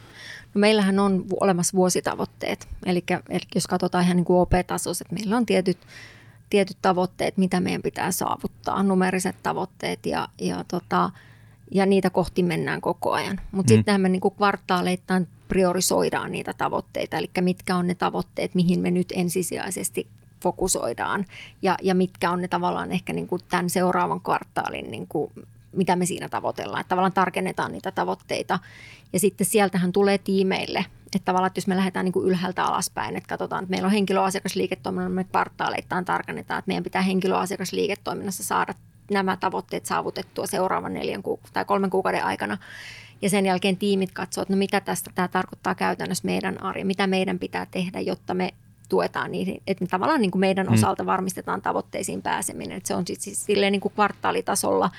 No 0.53 0.59
meillähän 0.59 0.99
on 0.99 1.25
olemassa 1.39 1.77
vuositavoitteet, 1.77 2.67
eli, 2.85 3.03
eli 3.29 3.41
jos 3.55 3.67
katsotaan 3.67 4.03
ihan 4.03 4.17
niin 4.17 4.25
kuin 4.25 4.39
OP-tasossa, 4.39 5.03
että 5.03 5.15
meillä 5.15 5.37
on 5.37 5.45
tietyt, 5.45 5.77
tietyt 6.49 6.77
tavoitteet, 6.81 7.37
mitä 7.37 7.59
meidän 7.59 7.81
pitää 7.81 8.11
saavuttaa, 8.11 8.83
numeriset 8.83 9.35
tavoitteet 9.43 10.05
ja, 10.05 10.27
ja, 10.41 10.63
tota, 10.67 11.09
ja 11.71 11.85
niitä 11.85 12.09
kohti 12.09 12.43
mennään 12.43 12.81
koko 12.81 13.11
ajan. 13.11 13.39
Mutta 13.51 13.73
mm. 13.73 13.77
sittenhän 13.77 14.01
me 14.01 14.09
niin 14.09 14.21
kuin 14.21 14.35
kvartaaleittain 14.35 15.27
priorisoidaan 15.47 16.31
niitä 16.31 16.53
tavoitteita, 16.57 17.17
eli 17.17 17.29
mitkä 17.41 17.75
on 17.75 17.87
ne 17.87 17.95
tavoitteet, 17.95 18.55
mihin 18.55 18.79
me 18.79 18.91
nyt 18.91 19.13
ensisijaisesti 19.15 20.07
fokusoidaan 20.41 21.25
ja, 21.61 21.77
ja 21.81 21.95
mitkä 21.95 22.31
on 22.31 22.41
ne 22.41 22.47
tavallaan 22.47 22.91
ehkä 22.91 23.13
niin 23.13 23.27
kuin 23.27 23.41
tämän 23.49 23.69
seuraavan 23.69 24.21
kvartaalin 24.21 24.91
niin 24.91 25.07
kuin 25.07 25.31
mitä 25.71 25.95
me 25.95 26.05
siinä 26.05 26.29
tavoitellaan. 26.29 26.81
Että 26.81 26.89
tavallaan 26.89 27.13
tarkennetaan 27.13 27.71
niitä 27.71 27.91
tavoitteita 27.91 28.59
ja 29.13 29.19
sitten 29.19 29.47
sieltähän 29.47 29.91
tulee 29.91 30.17
tiimeille. 30.17 30.85
Että 31.15 31.25
tavallaan, 31.25 31.47
että 31.47 31.57
jos 31.57 31.67
me 31.67 31.75
lähdetään 31.75 32.05
niin 32.05 32.13
kuin 32.13 32.27
ylhäältä 32.27 32.65
alaspäin, 32.65 33.15
että 33.15 33.29
katsotaan, 33.29 33.63
että 33.63 33.71
meillä 33.71 33.85
on 33.85 33.91
henkilöasiakasliiketoiminnassa, 33.91 35.15
me 35.15 35.23
kvartaaleittain 35.23 36.05
tarkennetaan, 36.05 36.59
että 36.59 36.69
meidän 36.69 36.83
pitää 36.83 37.01
henkilöasiakasliiketoiminnassa 37.01 38.43
saada 38.43 38.73
nämä 39.11 39.37
tavoitteet 39.37 39.85
saavutettua 39.85 40.47
seuraavan 40.47 40.93
neljän 40.93 41.23
ku- 41.23 41.39
tai 41.53 41.65
kolmen 41.65 41.89
kuukauden 41.89 42.23
aikana. 42.23 42.57
Ja 43.21 43.29
sen 43.29 43.45
jälkeen 43.45 43.77
tiimit 43.77 44.11
katsoo, 44.11 44.41
että 44.41 44.53
no 44.53 44.57
mitä 44.57 44.81
tästä 44.81 45.11
tämä 45.15 45.27
tarkoittaa 45.27 45.75
käytännössä 45.75 46.25
meidän 46.25 46.63
arjen, 46.63 46.87
mitä 46.87 47.07
meidän 47.07 47.39
pitää 47.39 47.67
tehdä, 47.71 47.99
jotta 47.99 48.33
me 48.33 48.53
tuetaan 48.89 49.31
niihin, 49.31 49.61
että 49.67 49.85
tavallaan 49.85 50.21
niin 50.21 50.31
kuin 50.31 50.39
meidän 50.39 50.67
mm. 50.67 50.73
osalta 50.73 51.05
varmistetaan 51.05 51.61
tavoitteisiin 51.61 52.21
pääseminen. 52.21 52.77
Että 52.77 52.87
se 52.87 52.95
on 52.95 53.07
siis, 53.07 53.23
siis 53.23 53.45
silleen 53.45 53.71
niin 53.71 53.81
kuin 53.81 53.93
kvartaalitasolla 53.93 54.89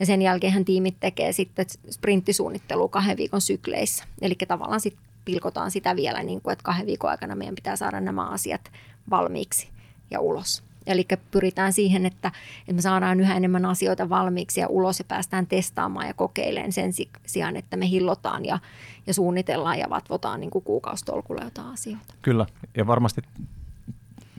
ja 0.00 0.06
sen 0.06 0.22
jälkeen 0.22 0.64
tiimit 0.64 0.96
tekee 1.00 1.32
sitten 1.32 1.66
sprinttisuunnittelua 1.90 2.88
kahden 2.88 3.16
viikon 3.16 3.40
sykleissä. 3.40 4.04
Eli 4.22 4.34
tavallaan 4.48 4.80
sitten 4.80 5.04
pilkotaan 5.24 5.70
sitä 5.70 5.96
vielä, 5.96 6.22
niin 6.22 6.40
kuin, 6.40 6.52
että 6.52 6.62
kahden 6.62 6.86
viikon 6.86 7.10
aikana 7.10 7.34
meidän 7.34 7.54
pitää 7.54 7.76
saada 7.76 8.00
nämä 8.00 8.28
asiat 8.28 8.70
valmiiksi 9.10 9.68
ja 10.10 10.20
ulos. 10.20 10.69
Eli 10.86 11.06
pyritään 11.30 11.72
siihen, 11.72 12.06
että, 12.06 12.32
että 12.60 12.72
me 12.72 12.80
saadaan 12.80 13.20
yhä 13.20 13.36
enemmän 13.36 13.64
asioita 13.64 14.08
valmiiksi 14.08 14.60
ja 14.60 14.68
ulos 14.68 14.98
ja 14.98 15.04
päästään 15.08 15.46
testaamaan 15.46 16.06
ja 16.06 16.14
kokeilemaan 16.14 16.72
sen 16.72 16.92
sijaan, 17.26 17.56
että 17.56 17.76
me 17.76 17.90
hillotaan 17.90 18.44
ja, 18.44 18.58
ja 19.06 19.14
suunnitellaan 19.14 19.78
ja 19.78 19.90
vatvotaan 19.90 20.40
niin 20.40 20.50
kuin 20.50 20.64
kuukausitolkulla 20.64 21.44
jotain 21.44 21.68
asioita. 21.68 22.14
Kyllä, 22.22 22.46
ja 22.76 22.86
varmasti 22.86 23.22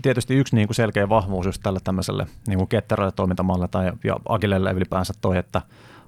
tietysti 0.02 0.36
yksi 0.36 0.56
niin 0.56 0.68
kuin 0.68 0.76
selkeä 0.76 1.10
vahvuus 1.10 1.46
just 1.46 1.62
tälle 1.64 1.80
tämmöiselle 1.84 2.28
niin 2.48 2.58
kuin 2.58 2.68
ketterälle 2.68 3.12
toimintamallille 3.12 3.68
tai 3.68 3.92
ja 4.04 4.16
Agilelle 4.30 4.72
ylipäänsä 4.72 5.14
toi, 5.22 5.38
että 5.38 5.62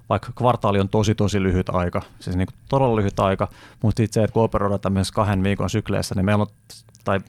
vaikka 0.08 0.32
kvartaali 0.34 0.80
on 0.80 0.88
tosi 0.88 1.14
tosi 1.14 1.42
lyhyt 1.42 1.68
aika, 1.68 2.02
siis 2.20 2.36
niin 2.36 2.46
kuin 2.46 2.56
todella 2.68 2.96
lyhyt 2.96 3.20
aika, 3.20 3.48
mutta 3.82 4.00
sitten 4.00 4.14
se, 4.14 4.24
että 4.24 4.34
kun 4.34 4.42
operoidaan 4.42 4.80
tämmöisessä 4.80 5.14
kahden 5.14 5.42
viikon 5.42 5.70
sykleissä, 5.70 6.14
niin 6.14 6.24
meillä 6.24 6.42
on, 6.42 6.48
tai 7.04 7.20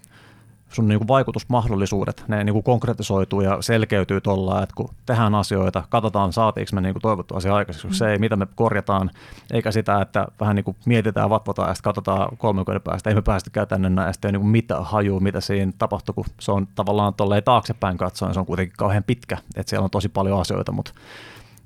sun 0.75 0.87
niin 0.87 1.07
vaikutusmahdollisuudet, 1.07 2.23
ne 2.27 2.43
niin 2.43 2.63
konkretisoituu 2.63 3.41
ja 3.41 3.57
selkeytyy 3.61 4.21
tuolla, 4.21 4.63
että 4.63 4.75
kun 4.75 4.89
tehdään 5.05 5.35
asioita, 5.35 5.83
katsotaan 5.89 6.33
saatiinko 6.33 6.69
me 6.73 6.81
niin 6.81 6.95
toivottu 7.01 7.35
asia 7.35 7.55
aikaiseksi, 7.55 7.87
mm. 7.87 7.93
se 7.93 8.11
ei, 8.11 8.19
mitä 8.19 8.35
me 8.35 8.47
korjataan, 8.55 9.11
eikä 9.53 9.71
sitä, 9.71 10.01
että 10.01 10.27
vähän 10.39 10.55
niin 10.55 10.75
mietitään, 10.85 11.29
vatvotaan 11.29 11.69
ja 11.69 11.73
sitten 11.73 11.89
katsotaan 11.89 12.37
kolme 12.37 12.59
kuukauden 12.59 12.81
päästä, 12.81 13.09
ei 13.09 13.15
me 13.15 13.21
päästykään 13.21 13.67
tänne 13.67 13.89
näin, 13.89 14.07
ja 14.07 14.13
sitten 14.13 14.33
niin 14.33 14.65
hajua, 14.81 15.19
mitä 15.19 15.41
siinä 15.41 15.71
tapahtuu, 15.77 16.13
kun 16.13 16.25
se 16.39 16.51
on 16.51 16.67
tavallaan 16.75 17.13
tolleen 17.13 17.43
taaksepäin 17.43 17.97
katsoen, 17.97 18.33
se 18.33 18.39
on 18.39 18.45
kuitenkin 18.45 18.77
kauhean 18.77 19.03
pitkä, 19.03 19.37
että 19.55 19.69
siellä 19.69 19.83
on 19.83 19.89
tosi 19.89 20.09
paljon 20.09 20.41
asioita, 20.41 20.71
mutta 20.71 20.91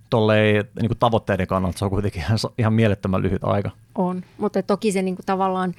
tolleen 0.10 0.66
niin 0.82 0.92
tavoitteiden 1.00 1.48
kannalta 1.48 1.78
se 1.78 1.86
on 1.86 1.92
kuitenkin 1.92 2.22
ihan, 2.22 2.38
ihan 2.58 2.74
mielettömän 2.74 3.22
lyhyt 3.22 3.44
aika. 3.44 3.72
On, 3.96 4.24
mutta 4.38 4.64
toki 4.64 4.92
se 4.92 5.02
niin 5.02 5.16
kuin 5.16 5.26
tavallaan 5.26 5.74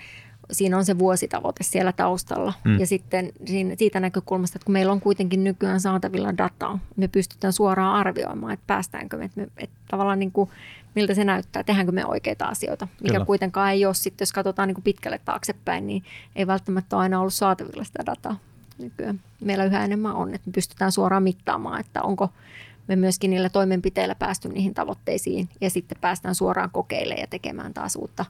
siinä 0.53 0.76
on 0.76 0.84
se 0.84 0.98
vuositavoite 0.98 1.64
siellä 1.64 1.92
taustalla. 1.92 2.53
Mm. 2.64 2.80
Ja 2.80 2.86
sitten 2.86 3.32
siitä 3.78 4.01
näkökulmasta, 4.01 4.57
että 4.57 4.64
kun 4.64 4.72
meillä 4.72 4.92
on 4.92 5.01
kuitenkin 5.01 5.44
nykyään 5.44 5.80
saatavilla 5.80 6.38
dataa, 6.38 6.78
me 6.96 7.09
pystytään 7.09 7.53
suoraan 7.53 7.94
arvioimaan, 7.94 8.53
että 8.53 8.64
päästäänkö 8.66 9.16
me, 9.16 9.24
että, 9.24 9.40
me, 9.40 9.48
että 9.57 9.76
tavallaan 9.90 10.18
niin 10.18 10.32
kuin, 10.32 10.51
miltä 10.94 11.14
se 11.14 11.24
näyttää, 11.24 11.64
tehdäänkö 11.64 11.92
me 11.92 12.07
oikeita 12.07 12.46
asioita, 12.46 12.88
mikä 13.01 13.12
Kyllä. 13.12 13.24
kuitenkaan 13.24 13.70
ei 13.70 13.86
ole 13.86 13.94
sitten, 13.94 14.22
jos 14.22 14.32
katsotaan 14.32 14.68
niin 14.68 14.74
kuin 14.74 14.84
pitkälle 14.84 15.20
taaksepäin, 15.24 15.86
niin 15.86 16.03
ei 16.36 16.46
välttämättä 16.46 16.96
ole 16.96 17.03
aina 17.03 17.20
ollut 17.20 17.34
saatavilla 17.34 17.84
sitä 17.84 18.07
dataa 18.07 18.38
nykyään. 18.78 19.20
Meillä 19.40 19.64
yhä 19.64 19.84
enemmän 19.84 20.14
on, 20.14 20.34
että 20.34 20.48
me 20.48 20.53
pystytään 20.53 20.92
suoraan 20.92 21.22
mittaamaan, 21.22 21.80
että 21.80 22.03
onko 22.03 22.30
me 22.88 22.96
myöskin 22.96 23.30
niillä 23.30 23.48
toimenpiteillä 23.48 24.14
päästy 24.14 24.48
niihin 24.48 24.74
tavoitteisiin 24.74 25.48
ja 25.61 25.70
sitten 25.70 25.98
päästään 26.01 26.34
suoraan 26.34 26.70
kokeilemaan 26.72 27.20
ja 27.20 27.26
tekemään 27.26 27.74
taas 27.74 27.96
uutta, 27.96 28.24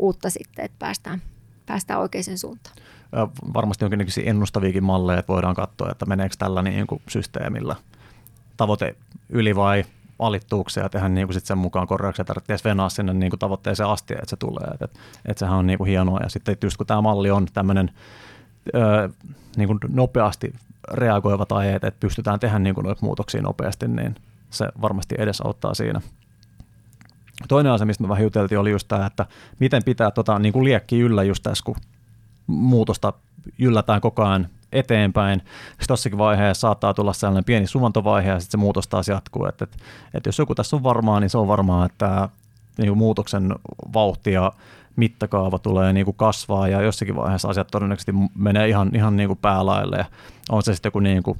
uutta 0.00 0.30
sitten, 0.30 0.64
että 0.64 0.76
päästään, 0.78 1.22
päästään 1.66 2.00
oikeaan 2.00 2.38
suuntaan. 2.38 2.76
Varmasti 3.54 3.84
jonkinnäköisiä 3.84 4.30
ennustaviakin 4.30 4.84
malleja, 4.84 5.18
että 5.18 5.32
voidaan 5.32 5.54
katsoa, 5.54 5.90
että 5.90 6.06
meneekö 6.06 6.34
tällä 6.38 6.62
niin 6.62 6.86
kuin 6.86 7.02
systeemillä 7.08 7.76
tavoite 8.56 8.96
yli 9.28 9.56
vai 9.56 9.84
alittuuksia 10.18 10.82
ja 10.82 10.88
tehdä 10.88 11.08
niin 11.08 11.26
kuin 11.26 11.34
sit 11.34 11.46
sen 11.46 11.58
mukaan 11.58 11.86
korjauksia. 11.86 12.24
Tarvitsee 12.24 12.58
venaa 12.64 12.88
sinne 12.88 13.14
niin 13.14 13.30
kuin 13.30 13.40
tavoitteeseen 13.40 13.88
asti, 13.88 14.14
että 14.14 14.30
se 14.30 14.36
tulee. 14.36 14.70
Et, 14.74 14.82
et, 14.82 14.98
et 15.26 15.38
sehän 15.38 15.58
on 15.58 15.66
niin 15.66 15.78
kuin 15.78 15.88
hienoa. 15.88 16.20
Ja 16.22 16.28
sitten 16.28 16.56
just 16.62 16.76
kun 16.76 16.86
tämä 16.86 17.00
malli 17.00 17.30
on 17.30 17.46
tämmöinen 17.54 17.90
niin 19.56 19.66
kuin 19.66 19.78
nopeasti 19.88 20.54
reagoiva 20.92 21.46
tai 21.46 21.72
että 21.72 21.92
pystytään 22.00 22.40
tehdä 22.40 22.58
niin 22.58 22.74
kuin 22.74 22.86
muutoksia 23.00 23.42
nopeasti, 23.42 23.88
niin 23.88 24.14
se 24.50 24.68
varmasti 24.80 25.14
edesauttaa 25.18 25.74
siinä. 25.74 26.00
Toinen 27.48 27.72
asia, 27.72 27.86
mistä 27.86 28.02
me 28.02 28.08
vähän 28.08 28.22
juteltiin, 28.22 28.58
oli 28.58 28.70
just 28.70 28.88
tämä, 28.88 29.06
että 29.06 29.26
miten 29.58 29.84
pitää 29.84 30.10
tota, 30.10 30.38
niin 30.38 30.52
kuin 30.52 30.64
liekki 30.64 31.00
yllä 31.00 31.22
just 31.22 31.42
tässä, 31.42 31.64
kun 31.64 31.76
muutosta 32.46 33.12
yllätään 33.58 34.00
koko 34.00 34.24
ajan 34.24 34.48
eteenpäin. 34.72 35.40
Sitten 35.40 35.88
tossakin 35.88 36.18
vaiheessa 36.18 36.60
saattaa 36.60 36.94
tulla 36.94 37.12
sellainen 37.12 37.44
pieni 37.44 37.66
suvantovaihe 37.66 38.28
ja 38.28 38.40
sitten 38.40 38.50
se 38.50 38.56
muutos 38.56 38.88
taas 38.88 39.08
jatkuu. 39.08 39.46
Että, 39.46 39.64
että, 39.64 39.76
että 40.14 40.28
jos 40.28 40.38
joku 40.38 40.54
tässä 40.54 40.76
on 40.76 40.82
varmaa, 40.82 41.20
niin 41.20 41.30
se 41.30 41.38
on 41.38 41.48
varmaa, 41.48 41.86
että 41.86 42.28
niin 42.78 42.98
muutoksen 42.98 43.54
vauhti 43.94 44.32
ja 44.32 44.52
mittakaava 44.96 45.58
tulee 45.58 45.92
niin 45.92 46.04
kuin 46.04 46.16
kasvaa 46.16 46.68
ja 46.68 46.82
jossakin 46.82 47.16
vaiheessa 47.16 47.48
asiat 47.48 47.68
todennäköisesti 47.70 48.12
menee 48.34 48.68
ihan, 48.68 48.90
ihan 48.94 49.16
niin 49.16 49.28
kuin 49.28 49.38
päälaille. 49.42 49.96
Ja 49.96 50.04
on 50.50 50.62
se 50.62 50.74
sitten 50.74 50.88
joku 50.88 51.00
niin 51.00 51.22
kuin 51.22 51.38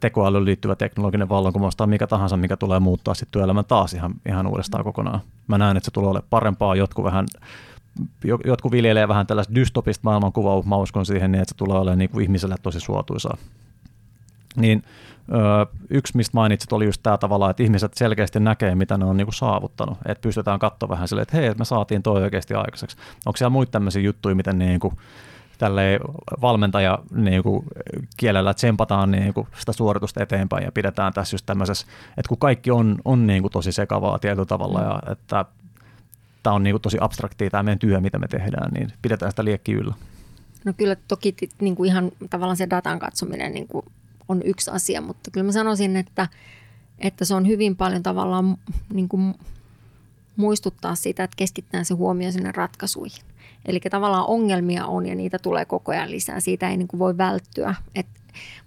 tekoälyyn 0.00 0.44
liittyvä 0.44 0.76
teknologinen 0.76 1.28
vallankumous 1.28 1.76
tai 1.76 1.86
mikä 1.86 2.06
tahansa, 2.06 2.36
mikä 2.36 2.56
tulee 2.56 2.80
muuttaa 2.80 3.14
sitten 3.14 3.32
työelämän 3.32 3.64
taas 3.64 3.94
ihan, 3.94 4.14
ihan 4.28 4.46
uudestaan 4.46 4.84
kokonaan. 4.84 5.20
Mä 5.46 5.58
näen, 5.58 5.76
että 5.76 5.84
se 5.84 5.90
tulee 5.90 6.10
olemaan 6.10 6.28
parempaa, 6.30 6.76
jotkut 6.76 7.04
vähän 7.04 7.26
jotkut 8.44 8.72
viljelee 8.72 9.08
vähän 9.08 9.26
tällaista 9.26 9.54
dystopista 9.54 10.00
maailmankuvaa, 10.04 10.62
mä 10.62 10.76
uskon 10.76 11.06
siihen, 11.06 11.32
niin 11.32 11.42
että 11.42 11.52
se 11.52 11.56
tulee 11.56 11.78
olemaan 11.78 11.98
niin 11.98 12.10
kuin 12.10 12.22
ihmiselle 12.22 12.56
tosi 12.62 12.80
suotuisaa. 12.80 13.36
Niin 14.56 14.82
yksi, 15.90 16.16
mistä 16.16 16.36
mainitsit, 16.36 16.72
oli 16.72 16.84
just 16.84 17.02
tämä 17.02 17.18
tavalla, 17.18 17.50
että 17.50 17.62
ihmiset 17.62 17.94
selkeästi 17.94 18.40
näkee, 18.40 18.74
mitä 18.74 18.98
ne 18.98 19.04
on 19.04 19.16
niin 19.16 19.26
kuin 19.26 19.34
saavuttanut. 19.34 19.98
Että 20.06 20.22
pystytään 20.22 20.58
katsoa 20.58 20.88
vähän 20.88 21.08
silleen, 21.08 21.22
että 21.22 21.36
hei, 21.36 21.54
me 21.54 21.64
saatiin 21.64 22.02
toi 22.02 22.22
oikeasti 22.22 22.54
aikaiseksi. 22.54 22.96
Onko 23.26 23.36
siellä 23.36 23.50
muita 23.50 23.70
tämmöisiä 23.70 24.02
juttuja, 24.02 24.34
miten 24.34 24.58
niin 24.58 24.80
kuin, 24.80 24.96
tälle 25.58 26.00
valmentaja 26.40 26.98
niin 27.14 27.42
kuin, 27.42 27.64
kielellä 28.16 28.54
tsempataan 28.54 29.10
niin 29.10 29.34
kuin, 29.34 29.46
sitä 29.58 29.72
suoritusta 29.72 30.22
eteenpäin 30.22 30.64
ja 30.64 30.72
pidetään 30.72 31.12
tässä 31.12 31.34
just 31.34 31.46
tämmöisessä, 31.46 31.86
että 32.16 32.28
kun 32.28 32.38
kaikki 32.38 32.70
on, 32.70 32.98
on 33.04 33.26
niin 33.26 33.42
kuin, 33.42 33.52
tosi 33.52 33.72
sekavaa 33.72 34.18
tietyllä 34.18 34.46
tavalla 34.46 34.80
ja 34.80 35.02
että 35.12 35.44
tämä 36.42 36.54
on 36.54 36.62
niin 36.62 36.74
kuin 36.74 36.82
tosi 36.82 36.98
abstraktia 37.00 37.50
tämä 37.50 37.62
meidän 37.62 37.78
työ, 37.78 38.00
mitä 38.00 38.18
me 38.18 38.28
tehdään, 38.28 38.72
niin 38.72 38.92
pidetään 39.02 39.32
sitä 39.32 39.44
liekki 39.44 39.72
yllä. 39.72 39.94
No 40.64 40.72
kyllä 40.72 40.96
toki 41.08 41.34
niin 41.60 41.76
kuin 41.76 41.88
ihan 41.88 42.12
tavallaan 42.30 42.56
se 42.56 42.70
datan 42.70 42.98
katsominen 42.98 43.52
niin 43.52 43.68
kuin 43.68 43.86
on 44.28 44.42
yksi 44.44 44.70
asia, 44.70 45.00
mutta 45.00 45.30
kyllä 45.30 45.44
mä 45.44 45.52
sanoisin, 45.52 45.96
että, 45.96 46.28
että 46.98 47.24
se 47.24 47.34
on 47.34 47.46
hyvin 47.46 47.76
paljon 47.76 48.02
tavallaan 48.02 48.56
niin 48.92 49.08
kuin 49.08 49.34
muistuttaa 50.36 50.94
sitä, 50.94 51.24
että 51.24 51.36
keskittää 51.36 51.84
se 51.84 51.94
huomio 51.94 52.32
sinne 52.32 52.52
ratkaisuihin. 52.52 53.24
Eli 53.66 53.80
tavallaan 53.80 54.26
ongelmia 54.26 54.86
on 54.86 55.06
ja 55.06 55.14
niitä 55.14 55.38
tulee 55.38 55.64
koko 55.64 55.92
ajan 55.92 56.10
lisää. 56.10 56.40
Siitä 56.40 56.70
ei 56.70 56.76
niin 56.76 56.88
kuin 56.88 56.98
voi 56.98 57.18
välttyä. 57.18 57.74
Et, 57.94 58.06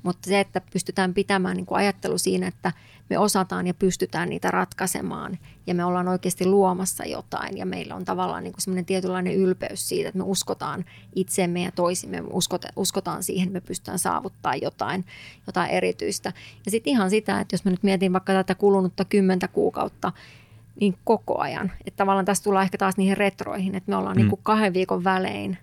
mutta 0.04 0.30
se, 0.30 0.40
että 0.40 0.62
pystytään 0.74 1.14
pitämään 1.14 1.58
niin 1.58 1.66
kuin 1.66 1.78
ajattelu 1.78 2.18
siinä, 2.18 2.48
että 2.48 2.72
me 3.10 3.18
osataan 3.20 3.68
ja 3.68 3.74
pystytään 3.74 4.30
niitä 4.30 4.52
ratkaisemaan 4.52 5.38
ja 5.68 5.76
me 5.76 5.86
ollaan 5.86 6.08
oikeasti 6.08 6.46
luomassa 6.46 7.06
jotain 7.06 7.58
ja 7.58 7.66
meillä 7.66 7.96
on 7.96 8.06
tavallaan 8.06 8.44
niin 8.44 8.54
semmoinen 8.58 8.86
tietynlainen 8.86 9.36
ylpeys 9.36 9.90
siitä, 9.90 10.10
että 10.10 10.18
me 10.18 10.24
uskotaan 10.24 10.86
itsemme 11.16 11.64
ja 11.64 11.72
toisimme, 11.72 12.22
me 12.22 12.28
uskotaan 12.76 13.24
siihen, 13.24 13.48
että 13.48 13.54
me 13.54 13.68
pystytään 13.68 14.00
saavuttaa 14.00 14.56
jotain, 14.56 15.06
jotain 15.48 15.72
erityistä. 15.72 16.34
Ja 16.66 16.72
sitten 16.72 16.92
ihan 16.92 17.10
sitä, 17.10 17.40
että 17.40 17.54
jos 17.54 17.66
mä 17.66 17.72
nyt 17.72 17.84
mietin 17.84 18.14
vaikka 18.14 18.34
tätä 18.34 18.56
kulunutta 18.56 19.06
kymmentä 19.06 19.48
kuukautta, 19.48 20.12
niin 20.80 20.98
koko 21.04 21.38
ajan. 21.38 21.72
Että 21.86 21.98
tavallaan 21.98 22.26
tässä 22.26 22.44
tullaan 22.44 22.64
ehkä 22.64 22.78
taas 22.78 22.98
niihin 22.98 23.18
retroihin, 23.18 23.76
että 23.76 23.92
me 23.92 23.96
ollaan 23.96 24.16
mm. 24.16 24.22
niin 24.22 24.30
kuin 24.30 24.40
kahden 24.44 24.74
viikon 24.74 25.04
välein 25.04 25.58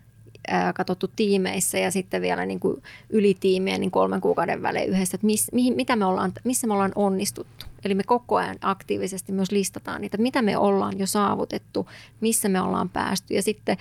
ää, 0.48 0.72
katsottu 0.72 1.10
tiimeissä 1.16 1.78
ja 1.78 1.90
sitten 1.90 2.22
vielä 2.22 2.46
niin 2.46 2.60
kuin 2.60 2.82
yli 3.10 3.36
tiimien 3.40 3.80
niin 3.80 3.90
kolmen 3.90 4.20
kuukauden 4.20 4.62
välein 4.62 4.88
yhdessä, 4.88 5.14
että 5.14 5.26
miss, 5.26 5.52
mihin, 5.52 5.76
mitä 5.76 5.96
me 5.96 6.04
ollaan, 6.04 6.32
missä 6.44 6.66
me 6.66 6.72
ollaan 6.72 6.92
onnistuttu. 6.94 7.66
Eli 7.84 7.94
me 7.94 8.02
koko 8.02 8.36
ajan 8.36 8.56
aktiivisesti 8.60 9.32
myös 9.32 9.50
listataan 9.50 10.00
niitä, 10.00 10.16
mitä 10.18 10.42
me 10.42 10.56
ollaan 10.56 10.98
jo 10.98 11.06
saavutettu, 11.06 11.88
missä 12.20 12.48
me 12.48 12.60
ollaan 12.60 12.88
päästy 12.88 13.34
ja 13.34 13.42
sitten 13.42 13.76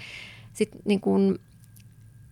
sit 0.53 0.69
niin 0.86 1.01
kuin 1.01 1.39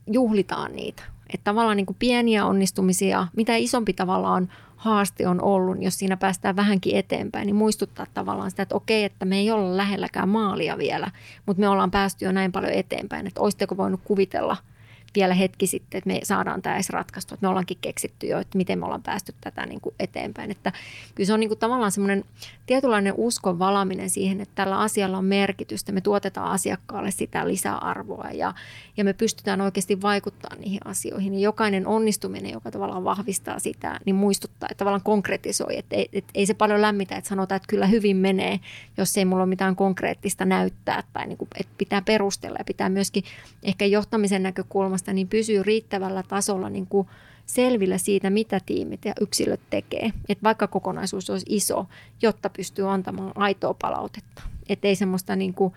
juhlitaan 0.08 0.76
niitä. 0.76 1.04
Että 1.34 1.44
tavallaan 1.44 1.78
niin 1.78 1.86
kuin 1.86 1.98
pieniä 2.00 2.46
onnistumisia, 2.46 3.28
mitä 3.36 3.56
isompi 3.56 3.94
tavallaan 3.94 4.52
haaste 4.80 5.28
on 5.28 5.42
ollut, 5.42 5.82
jos 5.82 6.00
siinä 6.00 6.18
päästään 6.18 6.56
vähänkin 6.56 6.96
eteenpäin, 6.96 7.46
niin 7.46 7.56
muistuttaa 7.56 8.06
tavallaan 8.14 8.50
sitä, 8.50 8.64
että 8.64 8.76
okei, 8.76 9.04
että 9.04 9.26
me 9.26 9.38
ei 9.38 9.52
olla 9.52 9.78
lähelläkään 9.78 10.30
maalia 10.30 10.78
vielä, 10.78 11.12
mutta 11.46 11.62
me 11.62 11.70
ollaan 11.70 11.92
päästy 11.92 12.26
jo 12.26 12.32
näin 12.32 12.52
paljon 12.52 12.74
eteenpäin, 12.74 13.28
että 13.28 13.42
olisitteko 13.42 13.78
voinut 13.78 14.02
kuvitella– 14.04 14.58
vielä 15.16 15.34
hetki 15.34 15.68
sitten, 15.68 15.98
että 15.98 16.08
me 16.08 16.20
saadaan 16.24 16.62
tämä 16.62 16.76
edes 16.76 16.90
ratkaistua. 16.90 17.36
Että 17.36 17.46
me 17.46 17.50
ollaankin 17.50 17.78
keksitty 17.82 18.28
jo, 18.28 18.40
että 18.40 18.58
miten 18.58 18.80
me 18.80 18.86
ollaan 18.86 19.04
päästy 19.04 19.34
tätä 19.42 19.66
niin 19.66 19.82
kuin 19.82 19.96
eteenpäin. 20.00 20.52
Että 20.52 20.72
kyllä 21.16 21.28
se 21.28 21.34
on 21.34 21.40
niin 21.40 21.50
kuin 21.50 21.60
tavallaan 21.60 21.92
semmoinen 21.92 22.24
tietynlainen 22.66 23.14
uskon 23.18 23.60
valaminen 23.60 24.10
siihen, 24.10 24.42
että 24.42 24.56
tällä 24.56 24.80
asialla 24.80 25.18
on 25.18 25.26
merkitystä. 25.26 25.92
Me 25.92 26.02
tuotetaan 26.02 26.52
asiakkaalle 26.52 27.12
sitä 27.12 27.48
lisäarvoa 27.48 28.30
ja, 28.34 28.54
ja 28.98 29.04
me 29.04 29.14
pystytään 29.14 29.62
oikeasti 29.62 30.02
vaikuttamaan 30.02 30.62
niihin 30.62 30.80
asioihin. 30.86 31.34
Ja 31.34 31.40
jokainen 31.40 31.88
onnistuminen, 31.88 32.52
joka 32.52 32.72
tavallaan 32.72 33.04
vahvistaa 33.04 33.60
sitä, 33.60 34.00
niin 34.06 34.16
muistuttaa, 34.16 34.68
että 34.72 34.80
tavallaan 34.80 35.04
konkretisoi. 35.04 35.78
Että 35.78 35.96
ei, 35.96 36.10
että 36.14 36.32
ei 36.36 36.46
se 36.46 36.54
paljon 36.54 36.82
lämmitä, 36.82 37.16
että 37.16 37.30
sanotaan, 37.30 37.56
että 37.56 37.68
kyllä 37.70 37.88
hyvin 37.88 38.18
menee, 38.18 38.60
jos 38.98 39.18
ei 39.18 39.26
mulla 39.26 39.44
ole 39.44 39.50
mitään 39.50 39.76
konkreettista 39.76 40.46
näyttää 40.46 41.04
tai 41.14 41.28
niin 41.28 41.38
kuin, 41.38 41.50
että 41.60 41.74
pitää 41.78 42.02
perustella 42.02 42.56
ja 42.60 42.66
pitää 42.66 42.90
myöskin 42.90 43.24
ehkä 43.64 43.86
johtamisen 43.86 44.44
näkökulmasta 44.44 44.99
näkökulmasta 45.00 45.14
niin 45.14 45.28
pysyy 45.28 45.64
riittävällä 45.64 46.24
tasolla 46.24 46.70
niin 46.70 46.88
kuin 46.88 47.08
selvillä 47.46 47.98
siitä, 47.98 48.30
mitä 48.30 48.60
tiimit 48.66 49.06
ja 49.06 49.14
yksilöt 49.22 49.62
tekee. 49.70 50.12
Että 50.30 50.44
vaikka 50.44 50.68
kokonaisuus 50.68 51.30
olisi 51.30 51.46
iso, 51.50 51.88
jotta 52.22 52.50
pystyy 52.50 52.86
antamaan 52.86 53.32
aitoa 53.36 53.74
palautetta. 53.74 54.42
Että 54.70 54.88
ei 54.88 54.96
semmoista 54.96 55.36
niin 55.36 55.54
kuin 55.54 55.74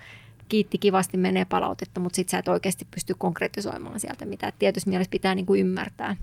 kiitti 0.48 0.78
kivasti 0.78 1.16
menee 1.16 1.44
palautetta, 1.44 2.00
mutta 2.00 2.16
sitten 2.16 2.30
sä 2.30 2.38
et 2.38 2.48
oikeasti 2.48 2.86
pysty 2.90 3.14
konkretisoimaan 3.18 4.00
sieltä 4.00 4.24
mitä. 4.24 4.52
tietysti 4.58 4.90
mielessä 4.90 5.10
pitää 5.10 5.34
niin 5.34 5.46
kuin 5.46 5.60
ymmärtää 5.60 6.16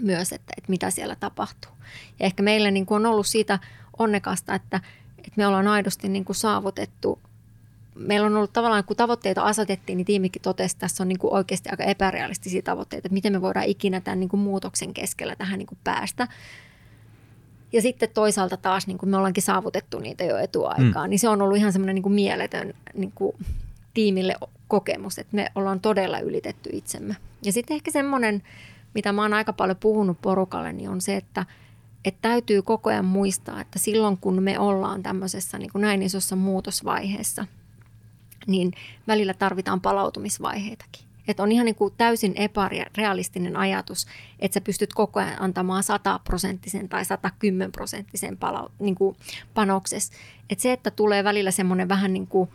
myös, 0.00 0.32
että, 0.32 0.52
että 0.56 0.70
mitä 0.70 0.90
siellä 0.90 1.16
tapahtuu. 1.16 1.72
Ja 2.20 2.26
ehkä 2.26 2.42
meillä 2.42 2.70
niin 2.70 2.86
kuin 2.86 2.96
on 2.96 3.06
ollut 3.06 3.26
siitä 3.26 3.58
onnekasta, 3.98 4.54
että, 4.54 4.80
että 5.18 5.36
me 5.36 5.46
ollaan 5.46 5.68
aidosti 5.68 6.08
niin 6.08 6.24
kuin 6.24 6.36
saavutettu– 6.36 7.18
meillä 7.94 8.26
on 8.26 8.36
ollut 8.36 8.52
tavallaan, 8.52 8.84
kun 8.84 8.96
tavoitteita 8.96 9.42
asetettiin, 9.42 9.96
niin 9.96 10.06
tiimikin 10.06 10.42
totesi, 10.42 10.74
että 10.74 10.80
tässä 10.80 11.02
on 11.02 11.08
niin 11.08 11.18
kuin 11.18 11.32
oikeasti 11.32 11.68
aika 11.70 11.84
epärealistisia 11.84 12.62
tavoitteita, 12.62 13.06
että 13.06 13.14
miten 13.14 13.32
me 13.32 13.40
voidaan 13.40 13.66
ikinä 13.66 14.00
tämän 14.00 14.20
niin 14.20 14.28
kuin 14.28 14.40
muutoksen 14.40 14.94
keskellä 14.94 15.36
tähän 15.36 15.58
niin 15.58 15.66
kuin 15.66 15.78
päästä. 15.84 16.28
Ja 17.72 17.82
sitten 17.82 18.08
toisaalta 18.14 18.56
taas, 18.56 18.86
niin 18.86 18.98
kuin 18.98 19.10
me 19.10 19.16
ollaankin 19.16 19.42
saavutettu 19.42 19.98
niitä 19.98 20.24
jo 20.24 20.38
etuaikaan, 20.38 21.08
mm. 21.08 21.10
niin 21.10 21.18
se 21.18 21.28
on 21.28 21.42
ollut 21.42 21.56
ihan 21.56 21.72
semmoinen 21.72 21.94
niin 21.94 22.02
kuin 22.02 22.12
mieletön 22.12 22.74
niin 22.94 23.12
kuin 23.14 23.36
tiimille 23.94 24.36
kokemus, 24.68 25.18
että 25.18 25.36
me 25.36 25.52
ollaan 25.54 25.80
todella 25.80 26.18
ylitetty 26.18 26.70
itsemme. 26.72 27.16
Ja 27.44 27.52
sitten 27.52 27.74
ehkä 27.74 27.90
semmoinen, 27.90 28.42
mitä 28.94 29.12
mä 29.12 29.22
oon 29.22 29.34
aika 29.34 29.52
paljon 29.52 29.76
puhunut 29.76 30.20
porukalle, 30.22 30.72
niin 30.72 30.90
on 30.90 31.00
se, 31.00 31.16
että, 31.16 31.46
että 32.04 32.18
täytyy 32.22 32.62
koko 32.62 32.90
ajan 32.90 33.04
muistaa, 33.04 33.60
että 33.60 33.78
silloin 33.78 34.18
kun 34.18 34.42
me 34.42 34.58
ollaan 34.58 35.02
tämmöisessä 35.02 35.58
niin 35.58 35.72
kuin 35.72 35.82
näin 35.82 36.02
isossa 36.02 36.36
muutosvaiheessa– 36.36 37.46
niin 38.46 38.72
välillä 39.06 39.34
tarvitaan 39.34 39.80
palautumisvaiheitakin. 39.80 41.12
Että 41.28 41.42
on 41.42 41.52
ihan 41.52 41.66
niin 41.66 41.74
kuin 41.74 41.94
täysin 41.96 42.32
epärealistinen 42.36 43.56
ajatus, 43.56 44.06
että 44.38 44.54
sä 44.54 44.60
pystyt 44.60 44.94
koko 44.94 45.20
ajan 45.20 45.42
antamaan 45.42 45.82
100 45.82 46.20
prosenttisen 46.24 46.88
tai 46.88 47.04
110 47.04 47.72
prosenttisen 47.72 48.38
palau- 48.38 48.70
niin 48.78 48.94
kuin 48.94 49.16
panoksessa. 49.54 50.12
Että 50.50 50.62
se, 50.62 50.72
että 50.72 50.90
tulee 50.90 51.24
välillä 51.24 51.50
semmoinen 51.50 51.88
vähän 51.88 52.12
niin 52.12 52.26
kuin 52.26 52.48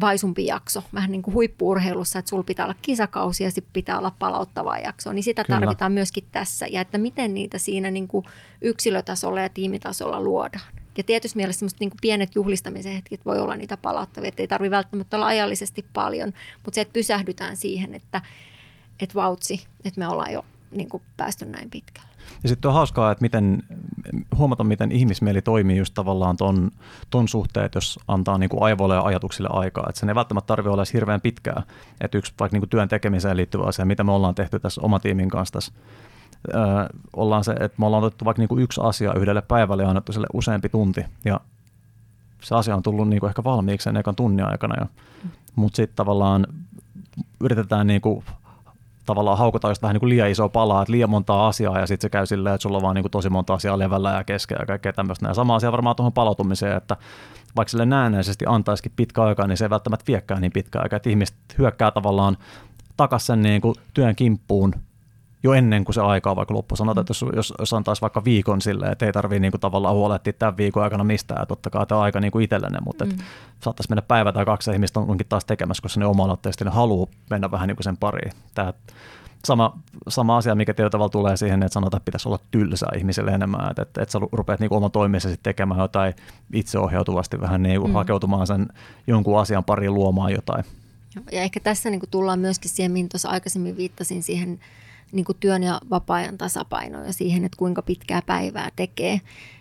vaisumpi 0.00 0.46
jakso, 0.46 0.82
vähän 0.94 1.12
niin 1.12 1.22
kuin 1.22 1.34
huippuurheilussa, 1.34 2.18
että 2.18 2.28
sulla 2.28 2.42
pitää 2.42 2.66
olla 2.66 2.74
kisakausi 2.82 3.44
ja 3.44 3.50
sitten 3.50 3.72
pitää 3.72 3.98
olla 3.98 4.12
palauttavaa 4.18 4.78
jaksoa, 4.78 5.12
niin 5.12 5.22
sitä 5.22 5.44
Kyllä. 5.44 5.60
tarvitaan 5.60 5.92
myöskin 5.92 6.24
tässä. 6.32 6.66
Ja 6.70 6.80
että 6.80 6.98
miten 6.98 7.34
niitä 7.34 7.58
siinä 7.58 7.90
niin 7.90 8.08
kuin 8.08 8.24
yksilötasolla 8.60 9.40
ja 9.40 9.48
tiimitasolla 9.48 10.20
luodaan. 10.20 10.83
Ja 10.96 11.04
tietysti 11.04 11.36
mielessä 11.36 11.58
semmoiset 11.58 11.80
niin 11.80 11.90
pienet 12.00 12.34
juhlistamisen 12.34 12.92
hetket 12.92 13.26
voi 13.26 13.38
olla 13.38 13.56
niitä 13.56 13.76
palauttavia, 13.76 14.28
että 14.28 14.42
ei 14.42 14.48
tarvitse 14.48 14.70
välttämättä 14.70 15.16
olla 15.16 15.26
ajallisesti 15.26 15.84
paljon, 15.92 16.32
mutta 16.64 16.74
se, 16.74 16.80
että 16.80 16.92
pysähdytään 16.92 17.56
siihen, 17.56 17.94
että, 17.94 18.22
että 19.00 19.14
vautsi, 19.14 19.66
että 19.84 20.00
me 20.00 20.08
ollaan 20.08 20.32
jo 20.32 20.44
niin 20.70 20.88
kuin 20.88 21.02
päästy 21.16 21.44
näin 21.44 21.70
pitkälle. 21.70 22.08
Ja 22.42 22.48
sitten 22.48 22.68
on 22.68 22.74
hauskaa, 22.74 23.12
että 23.12 23.22
miten, 23.22 23.62
huomata, 24.36 24.64
miten 24.64 24.92
ihmismieli 24.92 25.42
toimii 25.42 25.76
just 25.76 25.94
tavallaan 25.94 26.36
ton, 26.36 26.70
ton 27.10 27.28
suhteen, 27.28 27.66
että 27.66 27.76
jos 27.76 27.98
antaa 28.08 28.38
niin 28.38 28.50
kuin 28.50 28.62
aivoille 28.62 28.94
ja 28.94 29.02
ajatuksille 29.02 29.48
aikaa. 29.52 29.86
Että 29.88 30.00
sen 30.00 30.08
ei 30.08 30.14
välttämättä 30.14 30.46
tarvitse 30.46 30.70
olla 30.70 30.84
hirveän 30.92 31.20
pitkää. 31.20 31.62
Että 32.00 32.18
yksi 32.18 32.34
vaikka 32.40 32.54
niin 32.54 32.60
kuin 32.60 32.70
työn 32.70 32.88
tekemiseen 32.88 33.36
liittyvä 33.36 33.64
asia, 33.64 33.84
mitä 33.84 34.04
me 34.04 34.12
ollaan 34.12 34.34
tehty 34.34 34.58
tässä 34.58 34.80
oma 34.80 34.98
tiimin 34.98 35.28
kanssa 35.28 35.52
tässä, 35.52 35.72
öö, 36.54 36.86
ollaan 37.16 37.44
se, 37.44 37.52
että 37.52 37.74
me 37.78 37.86
ollaan 37.86 38.04
otettu 38.04 38.24
vaikka 38.24 38.40
niin 38.40 38.48
kuin 38.48 38.62
yksi 38.62 38.80
asia 38.84 39.14
yhdelle 39.14 39.42
päivälle 39.42 39.82
ja 39.82 39.88
annettu 39.88 40.12
sille 40.12 40.26
useampi 40.32 40.68
tunti. 40.68 41.04
Ja 41.24 41.40
se 42.42 42.54
asia 42.54 42.76
on 42.76 42.82
tullut 42.82 43.08
niin 43.08 43.20
kuin 43.20 43.28
ehkä 43.28 43.44
valmiiksi 43.44 43.84
sen 43.84 43.96
ekan 43.96 44.16
tunnin 44.16 44.46
aikana. 44.46 44.74
Ja, 44.80 44.86
mutta 45.56 45.76
sitten 45.76 45.96
tavallaan 45.96 46.46
yritetään 47.40 47.86
niin 47.86 48.00
kuin 48.00 48.24
tavallaan 49.06 49.38
haukutaan 49.38 49.70
just 49.70 49.82
vähän 49.82 49.94
niin 49.94 50.00
kuin 50.00 50.10
liian 50.10 50.30
iso 50.30 50.48
palaa, 50.48 50.82
että 50.82 50.92
liian 50.92 51.10
montaa 51.10 51.48
asiaa 51.48 51.78
ja 51.78 51.86
sitten 51.86 52.02
se 52.02 52.10
käy 52.10 52.26
silleen, 52.26 52.54
että 52.54 52.62
sulla 52.62 52.76
on 52.76 52.82
vaan 52.82 52.94
niin 52.94 53.02
kuin 53.02 53.10
tosi 53.10 53.30
monta 53.30 53.54
asiaa 53.54 53.78
levällä 53.78 54.12
ja 54.12 54.24
keskeä 54.24 54.58
ja 54.60 54.66
kaikkea 54.66 54.92
tämmöistä. 54.92 55.28
Ja 55.28 55.34
sama 55.34 55.54
asia 55.54 55.72
varmaan 55.72 55.96
tuohon 55.96 56.12
palautumiseen, 56.12 56.76
että 56.76 56.96
vaikka 57.56 57.70
sille 57.70 57.86
näennäisesti 57.86 58.44
antaisikin 58.48 58.92
pitkä 58.96 59.22
aika, 59.22 59.46
niin 59.46 59.56
se 59.56 59.64
ei 59.64 59.70
välttämättä 59.70 60.04
viekään 60.08 60.40
niin 60.40 60.52
pitkä 60.52 60.80
aika, 60.80 60.96
että 60.96 61.10
ihmiset 61.10 61.36
hyökkää 61.58 61.90
tavallaan 61.90 62.36
takaisin 62.96 63.26
sen 63.26 63.42
niin 63.42 63.62
työn 63.94 64.16
kimppuun 64.16 64.74
jo 65.44 65.52
ennen 65.52 65.84
kuin 65.84 65.94
se 65.94 66.00
aika 66.00 66.30
on 66.30 66.36
vaikka 66.36 66.54
loppu. 66.54 66.76
Sanotaan, 66.76 67.02
että 67.02 67.10
jos, 67.10 67.24
jos, 67.36 67.54
jos 67.58 67.72
antaisi 67.72 68.02
vaikka 68.02 68.24
viikon 68.24 68.62
silleen, 68.62 68.92
että 68.92 69.06
ei 69.06 69.12
tarvitse 69.12 69.40
niin 69.40 69.52
kuin 69.52 69.60
tavallaan 69.60 69.94
huolehtia 69.94 70.32
tämän 70.32 70.56
viikon 70.56 70.82
aikana 70.82 71.04
mistään, 71.04 71.42
että 71.42 71.48
totta 71.48 71.86
tämä 71.86 72.00
aika 72.00 72.20
niin 72.20 72.32
kuin 72.32 72.44
itsellenne, 72.44 72.78
mutta 72.84 73.04
mm. 73.04 73.12
saattaisi 73.60 73.90
mennä 73.90 74.02
päivä 74.02 74.32
tai 74.32 74.44
kaksi 74.44 74.70
ja 74.70 74.74
ihmistä 74.74 75.00
onkin 75.00 75.26
taas 75.28 75.44
tekemässä, 75.44 75.82
koska 75.82 76.00
ne 76.00 76.06
oma 76.06 76.38
ne 76.64 76.70
haluaa 76.70 77.10
mennä 77.30 77.50
vähän 77.50 77.68
niin 77.68 77.76
kuin 77.76 77.84
sen 77.84 77.96
pariin. 77.96 78.32
Tämä 78.54 78.72
sama, 79.44 79.78
sama 80.08 80.36
asia, 80.36 80.54
mikä 80.54 80.74
tietyllä 80.74 80.90
tavalla 80.90 81.10
tulee 81.10 81.36
siihen, 81.36 81.62
että 81.62 81.74
sanotaan, 81.74 81.98
että 81.98 82.04
pitäisi 82.04 82.28
olla 82.28 82.38
tylsää 82.50 82.92
ihmiselle 82.96 83.30
enemmän, 83.30 83.70
että, 83.70 83.82
että, 83.82 84.02
että 84.02 84.12
sä 84.12 84.18
rupeat 84.32 84.60
niin 84.60 84.72
oma 84.72 84.90
toimissasi 84.90 85.40
tekemään 85.42 85.80
jotain 85.80 86.14
itseohjautuvasti 86.52 87.40
vähän 87.40 87.62
niin 87.62 87.80
kuin 87.80 87.90
mm. 87.90 87.94
hakeutumaan 87.94 88.46
sen 88.46 88.68
jonkun 89.06 89.40
asian 89.40 89.64
pariin 89.64 89.94
luomaan 89.94 90.32
jotain. 90.32 90.64
Ja 91.32 91.42
ehkä 91.42 91.60
tässä 91.60 91.90
niin 91.90 92.00
kuin 92.00 92.10
tullaan 92.10 92.38
myöskin 92.38 92.70
siihen, 92.70 92.92
mihin 92.92 93.08
tuossa 93.08 93.28
aikaisemmin 93.28 93.76
viittasin 93.76 94.22
siihen 94.22 94.58
niin 95.14 95.24
kuin 95.24 95.38
työn 95.40 95.62
ja 95.62 95.80
vapaa-ajan 95.90 96.38
tasapainoon 96.38 97.06
ja 97.06 97.12
siihen, 97.12 97.44
että 97.44 97.58
kuinka 97.58 97.82
pitkää 97.82 98.22
päivää 98.22 98.70
tekee. 98.76 99.20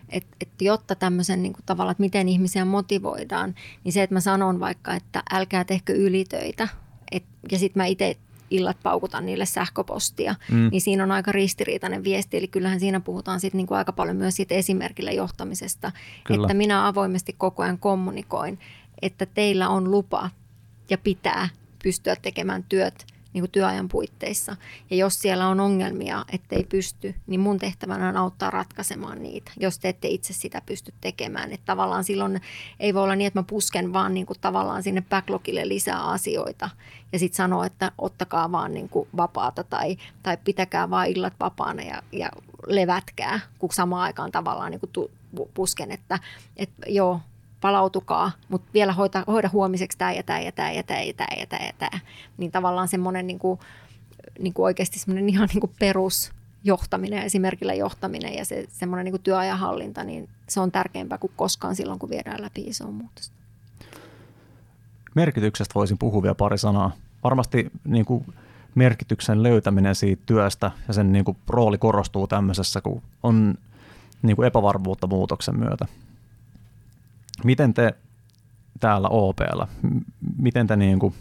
Et, 0.10 0.26
et 0.42 0.50
jotta 0.62 0.96
tämmöisen 0.96 1.44
niin 1.44 1.54
kuin 1.54 1.64
tavalla, 1.66 1.92
että 1.92 2.04
miten 2.04 2.30
ihmisiä 2.30 2.66
motivoidaan, 2.66 3.56
niin 3.84 3.94
se, 3.94 4.04
että 4.04 4.14
mä 4.14 4.20
sanon 4.20 4.60
vaikka, 4.60 4.94
että 4.94 5.24
älkää 5.32 5.64
tehkö 5.64 5.94
ylitöitä, 5.94 6.68
et, 7.12 7.24
ja 7.52 7.60
sitten 7.60 7.82
mä 7.82 7.86
itse 7.86 8.18
illat 8.50 8.78
paukutan 8.84 9.26
niille 9.26 9.46
sähköpostia, 9.46 10.36
mm. 10.52 10.70
niin 10.72 10.82
siinä 10.82 11.04
on 11.04 11.12
aika 11.12 11.32
ristiriitainen 11.32 12.04
viesti. 12.04 12.38
Eli 12.38 12.48
kyllähän 12.48 12.80
siinä 12.80 13.00
puhutaan 13.00 13.40
sit 13.40 13.54
niin 13.54 13.68
kuin 13.68 13.78
aika 13.78 13.92
paljon 13.92 14.18
myös 14.18 14.36
siitä 14.36 14.56
esimerkillä 14.56 15.12
johtamisesta, 15.12 15.92
Kyllä. 16.24 16.46
että 16.46 16.54
minä 16.54 16.88
avoimesti 16.88 17.36
koko 17.38 17.64
ajan 17.64 17.78
kommunikoin, 17.78 18.60
että 19.02 19.26
teillä 19.26 19.70
on 19.70 19.92
lupa 19.92 20.30
ja 20.90 20.98
pitää 20.98 21.50
pystyä 21.84 22.16
tekemään 22.16 22.64
työt 22.70 23.13
niin 23.34 23.42
kuin 23.42 23.52
työajan 23.52 23.90
puitteissa. 23.90 24.56
Ja 24.90 24.98
jos 24.98 25.20
siellä 25.20 25.48
on 25.48 25.60
ongelmia, 25.60 26.26
ettei 26.34 26.64
pysty, 26.64 27.16
niin 27.28 27.40
mun 27.40 27.60
tehtävänä 27.60 28.10
on 28.10 28.18
auttaa 28.18 28.50
ratkaisemaan 28.50 29.24
niitä, 29.24 29.52
jos 29.60 29.80
te 29.80 29.90
ette 29.90 30.08
itse 30.08 30.34
sitä 30.34 30.62
pysty 30.66 30.94
tekemään. 31.02 31.52
Että 31.52 31.66
tavallaan 31.66 32.04
silloin 32.04 32.42
ei 32.80 32.94
voi 32.94 33.04
olla 33.04 33.16
niin, 33.16 33.28
että 33.28 33.40
mä 33.40 33.44
pusken 33.44 33.94
vaan 33.94 34.14
niin 34.14 34.26
kuin 34.26 34.40
tavallaan 34.42 34.84
sinne 34.84 35.04
backlogille 35.10 35.68
lisää 35.68 36.04
asioita 36.04 36.70
ja 37.14 37.20
sitten 37.20 37.38
sanoo, 37.38 37.64
että 37.64 37.92
ottakaa 37.98 38.52
vaan 38.52 38.74
niin 38.74 38.90
kuin 38.90 39.10
vapaata 39.18 39.64
tai, 39.64 39.98
tai 40.24 40.38
pitäkää 40.44 40.90
vaan 40.90 41.08
illat 41.08 41.34
vapaana 41.40 41.84
ja, 41.84 42.02
ja 42.12 42.30
levätkää, 42.68 43.40
kun 43.60 43.70
samaan 43.74 44.04
aikaan 44.04 44.32
tavallaan 44.32 44.72
niin 44.72 44.80
kuin 44.80 44.90
tu, 44.94 45.12
pusken, 45.54 45.92
että, 45.92 46.20
että 46.58 46.86
joo, 46.88 47.20
palautukaa, 47.64 48.32
mutta 48.50 48.70
vielä 48.74 48.94
hoida, 48.94 49.24
hoida 49.28 49.50
huomiseksi 49.54 49.98
tämä 49.98 50.12
ja 50.12 50.24
tämä 50.24 50.40
ja 50.40 50.52
tämä 50.52 50.72
ja 50.72 50.84
tämä 50.84 51.02
ja 51.02 51.14
tämä 51.14 51.40
ja 51.40 51.48
tämä 51.48 51.66
ja 51.66 51.74
tämä. 51.78 52.00
Niin 52.38 52.52
tavallaan 52.52 52.88
semmoinen 52.88 53.28
niin 53.28 53.40
kuin, 53.40 53.60
niin 54.40 54.54
kuin 54.54 54.64
oikeasti 54.64 55.00
semmoinen 55.00 55.30
ihan 55.30 55.50
niin 55.54 55.60
kuin 55.62 55.72
perusjohtaminen, 55.80 57.24
esimerkillä 57.24 57.74
johtaminen 57.74 58.34
ja 58.34 58.46
se 58.46 58.66
semmoinen 58.70 59.06
niin 59.06 59.14
kuin 59.14 59.22
työajanhallinta, 59.22 60.04
niin 60.04 60.30
se 60.50 60.60
on 60.60 60.72
tärkeämpää 60.72 61.18
kuin 61.18 61.34
koskaan 61.36 61.76
silloin, 61.76 62.00
kun 62.00 62.10
viedään 62.10 62.42
läpi 62.42 62.62
isoa 62.62 62.92
muutosta. 62.92 63.36
Merkityksestä 65.16 65.74
voisin 65.76 65.98
puhua 65.98 66.22
vielä 66.22 66.36
pari 66.36 66.58
sanaa. 66.58 66.92
Varmasti 67.24 67.72
niin 67.86 68.06
kuin 68.06 68.26
merkityksen 68.76 69.44
löytäminen 69.44 69.96
siitä 69.96 70.24
työstä 70.26 70.72
ja 70.88 70.94
sen 70.94 71.12
niin 71.12 71.26
kuin 71.26 71.38
rooli 71.48 71.78
korostuu 71.78 72.28
tämmöisessä, 72.28 72.82
kun 72.82 73.02
on 73.24 73.56
niin 74.22 74.36
kuin 74.36 74.48
epävarmuutta 74.48 75.08
muutoksen 75.08 75.60
myötä. 75.60 75.86
Miten 77.44 77.74
te 77.74 77.96
täällä 78.80 79.08
OPlla, 79.08 79.68
miten 80.38 80.68
te, 80.68 80.76
niin 80.76 81.00
kuin, 81.00 81.14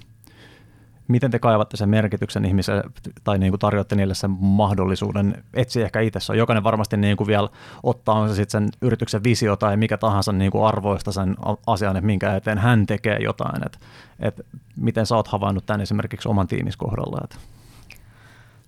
miten 1.09 1.31
te 1.31 1.39
kaivatte 1.39 1.77
sen 1.77 1.89
merkityksen 1.89 2.45
ihmiselle 2.45 2.83
tai 3.25 3.39
niin 3.39 3.53
kuin 3.53 3.61
tarjoatte 3.61 3.97
niille 3.97 4.15
sen 4.15 4.31
mahdollisuuden 4.31 5.45
etsiä 5.55 5.85
ehkä 5.85 6.01
itse? 6.01 6.37
Jokainen 6.37 6.65
varmasti 6.65 6.97
niin 6.97 7.17
kuin 7.17 7.27
vielä 7.27 7.49
ottaa 7.83 8.15
on 8.15 8.29
se 8.29 8.35
sitten 8.35 8.63
sen 8.63 8.71
yrityksen 8.81 9.25
visio 9.25 9.57
tai 9.57 9.77
mikä 9.77 9.99
tahansa 9.99 10.33
niin 10.33 10.51
kuin 10.51 10.65
arvoista 10.65 11.13
sen 11.13 11.37
asian, 11.67 11.97
että 11.97 12.07
minkä 12.07 12.37
eteen 12.37 12.59
hän 12.59 12.87
tekee 12.87 13.19
jotain. 13.21 13.67
Et, 13.67 13.79
et 14.21 14.47
miten 14.77 15.07
sä 15.07 15.17
oot 15.17 15.29
havainnut 15.29 15.67
tämän 15.67 15.81
esimerkiksi 15.81 16.29
oman 16.29 16.47
tiimis 16.47 16.77
kohdalla? 16.77 17.29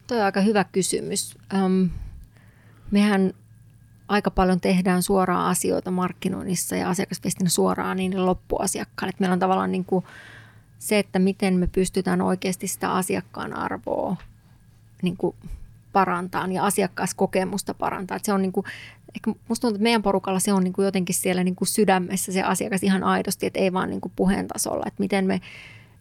Tuo 0.06 0.16
on 0.16 0.24
aika 0.24 0.40
hyvä 0.40 0.64
kysymys. 0.64 1.36
Um, 1.64 1.90
mehän 2.90 3.32
aika 4.14 4.30
paljon 4.30 4.60
tehdään 4.60 5.02
suoraan 5.02 5.46
asioita 5.46 5.90
markkinoinnissa 5.90 6.76
ja 6.76 6.88
asiakasviestinnä 6.88 7.50
suoraan 7.50 7.96
niin 7.96 8.26
loppuasiakkaille. 8.26 9.10
Että 9.10 9.22
meillä 9.22 9.32
on 9.32 9.38
tavallaan 9.38 9.72
niin 9.72 9.84
kuin 9.84 10.04
se, 10.78 10.98
että 10.98 11.18
miten 11.18 11.54
me 11.54 11.66
pystytään 11.66 12.20
oikeasti 12.20 12.68
sitä 12.68 12.92
asiakkaan 12.92 13.56
arvoa 13.56 14.16
niin 15.02 15.16
kuin 15.16 15.36
parantaa 15.92 16.46
ja 16.46 16.64
asiakaskokemusta 16.64 17.74
parantaa. 17.74 18.16
Että 18.16 18.26
se 18.26 18.32
on 18.32 18.42
niin 18.42 18.52
kuin, 18.52 18.66
ehkä 19.14 19.32
musta 19.48 19.60
tuntuu, 19.60 19.76
että 19.76 19.82
meidän 19.82 20.02
porukalla 20.02 20.40
se 20.40 20.52
on 20.52 20.64
niin 20.64 20.72
kuin 20.72 20.84
jotenkin 20.84 21.14
siellä 21.14 21.44
niin 21.44 21.56
kuin 21.56 21.68
sydämessä 21.68 22.32
se 22.32 22.42
asiakas 22.42 22.82
ihan 22.82 23.04
aidosti, 23.04 23.46
että 23.46 23.60
ei 23.60 23.72
vaan 23.72 23.90
niin 23.90 24.00
kuin 24.00 24.12
puheen 24.16 24.48
tasolla, 24.48 24.84
että 24.86 25.00
miten 25.00 25.26
me, 25.26 25.40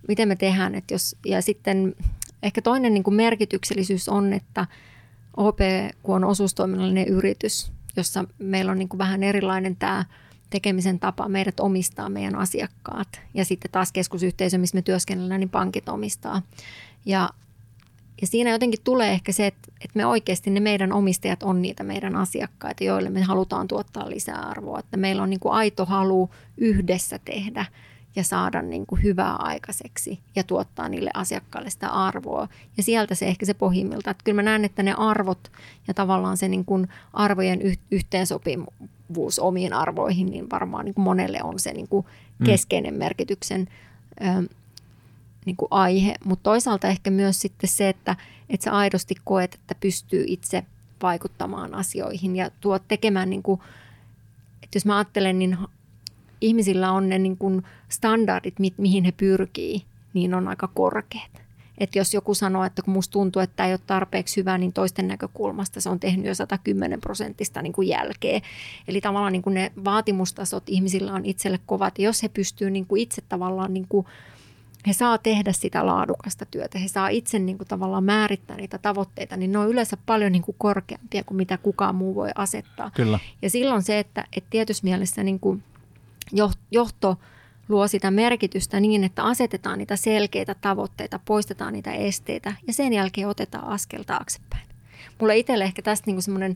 miten 0.08 0.28
me 0.28 0.36
tehdään. 0.36 0.76
Että 0.76 0.94
jos, 0.94 1.16
ja 1.26 1.42
sitten 1.42 1.96
ehkä 2.44 2.62
toinen 2.62 2.94
niin 2.94 3.04
kuin 3.04 3.16
merkityksellisyys 3.16 4.10
on, 4.10 4.34
että 4.34 4.68
OP, 5.38 5.60
kun 6.04 6.16
on 6.16 6.24
osuustoiminnallinen 6.24 7.08
yritys, 7.08 7.72
jossa 7.96 8.26
meillä 8.40 8.72
on 8.72 8.80
niin 8.80 8.90
kuin 8.90 8.98
vähän 8.98 9.24
erilainen 9.24 9.76
tämä 9.76 10.06
tekemisen 10.50 11.00
tapa. 11.00 11.30
Meidät 11.30 11.60
omistaa 11.60 12.10
meidän 12.10 12.36
asiakkaat 12.36 13.22
ja 13.34 13.46
sitten 13.46 13.72
taas 13.72 13.92
keskusyhteisö, 13.92 14.58
missä 14.58 14.78
me 14.78 14.82
työskennellään, 14.82 15.40
niin 15.40 15.50
pankit 15.50 15.90
omistaa. 15.90 16.42
Ja, 17.06 17.30
ja 18.22 18.28
siinä 18.28 18.50
jotenkin 18.50 18.80
tulee 18.84 19.12
ehkä 19.12 19.32
se, 19.32 19.48
että, 19.48 19.72
että 19.82 19.98
me 19.98 20.06
oikeasti 20.06 20.50
ne 20.50 20.60
meidän 20.60 20.94
omistajat 20.94 21.44
on 21.44 21.62
niitä 21.62 21.84
meidän 21.84 22.16
asiakkaita, 22.16 22.84
joille 22.84 23.10
me 23.10 23.22
halutaan 23.22 23.68
tuottaa 23.68 24.10
lisää 24.10 24.40
arvoa. 24.40 24.80
Että 24.80 24.98
meillä 24.98 25.24
on 25.24 25.30
niin 25.30 25.40
kuin 25.40 25.54
aito 25.54 25.86
halu 25.86 26.30
yhdessä 26.58 27.20
tehdä– 27.26 27.66
ja 28.16 28.24
saada 28.24 28.62
niin 28.62 28.86
kuin 28.86 29.04
hyvää 29.04 29.36
aikaiseksi 29.36 30.20
ja 30.36 30.44
tuottaa 30.44 30.90
niille 30.90 31.10
asiakkaille 31.14 31.70
sitä 31.70 31.90
arvoa. 31.90 32.48
Ja 32.78 32.84
sieltä 32.84 33.16
se 33.16 33.26
ehkä 33.26 33.46
se 33.46 33.54
pohjimmilta. 33.54 34.12
Että 34.12 34.24
kyllä 34.24 34.36
mä 34.36 34.42
näen, 34.44 34.66
että 34.66 34.84
ne 34.84 34.94
arvot 34.98 35.52
ja 35.88 35.94
tavallaan 35.94 36.38
se 36.38 36.48
niin 36.48 36.66
kuin 36.66 36.88
arvojen 37.14 37.60
yhteensopivuus 37.92 39.40
omiin 39.40 39.74
arvoihin, 39.74 40.28
niin 40.28 40.50
varmaan 40.50 40.86
niin 40.86 40.96
kuin 40.96 41.04
monelle 41.04 41.40
on 41.44 41.60
se 41.60 41.74
niin 41.74 41.88
kuin 41.88 42.06
mm. 42.40 42.46
keskeinen 42.46 42.94
merkityksen 42.94 43.68
ö, 44.22 44.50
niin 45.46 45.56
kuin 45.56 45.68
aihe. 45.72 46.16
Mutta 46.26 46.44
toisaalta 46.44 46.88
ehkä 46.88 47.12
myös 47.12 47.42
sitten 47.42 47.70
se, 47.70 47.90
että, 47.90 48.16
että 48.50 48.64
sä 48.64 48.72
aidosti 48.72 49.16
koet, 49.24 49.54
että 49.54 49.76
pystyy 49.76 50.24
itse 50.28 50.64
vaikuttamaan 51.02 51.76
asioihin 51.76 52.36
ja 52.36 52.52
tuo 52.62 52.80
tekemään 52.80 53.30
niin 53.30 53.44
kuin, 53.44 53.62
että 54.64 54.76
jos 54.76 54.86
mä 54.86 54.98
ajattelen, 54.98 55.40
niin 55.40 55.58
ihmisillä 56.44 56.92
on 56.92 57.10
ne 57.10 57.20
niin 57.20 57.38
kuin 57.38 57.64
standardit, 57.90 58.60
mi- 58.60 58.74
mihin 58.78 59.04
he 59.04 59.12
pyrkii, 59.12 59.84
niin 60.14 60.34
on 60.34 60.48
aika 60.48 60.68
korkeat. 60.68 61.44
Että 61.78 62.00
jos 62.00 62.14
joku 62.14 62.34
sanoo, 62.34 62.64
että 62.64 62.82
kun 62.82 62.94
musta 62.94 63.12
tuntuu, 63.12 63.42
että 63.42 63.56
tämä 63.56 63.68
ei 63.68 63.74
ole 63.74 63.80
tarpeeksi 63.88 64.38
hyvä, 64.38 64.58
niin 64.58 64.74
toisten 64.74 65.08
näkökulmasta 65.08 65.82
se 65.82 65.90
on 65.90 66.00
tehnyt 66.00 66.26
jo 66.26 66.36
110 66.36 67.02
prosenttista 67.02 67.62
niin 67.62 67.74
kuin 67.74 67.88
jälkeen. 67.88 68.42
Eli 68.88 69.02
tavallaan 69.02 69.34
niin 69.34 69.42
kuin 69.42 69.54
ne 69.54 69.72
vaatimustasot 69.86 70.64
ihmisillä 70.68 71.14
on 71.14 71.26
itselle 71.26 71.60
kovat. 71.66 72.00
Ja 72.00 72.06
jos 72.06 72.24
he 72.24 72.30
pystyvät 72.30 72.74
niin 72.74 72.86
kuin 72.86 73.02
itse 73.02 73.22
tavallaan, 73.30 73.74
niin 73.74 73.86
kuin, 73.90 74.06
he 74.88 74.94
saa 74.94 75.18
tehdä 75.18 75.54
sitä 75.54 75.86
laadukasta 75.86 76.46
työtä, 76.46 76.80
he 76.80 76.88
saa 76.88 77.08
itse 77.08 77.40
niin 77.40 77.58
kuin 77.58 77.68
tavallaan 77.68 78.04
määrittää 78.04 78.58
niitä 78.58 78.78
tavoitteita, 78.78 79.38
niin 79.38 79.52
ne 79.52 79.58
on 79.58 79.70
yleensä 79.70 79.98
paljon 80.06 80.32
niin 80.32 80.42
kuin 80.42 80.56
korkeampia 80.58 81.24
kuin 81.24 81.38
mitä 81.38 81.58
kukaan 81.58 81.96
muu 81.96 82.16
voi 82.16 82.30
asettaa. 82.36 82.92
Kyllä. 82.96 83.20
Ja 83.42 83.50
silloin 83.50 83.84
se, 83.84 84.00
että, 84.00 84.26
että 84.38 84.50
tietyssä 84.50 84.84
mielessä 84.84 85.24
niin 85.24 85.40
kuin– 85.40 85.64
johto 86.72 87.18
luo 87.70 87.88
sitä 87.88 88.12
merkitystä 88.12 88.80
niin, 88.80 89.04
että 89.04 89.24
asetetaan 89.24 89.80
niitä 89.80 89.96
selkeitä 89.96 90.56
tavoitteita, 90.62 91.20
poistetaan 91.26 91.74
niitä 91.74 91.92
esteitä 91.92 92.56
ja 92.68 92.74
sen 92.74 92.94
jälkeen 92.94 93.28
otetaan 93.28 93.68
askel 93.68 94.04
taaksepäin. 94.04 94.68
mulle 95.20 95.38
itselle 95.38 95.64
ehkä 95.64 95.82
tästä 95.82 96.12
niin 96.12 96.22
semmoinen 96.22 96.56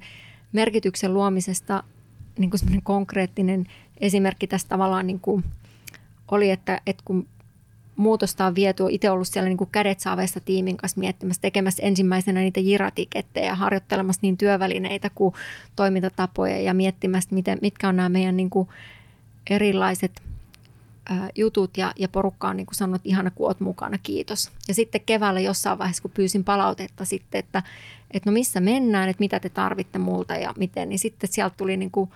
merkityksen 0.51 1.13
luomisesta 1.13 1.83
niin 2.37 2.51
semmoinen 2.55 2.83
konkreettinen 2.83 3.65
esimerkki 3.97 4.47
tästä 4.47 4.69
tavallaan 4.69 5.07
niin 5.07 5.19
kuin 5.19 5.43
oli, 6.31 6.51
että, 6.51 6.81
että 6.87 7.03
kun 7.05 7.27
muutosta 7.95 8.45
on 8.45 8.55
viety, 8.55 8.83
on 8.83 8.91
itse 8.91 9.09
ollut 9.09 9.27
siellä 9.27 9.49
niin 9.49 9.57
kuin 9.57 9.69
kädet 9.71 9.99
saaveissa 9.99 10.39
tiimin 10.39 10.77
kanssa 10.77 10.99
miettimässä, 10.99 11.41
tekemässä 11.41 11.83
ensimmäisenä 11.83 12.39
niitä 12.39 12.59
jiratikettejä, 12.59 13.55
harjoittelemassa 13.55 14.19
niin 14.21 14.37
työvälineitä 14.37 15.09
kuin 15.15 15.33
toimintatapoja 15.75 16.61
ja 16.61 16.73
miettimässä, 16.73 17.35
miten, 17.35 17.59
mitkä 17.61 17.89
on 17.89 17.95
nämä 17.95 18.09
meidän 18.09 18.37
niin 18.37 18.49
kuin 18.49 18.67
erilaiset 19.49 20.21
jutut 21.35 21.77
ja, 21.77 21.93
ja 21.95 22.09
porukka 22.09 22.49
on 22.49 22.57
niin 22.57 22.65
kuin 22.65 22.75
sanonut, 22.75 22.95
että 22.95 23.09
ihana 23.09 23.31
kun 23.31 23.47
oot 23.47 23.59
mukana, 23.59 23.97
kiitos. 24.03 24.51
Ja 24.67 24.73
sitten 24.73 25.01
keväällä 25.05 25.39
jossain 25.39 25.77
vaiheessa, 25.77 26.01
kun 26.01 26.11
pyysin 26.11 26.43
palautetta 26.43 27.05
sitten, 27.05 27.39
että, 27.39 27.63
että 28.11 28.29
no 28.29 28.33
missä 28.33 28.59
mennään, 28.59 29.09
että 29.09 29.21
mitä 29.21 29.39
te 29.39 29.49
tarvitte 29.49 29.99
multa 29.99 30.35
ja 30.35 30.53
miten, 30.57 30.89
niin 30.89 30.99
sitten 30.99 31.29
sieltä 31.33 31.55
tuli 31.57 31.77
niin 31.77 31.91
kuin 31.91 32.09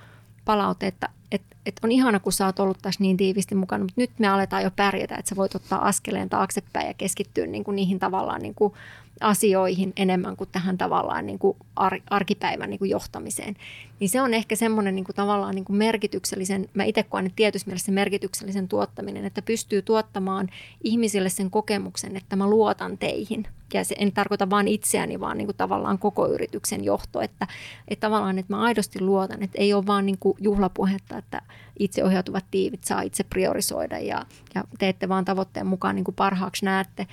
palaute, 0.45 0.87
että 0.87 1.09
että 1.31 1.55
et 1.65 1.79
on 1.83 1.91
ihana, 1.91 2.19
kun 2.19 2.33
sä 2.33 2.45
oot 2.45 2.59
ollut 2.59 2.77
tässä 2.81 3.03
niin 3.03 3.17
tiivisti 3.17 3.55
mukana, 3.55 3.83
mutta 3.83 4.01
nyt 4.01 4.11
me 4.19 4.27
aletaan 4.27 4.63
jo 4.63 4.71
pärjätä, 4.75 5.15
että 5.15 5.29
sä 5.29 5.35
voit 5.35 5.55
ottaa 5.55 5.87
askeleen 5.87 6.29
taaksepäin 6.29 6.87
ja 6.87 6.93
keskittyä 6.93 7.45
niin 7.45 7.63
kuin 7.63 7.75
niihin 7.75 7.99
tavallaan 7.99 8.41
niin 8.41 8.55
kuin 8.55 8.73
asioihin 9.21 9.93
enemmän 9.95 10.37
kuin 10.37 10.49
tähän 10.51 10.77
tavallaan 10.77 11.25
niin 11.25 11.39
kuin 11.39 11.57
ar- 11.75 12.01
arkipäivän 12.09 12.69
niin 12.69 12.79
kuin 12.79 12.91
johtamiseen. 12.91 13.55
Niin 13.99 14.09
se 14.09 14.21
on 14.21 14.33
ehkä 14.33 14.55
semmoinen 14.55 14.95
niin 14.95 15.05
kuin 15.05 15.15
tavallaan 15.15 15.55
niin 15.55 15.65
kuin 15.65 15.77
merkityksellisen, 15.77 16.69
mä 16.73 16.83
itse 16.83 17.03
koen, 17.03 17.25
että 17.25 17.35
tietysti 17.35 17.69
mielessä 17.69 17.91
merkityksellisen 17.91 18.67
tuottaminen, 18.67 19.25
että 19.25 19.41
pystyy 19.41 19.81
tuottamaan 19.81 20.49
ihmisille 20.83 21.29
sen 21.29 21.51
kokemuksen, 21.51 22.17
että 22.17 22.35
mä 22.35 22.49
luotan 22.49 22.97
teihin. 22.97 23.47
Ja 23.73 23.83
se 23.85 23.95
en 23.99 24.11
tarkoita 24.11 24.49
vain 24.49 24.67
itseäni, 24.67 25.19
vaan 25.19 25.37
niin 25.37 25.47
kuin 25.47 25.57
tavallaan 25.57 25.99
koko 25.99 26.27
yrityksen 26.27 26.83
johto, 26.83 27.21
että, 27.21 27.47
että 27.87 28.07
tavallaan, 28.07 28.39
että 28.39 28.53
mä 28.53 28.61
aidosti 28.61 29.01
luotan, 29.01 29.43
että 29.43 29.57
ei 29.61 29.73
ole 29.73 29.85
vaan 29.85 30.05
niin 30.05 30.17
kuin 30.19 30.37
juhlapuhetta, 30.39 31.17
että 31.17 31.41
itseohjautuvat 31.79 32.45
tiivit 32.51 32.83
saa 32.83 33.01
itse 33.01 33.23
priorisoida 33.23 33.99
ja, 33.99 34.25
ja 34.55 34.63
teette 34.79 35.09
vaan 35.09 35.25
tavoitteen 35.25 35.67
mukaan 35.67 35.95
niin 35.95 36.03
kuin 36.03 36.15
parhaaksi 36.15 36.65
näette, 36.65 37.07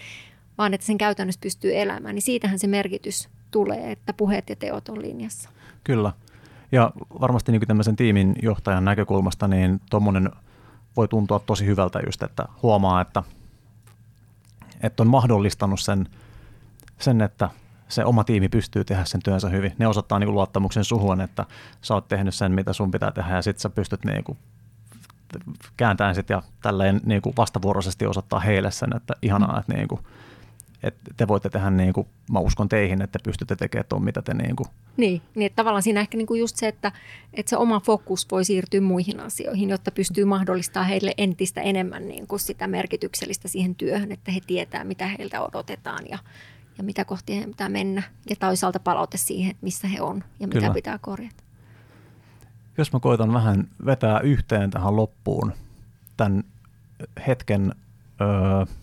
vaan 0.58 0.74
että 0.74 0.86
sen 0.86 0.98
käytännössä 0.98 1.40
pystyy 1.40 1.76
elämään, 1.76 2.14
niin 2.14 2.22
siitähän 2.22 2.58
se 2.58 2.66
merkitys 2.66 3.28
tulee, 3.50 3.92
että 3.92 4.12
puheet 4.12 4.50
ja 4.50 4.56
teot 4.56 4.88
on 4.88 5.02
linjassa. 5.02 5.50
Kyllä. 5.84 6.12
Ja 6.72 6.92
varmasti 7.20 7.52
niin 7.52 7.66
tämmöisen 7.66 7.96
tiimin 7.96 8.36
johtajan 8.42 8.84
näkökulmasta, 8.84 9.48
niin 9.48 9.80
tuommoinen 9.90 10.30
voi 10.96 11.08
tuntua 11.08 11.38
tosi 11.38 11.66
hyvältä 11.66 12.00
just, 12.06 12.22
että 12.22 12.48
huomaa, 12.62 13.00
että, 13.00 13.22
että 14.80 15.02
on 15.02 15.08
mahdollistanut 15.08 15.80
sen, 15.80 16.06
sen, 16.98 17.20
että 17.20 17.50
se 17.88 18.04
oma 18.04 18.24
tiimi 18.24 18.48
pystyy 18.48 18.84
tehdä 18.84 19.04
sen 19.04 19.22
työnsä 19.22 19.48
hyvin. 19.48 19.72
Ne 19.78 19.86
osoittaa 19.86 20.18
niin 20.18 20.32
luottamuksen 20.32 20.84
suhun, 20.84 21.20
että 21.20 21.44
sä 21.82 21.94
oot 21.94 22.08
tehnyt 22.08 22.34
sen, 22.34 22.52
mitä 22.52 22.72
sun 22.72 22.90
pitää 22.90 23.10
tehdä 23.10 23.34
ja 23.34 23.42
sitten 23.42 23.60
sä 23.60 23.70
pystyt 23.70 24.04
niin 24.04 24.24
kuin 24.24 24.38
kääntämään 25.76 26.14
sit 26.14 26.30
ja 26.30 26.42
tälleen 26.62 27.00
niin 27.04 27.22
kuin 27.22 27.36
vastavuoroisesti 27.36 28.06
osoittaa 28.06 28.40
heille 28.40 28.70
sen, 28.70 28.96
että 28.96 29.14
ihanaa, 29.22 29.60
että 29.60 29.74
niin 29.74 29.88
kuin, 29.88 30.00
että 30.82 31.10
te 31.16 31.28
voitte 31.28 31.50
tehdä 31.50 31.70
niin 31.70 31.92
kuin, 31.92 32.06
mä 32.30 32.38
uskon 32.38 32.68
teihin, 32.68 33.02
että 33.02 33.18
pystytte 33.22 33.56
tekemään 33.56 33.86
tuon, 33.88 34.04
mitä 34.04 34.22
te 34.22 34.34
niin 34.34 34.56
kuin. 34.56 34.68
Niin, 34.96 35.22
niin 35.34 35.46
että 35.46 35.56
tavallaan 35.56 35.82
siinä 35.82 36.00
ehkä 36.00 36.16
niin 36.16 36.26
kuin 36.26 36.40
just 36.40 36.56
se, 36.56 36.68
että, 36.68 36.92
että 37.34 37.50
se 37.50 37.56
oma 37.56 37.80
fokus 37.80 38.30
voi 38.30 38.44
siirtyä 38.44 38.80
muihin 38.80 39.20
asioihin, 39.20 39.70
jotta 39.70 39.90
pystyy 39.90 40.24
mahdollistaa 40.24 40.82
heille 40.82 41.14
entistä 41.18 41.60
enemmän 41.60 42.08
niin 42.08 42.26
kuin 42.26 42.40
sitä 42.40 42.66
merkityksellistä 42.66 43.48
siihen 43.48 43.74
työhön, 43.74 44.12
että 44.12 44.32
he 44.32 44.40
tietää, 44.46 44.84
mitä 44.84 45.06
heiltä 45.06 45.40
odotetaan 45.42 46.04
ja, 46.10 46.18
ja 46.78 46.84
mitä 46.84 47.04
kohti 47.04 47.34
heidän 47.34 47.50
pitää 47.50 47.68
mennä. 47.68 48.02
Ja 48.30 48.36
toisaalta 48.36 48.80
palaute 48.80 49.16
siihen, 49.16 49.54
missä 49.60 49.88
he 49.88 50.00
on 50.00 50.24
ja 50.40 50.48
mitä 50.48 50.60
Kyllä. 50.60 50.74
pitää 50.74 50.98
korjata. 50.98 51.42
Jos 52.78 52.92
mä 52.92 53.00
koitan 53.00 53.32
vähän 53.32 53.68
vetää 53.86 54.20
yhteen 54.20 54.70
tähän 54.70 54.96
loppuun 54.96 55.52
tämän 56.16 56.44
hetken 57.26 57.74
öö, 58.20 58.74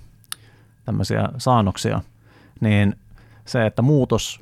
tämmöisiä 0.85 1.29
saannoksia, 1.37 2.01
niin 2.61 2.95
se, 3.45 3.65
että 3.65 3.81
muutos, 3.81 4.39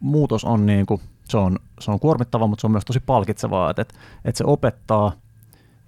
muutos 0.00 0.44
on, 0.44 0.66
niin 0.66 0.86
kuin, 0.86 1.00
se 1.24 1.36
on, 1.36 1.58
se 1.80 1.90
on 1.90 2.00
kuormittava, 2.00 2.46
mutta 2.46 2.60
se 2.60 2.66
on 2.66 2.70
myös 2.70 2.84
tosi 2.84 3.00
palkitsevaa, 3.00 3.70
että, 3.70 3.82
että 4.24 4.38
se 4.38 4.44
opettaa 4.44 5.12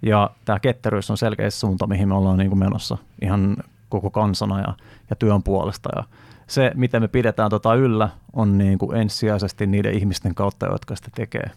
ja 0.01 0.29
tämä 0.45 0.59
ketteryys 0.59 1.11
on 1.11 1.17
selkeä 1.17 1.49
suunta, 1.49 1.87
mihin 1.87 2.07
me 2.07 2.15
ollaan 2.15 2.37
niin 2.37 2.49
kuin 2.49 2.59
menossa 2.59 2.97
ihan 3.21 3.57
koko 3.89 4.09
kansana 4.09 4.59
ja, 4.59 4.73
ja 5.09 5.15
työn 5.15 5.43
puolesta. 5.43 5.89
Ja 5.95 6.03
se, 6.47 6.71
miten 6.75 7.01
me 7.01 7.07
pidetään 7.07 7.49
tota 7.49 7.75
yllä, 7.75 8.09
on 8.33 8.57
niin 8.57 8.77
kuin 8.77 8.97
ensisijaisesti 8.97 9.67
niiden 9.67 9.93
ihmisten 9.93 10.35
kautta, 10.35 10.65
jotka 10.65 10.95
sitä 10.95 11.09
tekee. 11.15 11.51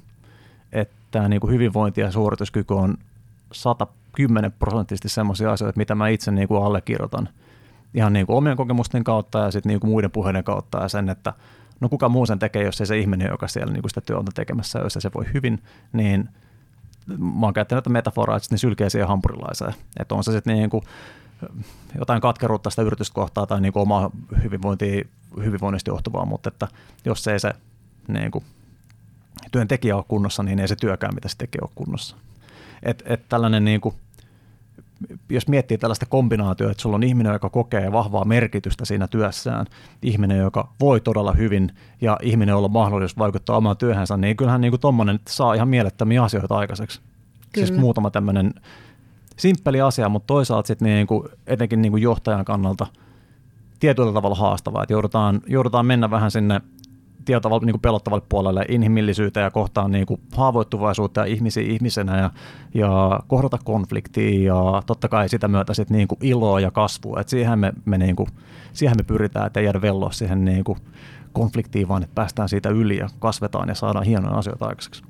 Että 0.72 1.28
niin 1.28 1.40
kuin 1.40 1.52
hyvinvointi 1.52 2.00
ja 2.00 2.10
suorituskyky 2.10 2.74
on 2.74 2.94
110 3.52 4.52
prosenttisesti 4.52 5.08
sellaisia 5.08 5.52
asioita, 5.52 5.78
mitä 5.78 5.94
mä 5.94 6.08
itse 6.08 6.30
niin 6.30 6.48
kuin 6.48 6.62
allekirjoitan– 6.62 7.28
ihan 7.96 8.12
niin 8.12 8.26
kuin 8.26 8.36
omien 8.36 8.56
kokemusten 8.56 9.04
kautta 9.04 9.38
ja 9.38 9.50
sitten 9.50 9.70
niin 9.70 9.80
kuin 9.80 9.90
muiden 9.90 10.10
puheiden 10.10 10.44
kautta 10.44 10.78
ja 10.78 10.88
sen, 10.88 11.08
että 11.08 11.32
no 11.80 11.88
kuka 11.88 12.08
muu 12.08 12.26
sen 12.26 12.38
tekee, 12.38 12.64
jos 12.64 12.80
ei 12.80 12.86
se 12.86 12.98
ihminen, 12.98 13.28
joka 13.30 13.48
siellä 13.48 13.72
niin 13.72 13.82
kuin 13.82 13.90
sitä 13.90 14.00
työtä 14.00 14.30
tekemässä, 14.34 14.78
jos 14.78 14.92
se 14.98 15.10
voi 15.14 15.24
hyvin, 15.34 15.62
niin 15.92 16.28
mä 17.18 17.46
oon 17.46 17.54
käyttänyt 17.54 17.88
metaforaa, 17.88 18.36
että 18.36 18.48
ne 18.50 18.58
sylkee 18.58 18.90
siihen 18.90 19.08
hampurilaiseen. 19.08 19.74
Että 20.00 20.14
on 20.14 20.24
se 20.24 20.32
sitten 20.32 20.56
niin 20.56 20.70
kuin 20.70 20.82
jotain 21.98 22.20
katkeruutta 22.20 22.70
sitä 22.70 22.82
yritystä 22.82 23.14
kohtaa 23.14 23.46
tai 23.46 23.60
niin 23.60 23.72
kuin 23.72 23.82
omaa 23.82 24.10
hyvinvointia, 24.42 25.04
hyvinvoinnista 25.44 25.90
johtuvaa, 25.90 26.24
mutta 26.24 26.48
että 26.48 26.68
jos 27.04 27.28
ei 27.28 27.40
se 27.40 27.52
niin 28.08 28.30
kuin, 28.30 28.44
työntekijä 29.52 29.96
ole 29.96 30.04
kunnossa, 30.08 30.42
niin 30.42 30.58
ei 30.58 30.68
se 30.68 30.76
työkään, 30.76 31.14
mitä 31.14 31.28
se 31.28 31.36
tekee, 31.38 31.58
ole 31.62 31.70
kunnossa. 31.74 32.16
Et, 32.82 33.02
et 33.06 33.28
tällainen 33.28 33.64
niin 33.64 33.80
kuin, 33.80 33.94
jos 35.28 35.48
miettii 35.48 35.78
tällaista 35.78 36.06
kombinaatiota, 36.06 36.70
että 36.70 36.82
sulla 36.82 36.96
on 36.96 37.02
ihminen, 37.02 37.32
joka 37.32 37.50
kokee 37.50 37.92
vahvaa 37.92 38.24
merkitystä 38.24 38.84
siinä 38.84 39.08
työssään, 39.08 39.66
ihminen, 40.02 40.38
joka 40.38 40.72
voi 40.80 41.00
todella 41.00 41.32
hyvin 41.32 41.72
ja 42.00 42.18
ihminen, 42.22 42.52
jolla 42.52 42.64
on 42.64 42.72
mahdollisuus 42.72 43.18
vaikuttaa 43.18 43.56
omaan 43.56 43.76
työhönsä, 43.76 44.16
niin 44.16 44.36
kyllähän 44.36 44.60
niin 44.60 44.80
tuommoinen 44.80 45.20
saa 45.28 45.54
ihan 45.54 45.68
mielettömiä 45.68 46.22
asioita 46.22 46.56
aikaiseksi. 46.56 46.98
Siis 46.98 47.48
Kyllä. 47.52 47.66
Siis 47.66 47.80
muutama 47.80 48.10
tämmöinen 48.10 48.54
simppeli 49.36 49.80
asia, 49.80 50.08
mutta 50.08 50.26
toisaalta 50.26 50.66
sitten 50.66 50.88
niin 50.88 51.06
kuin, 51.06 51.28
etenkin 51.46 51.82
niin 51.82 51.92
kuin 51.92 52.02
johtajan 52.02 52.44
kannalta 52.44 52.86
tietyllä 53.80 54.12
tavalla 54.12 54.36
haastavaa, 54.36 54.82
että 54.82 54.92
joudutaan, 54.92 55.40
joudutaan 55.46 55.86
mennä 55.86 56.10
vähän 56.10 56.30
sinne– 56.30 56.60
tietyllä 57.26 57.66
niin 57.66 57.80
pelottavalle 57.80 58.24
puolelle 58.28 58.64
inhimillisyyteen 58.68 59.44
ja 59.44 59.50
kohtaan 59.50 59.90
niin 59.90 60.06
kuin 60.06 60.20
haavoittuvaisuutta 60.36 61.20
ja 61.20 61.26
ihmisiä 61.26 61.62
ihmisenä 61.62 62.18
ja, 62.20 62.30
ja 62.74 63.20
kohdata 63.26 63.58
konfliktia 63.64 64.44
ja 64.54 64.82
totta 64.86 65.08
kai 65.08 65.28
sitä 65.28 65.48
myötä 65.48 65.74
sit 65.74 65.90
niin 65.90 66.08
kuin 66.08 66.18
iloa 66.22 66.60
ja 66.60 66.70
kasvua. 66.70 67.20
Et 67.20 67.28
siihen, 67.28 67.58
me, 67.58 67.72
me 67.84 67.98
niin 67.98 68.16
kuin, 68.16 68.28
siihen 68.72 68.96
me 68.98 69.02
pyritään, 69.02 69.46
että 69.46 69.60
ei 69.60 69.64
jäädä 69.64 69.82
velloa 69.82 70.12
siihen 70.12 70.44
niin 70.44 70.64
kuin 70.64 70.78
konfliktiin, 71.32 71.88
vaan 71.88 72.02
että 72.02 72.14
päästään 72.14 72.48
siitä 72.48 72.68
yli 72.68 72.96
ja 72.96 73.08
kasvetaan 73.18 73.68
ja 73.68 73.74
saadaan 73.74 74.06
hienoja 74.06 74.36
asioita 74.38 74.66
aikaiseksi. 74.66 75.02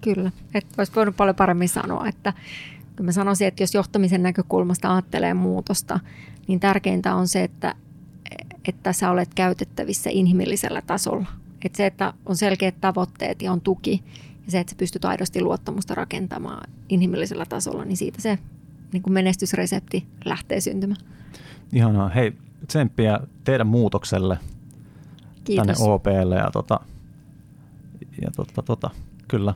Kyllä, 0.00 0.30
että 0.54 0.74
olisi 0.78 0.92
voinut 0.96 1.16
paljon 1.16 1.36
paremmin 1.36 1.68
sanoa, 1.68 2.08
että 2.08 2.32
kun 2.96 3.06
mä 3.06 3.12
sanoisin, 3.12 3.48
että 3.48 3.62
jos 3.62 3.74
johtamisen 3.74 4.22
näkökulmasta 4.22 4.92
ajattelee 4.92 5.34
muutosta, 5.34 6.00
niin 6.48 6.60
tärkeintä 6.60 7.14
on 7.14 7.28
se, 7.28 7.42
että, 7.42 7.74
että 8.68 8.92
sä 8.92 9.10
olet 9.10 9.34
käytettävissä 9.34 10.10
inhimillisellä 10.12 10.82
tasolla. 10.82 11.26
Että 11.64 11.76
se, 11.76 11.86
että 11.86 12.14
on 12.26 12.36
selkeät 12.36 12.74
tavoitteet 12.80 13.42
ja 13.42 13.52
on 13.52 13.60
tuki 13.60 14.04
ja 14.44 14.50
se, 14.50 14.60
että 14.60 14.70
sä 14.70 14.76
pystyt 14.76 15.04
aidosti 15.04 15.40
luottamusta 15.40 15.94
rakentamaan 15.94 16.70
inhimillisellä 16.88 17.46
tasolla, 17.46 17.84
niin 17.84 17.96
siitä 17.96 18.22
se 18.22 18.38
niin 18.92 19.02
kuin 19.02 19.12
menestysresepti 19.12 20.06
lähtee 20.24 20.60
syntymään. 20.60 21.00
Ihanaa. 21.72 22.08
Hei, 22.08 22.32
tsemppiä 22.66 23.20
teidän 23.44 23.66
muutokselle 23.66 24.38
Kiitos. 25.44 25.66
tänne 25.66 25.92
OPlle 25.92 26.36
ja, 26.36 26.50
tota, 26.50 26.80
ja 28.22 28.30
tota, 28.36 28.62
tota, 28.62 28.90
kyllä. 29.28 29.54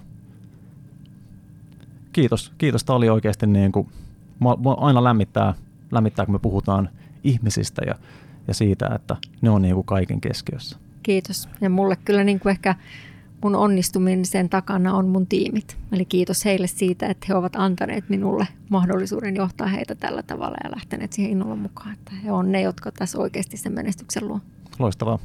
Kiitos. 2.16 2.52
Kiitos. 2.58 2.84
Tämä 2.84 2.96
oli 2.96 3.08
oikeasti 3.08 3.46
niin 3.46 3.72
kuin, 3.72 3.88
aina 4.76 5.04
lämmittää, 5.04 5.54
lämmittää, 5.90 6.26
kun 6.26 6.34
me 6.34 6.38
puhutaan 6.38 6.88
ihmisistä 7.24 7.82
ja, 7.86 7.94
ja 8.48 8.54
siitä, 8.54 8.88
että 8.94 9.16
ne 9.42 9.50
on 9.50 9.62
niin 9.62 9.74
kuin 9.74 9.86
kaiken 9.86 10.20
keskiössä. 10.20 10.76
Kiitos. 11.02 11.48
Ja 11.60 11.70
mulle 11.70 11.96
kyllä 12.04 12.24
niin 12.24 12.40
kuin 12.40 12.50
ehkä 12.50 12.74
mun 13.42 13.56
onnistumisen 13.56 14.48
takana 14.48 14.94
on 14.94 15.08
mun 15.08 15.26
tiimit. 15.26 15.76
Eli 15.92 16.04
kiitos 16.04 16.44
heille 16.44 16.66
siitä, 16.66 17.06
että 17.06 17.26
he 17.28 17.34
ovat 17.34 17.56
antaneet 17.56 18.08
minulle 18.08 18.48
mahdollisuuden 18.68 19.36
johtaa 19.36 19.66
heitä 19.66 19.94
tällä 19.94 20.22
tavalla 20.22 20.56
ja 20.64 20.70
lähteneet 20.70 21.12
siihen 21.12 21.32
innolla 21.32 21.56
mukaan. 21.56 21.92
Että 21.92 22.12
he 22.24 22.32
on 22.32 22.52
ne, 22.52 22.62
jotka 22.62 22.92
tässä 22.92 23.18
oikeasti 23.18 23.56
sen 23.56 23.72
menestyksen 23.72 24.28
luo. 24.28 24.40
Loistavaa. 24.78 25.18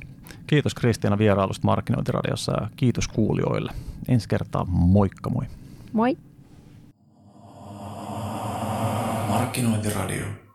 Kiitos 0.47 0.75
Kristiina 0.75 1.17
vierailusta 1.17 1.67
Markkinointiradiossa 1.67 2.61
ja 2.61 2.69
kiitos 2.75 3.07
kuulijoille. 3.07 3.71
Ensi 4.07 4.29
kertaa 4.29 4.65
moikka 4.65 5.29
moi. 5.29 5.45
Moi. 5.93 6.17
Markkinointiradio. 9.51 10.50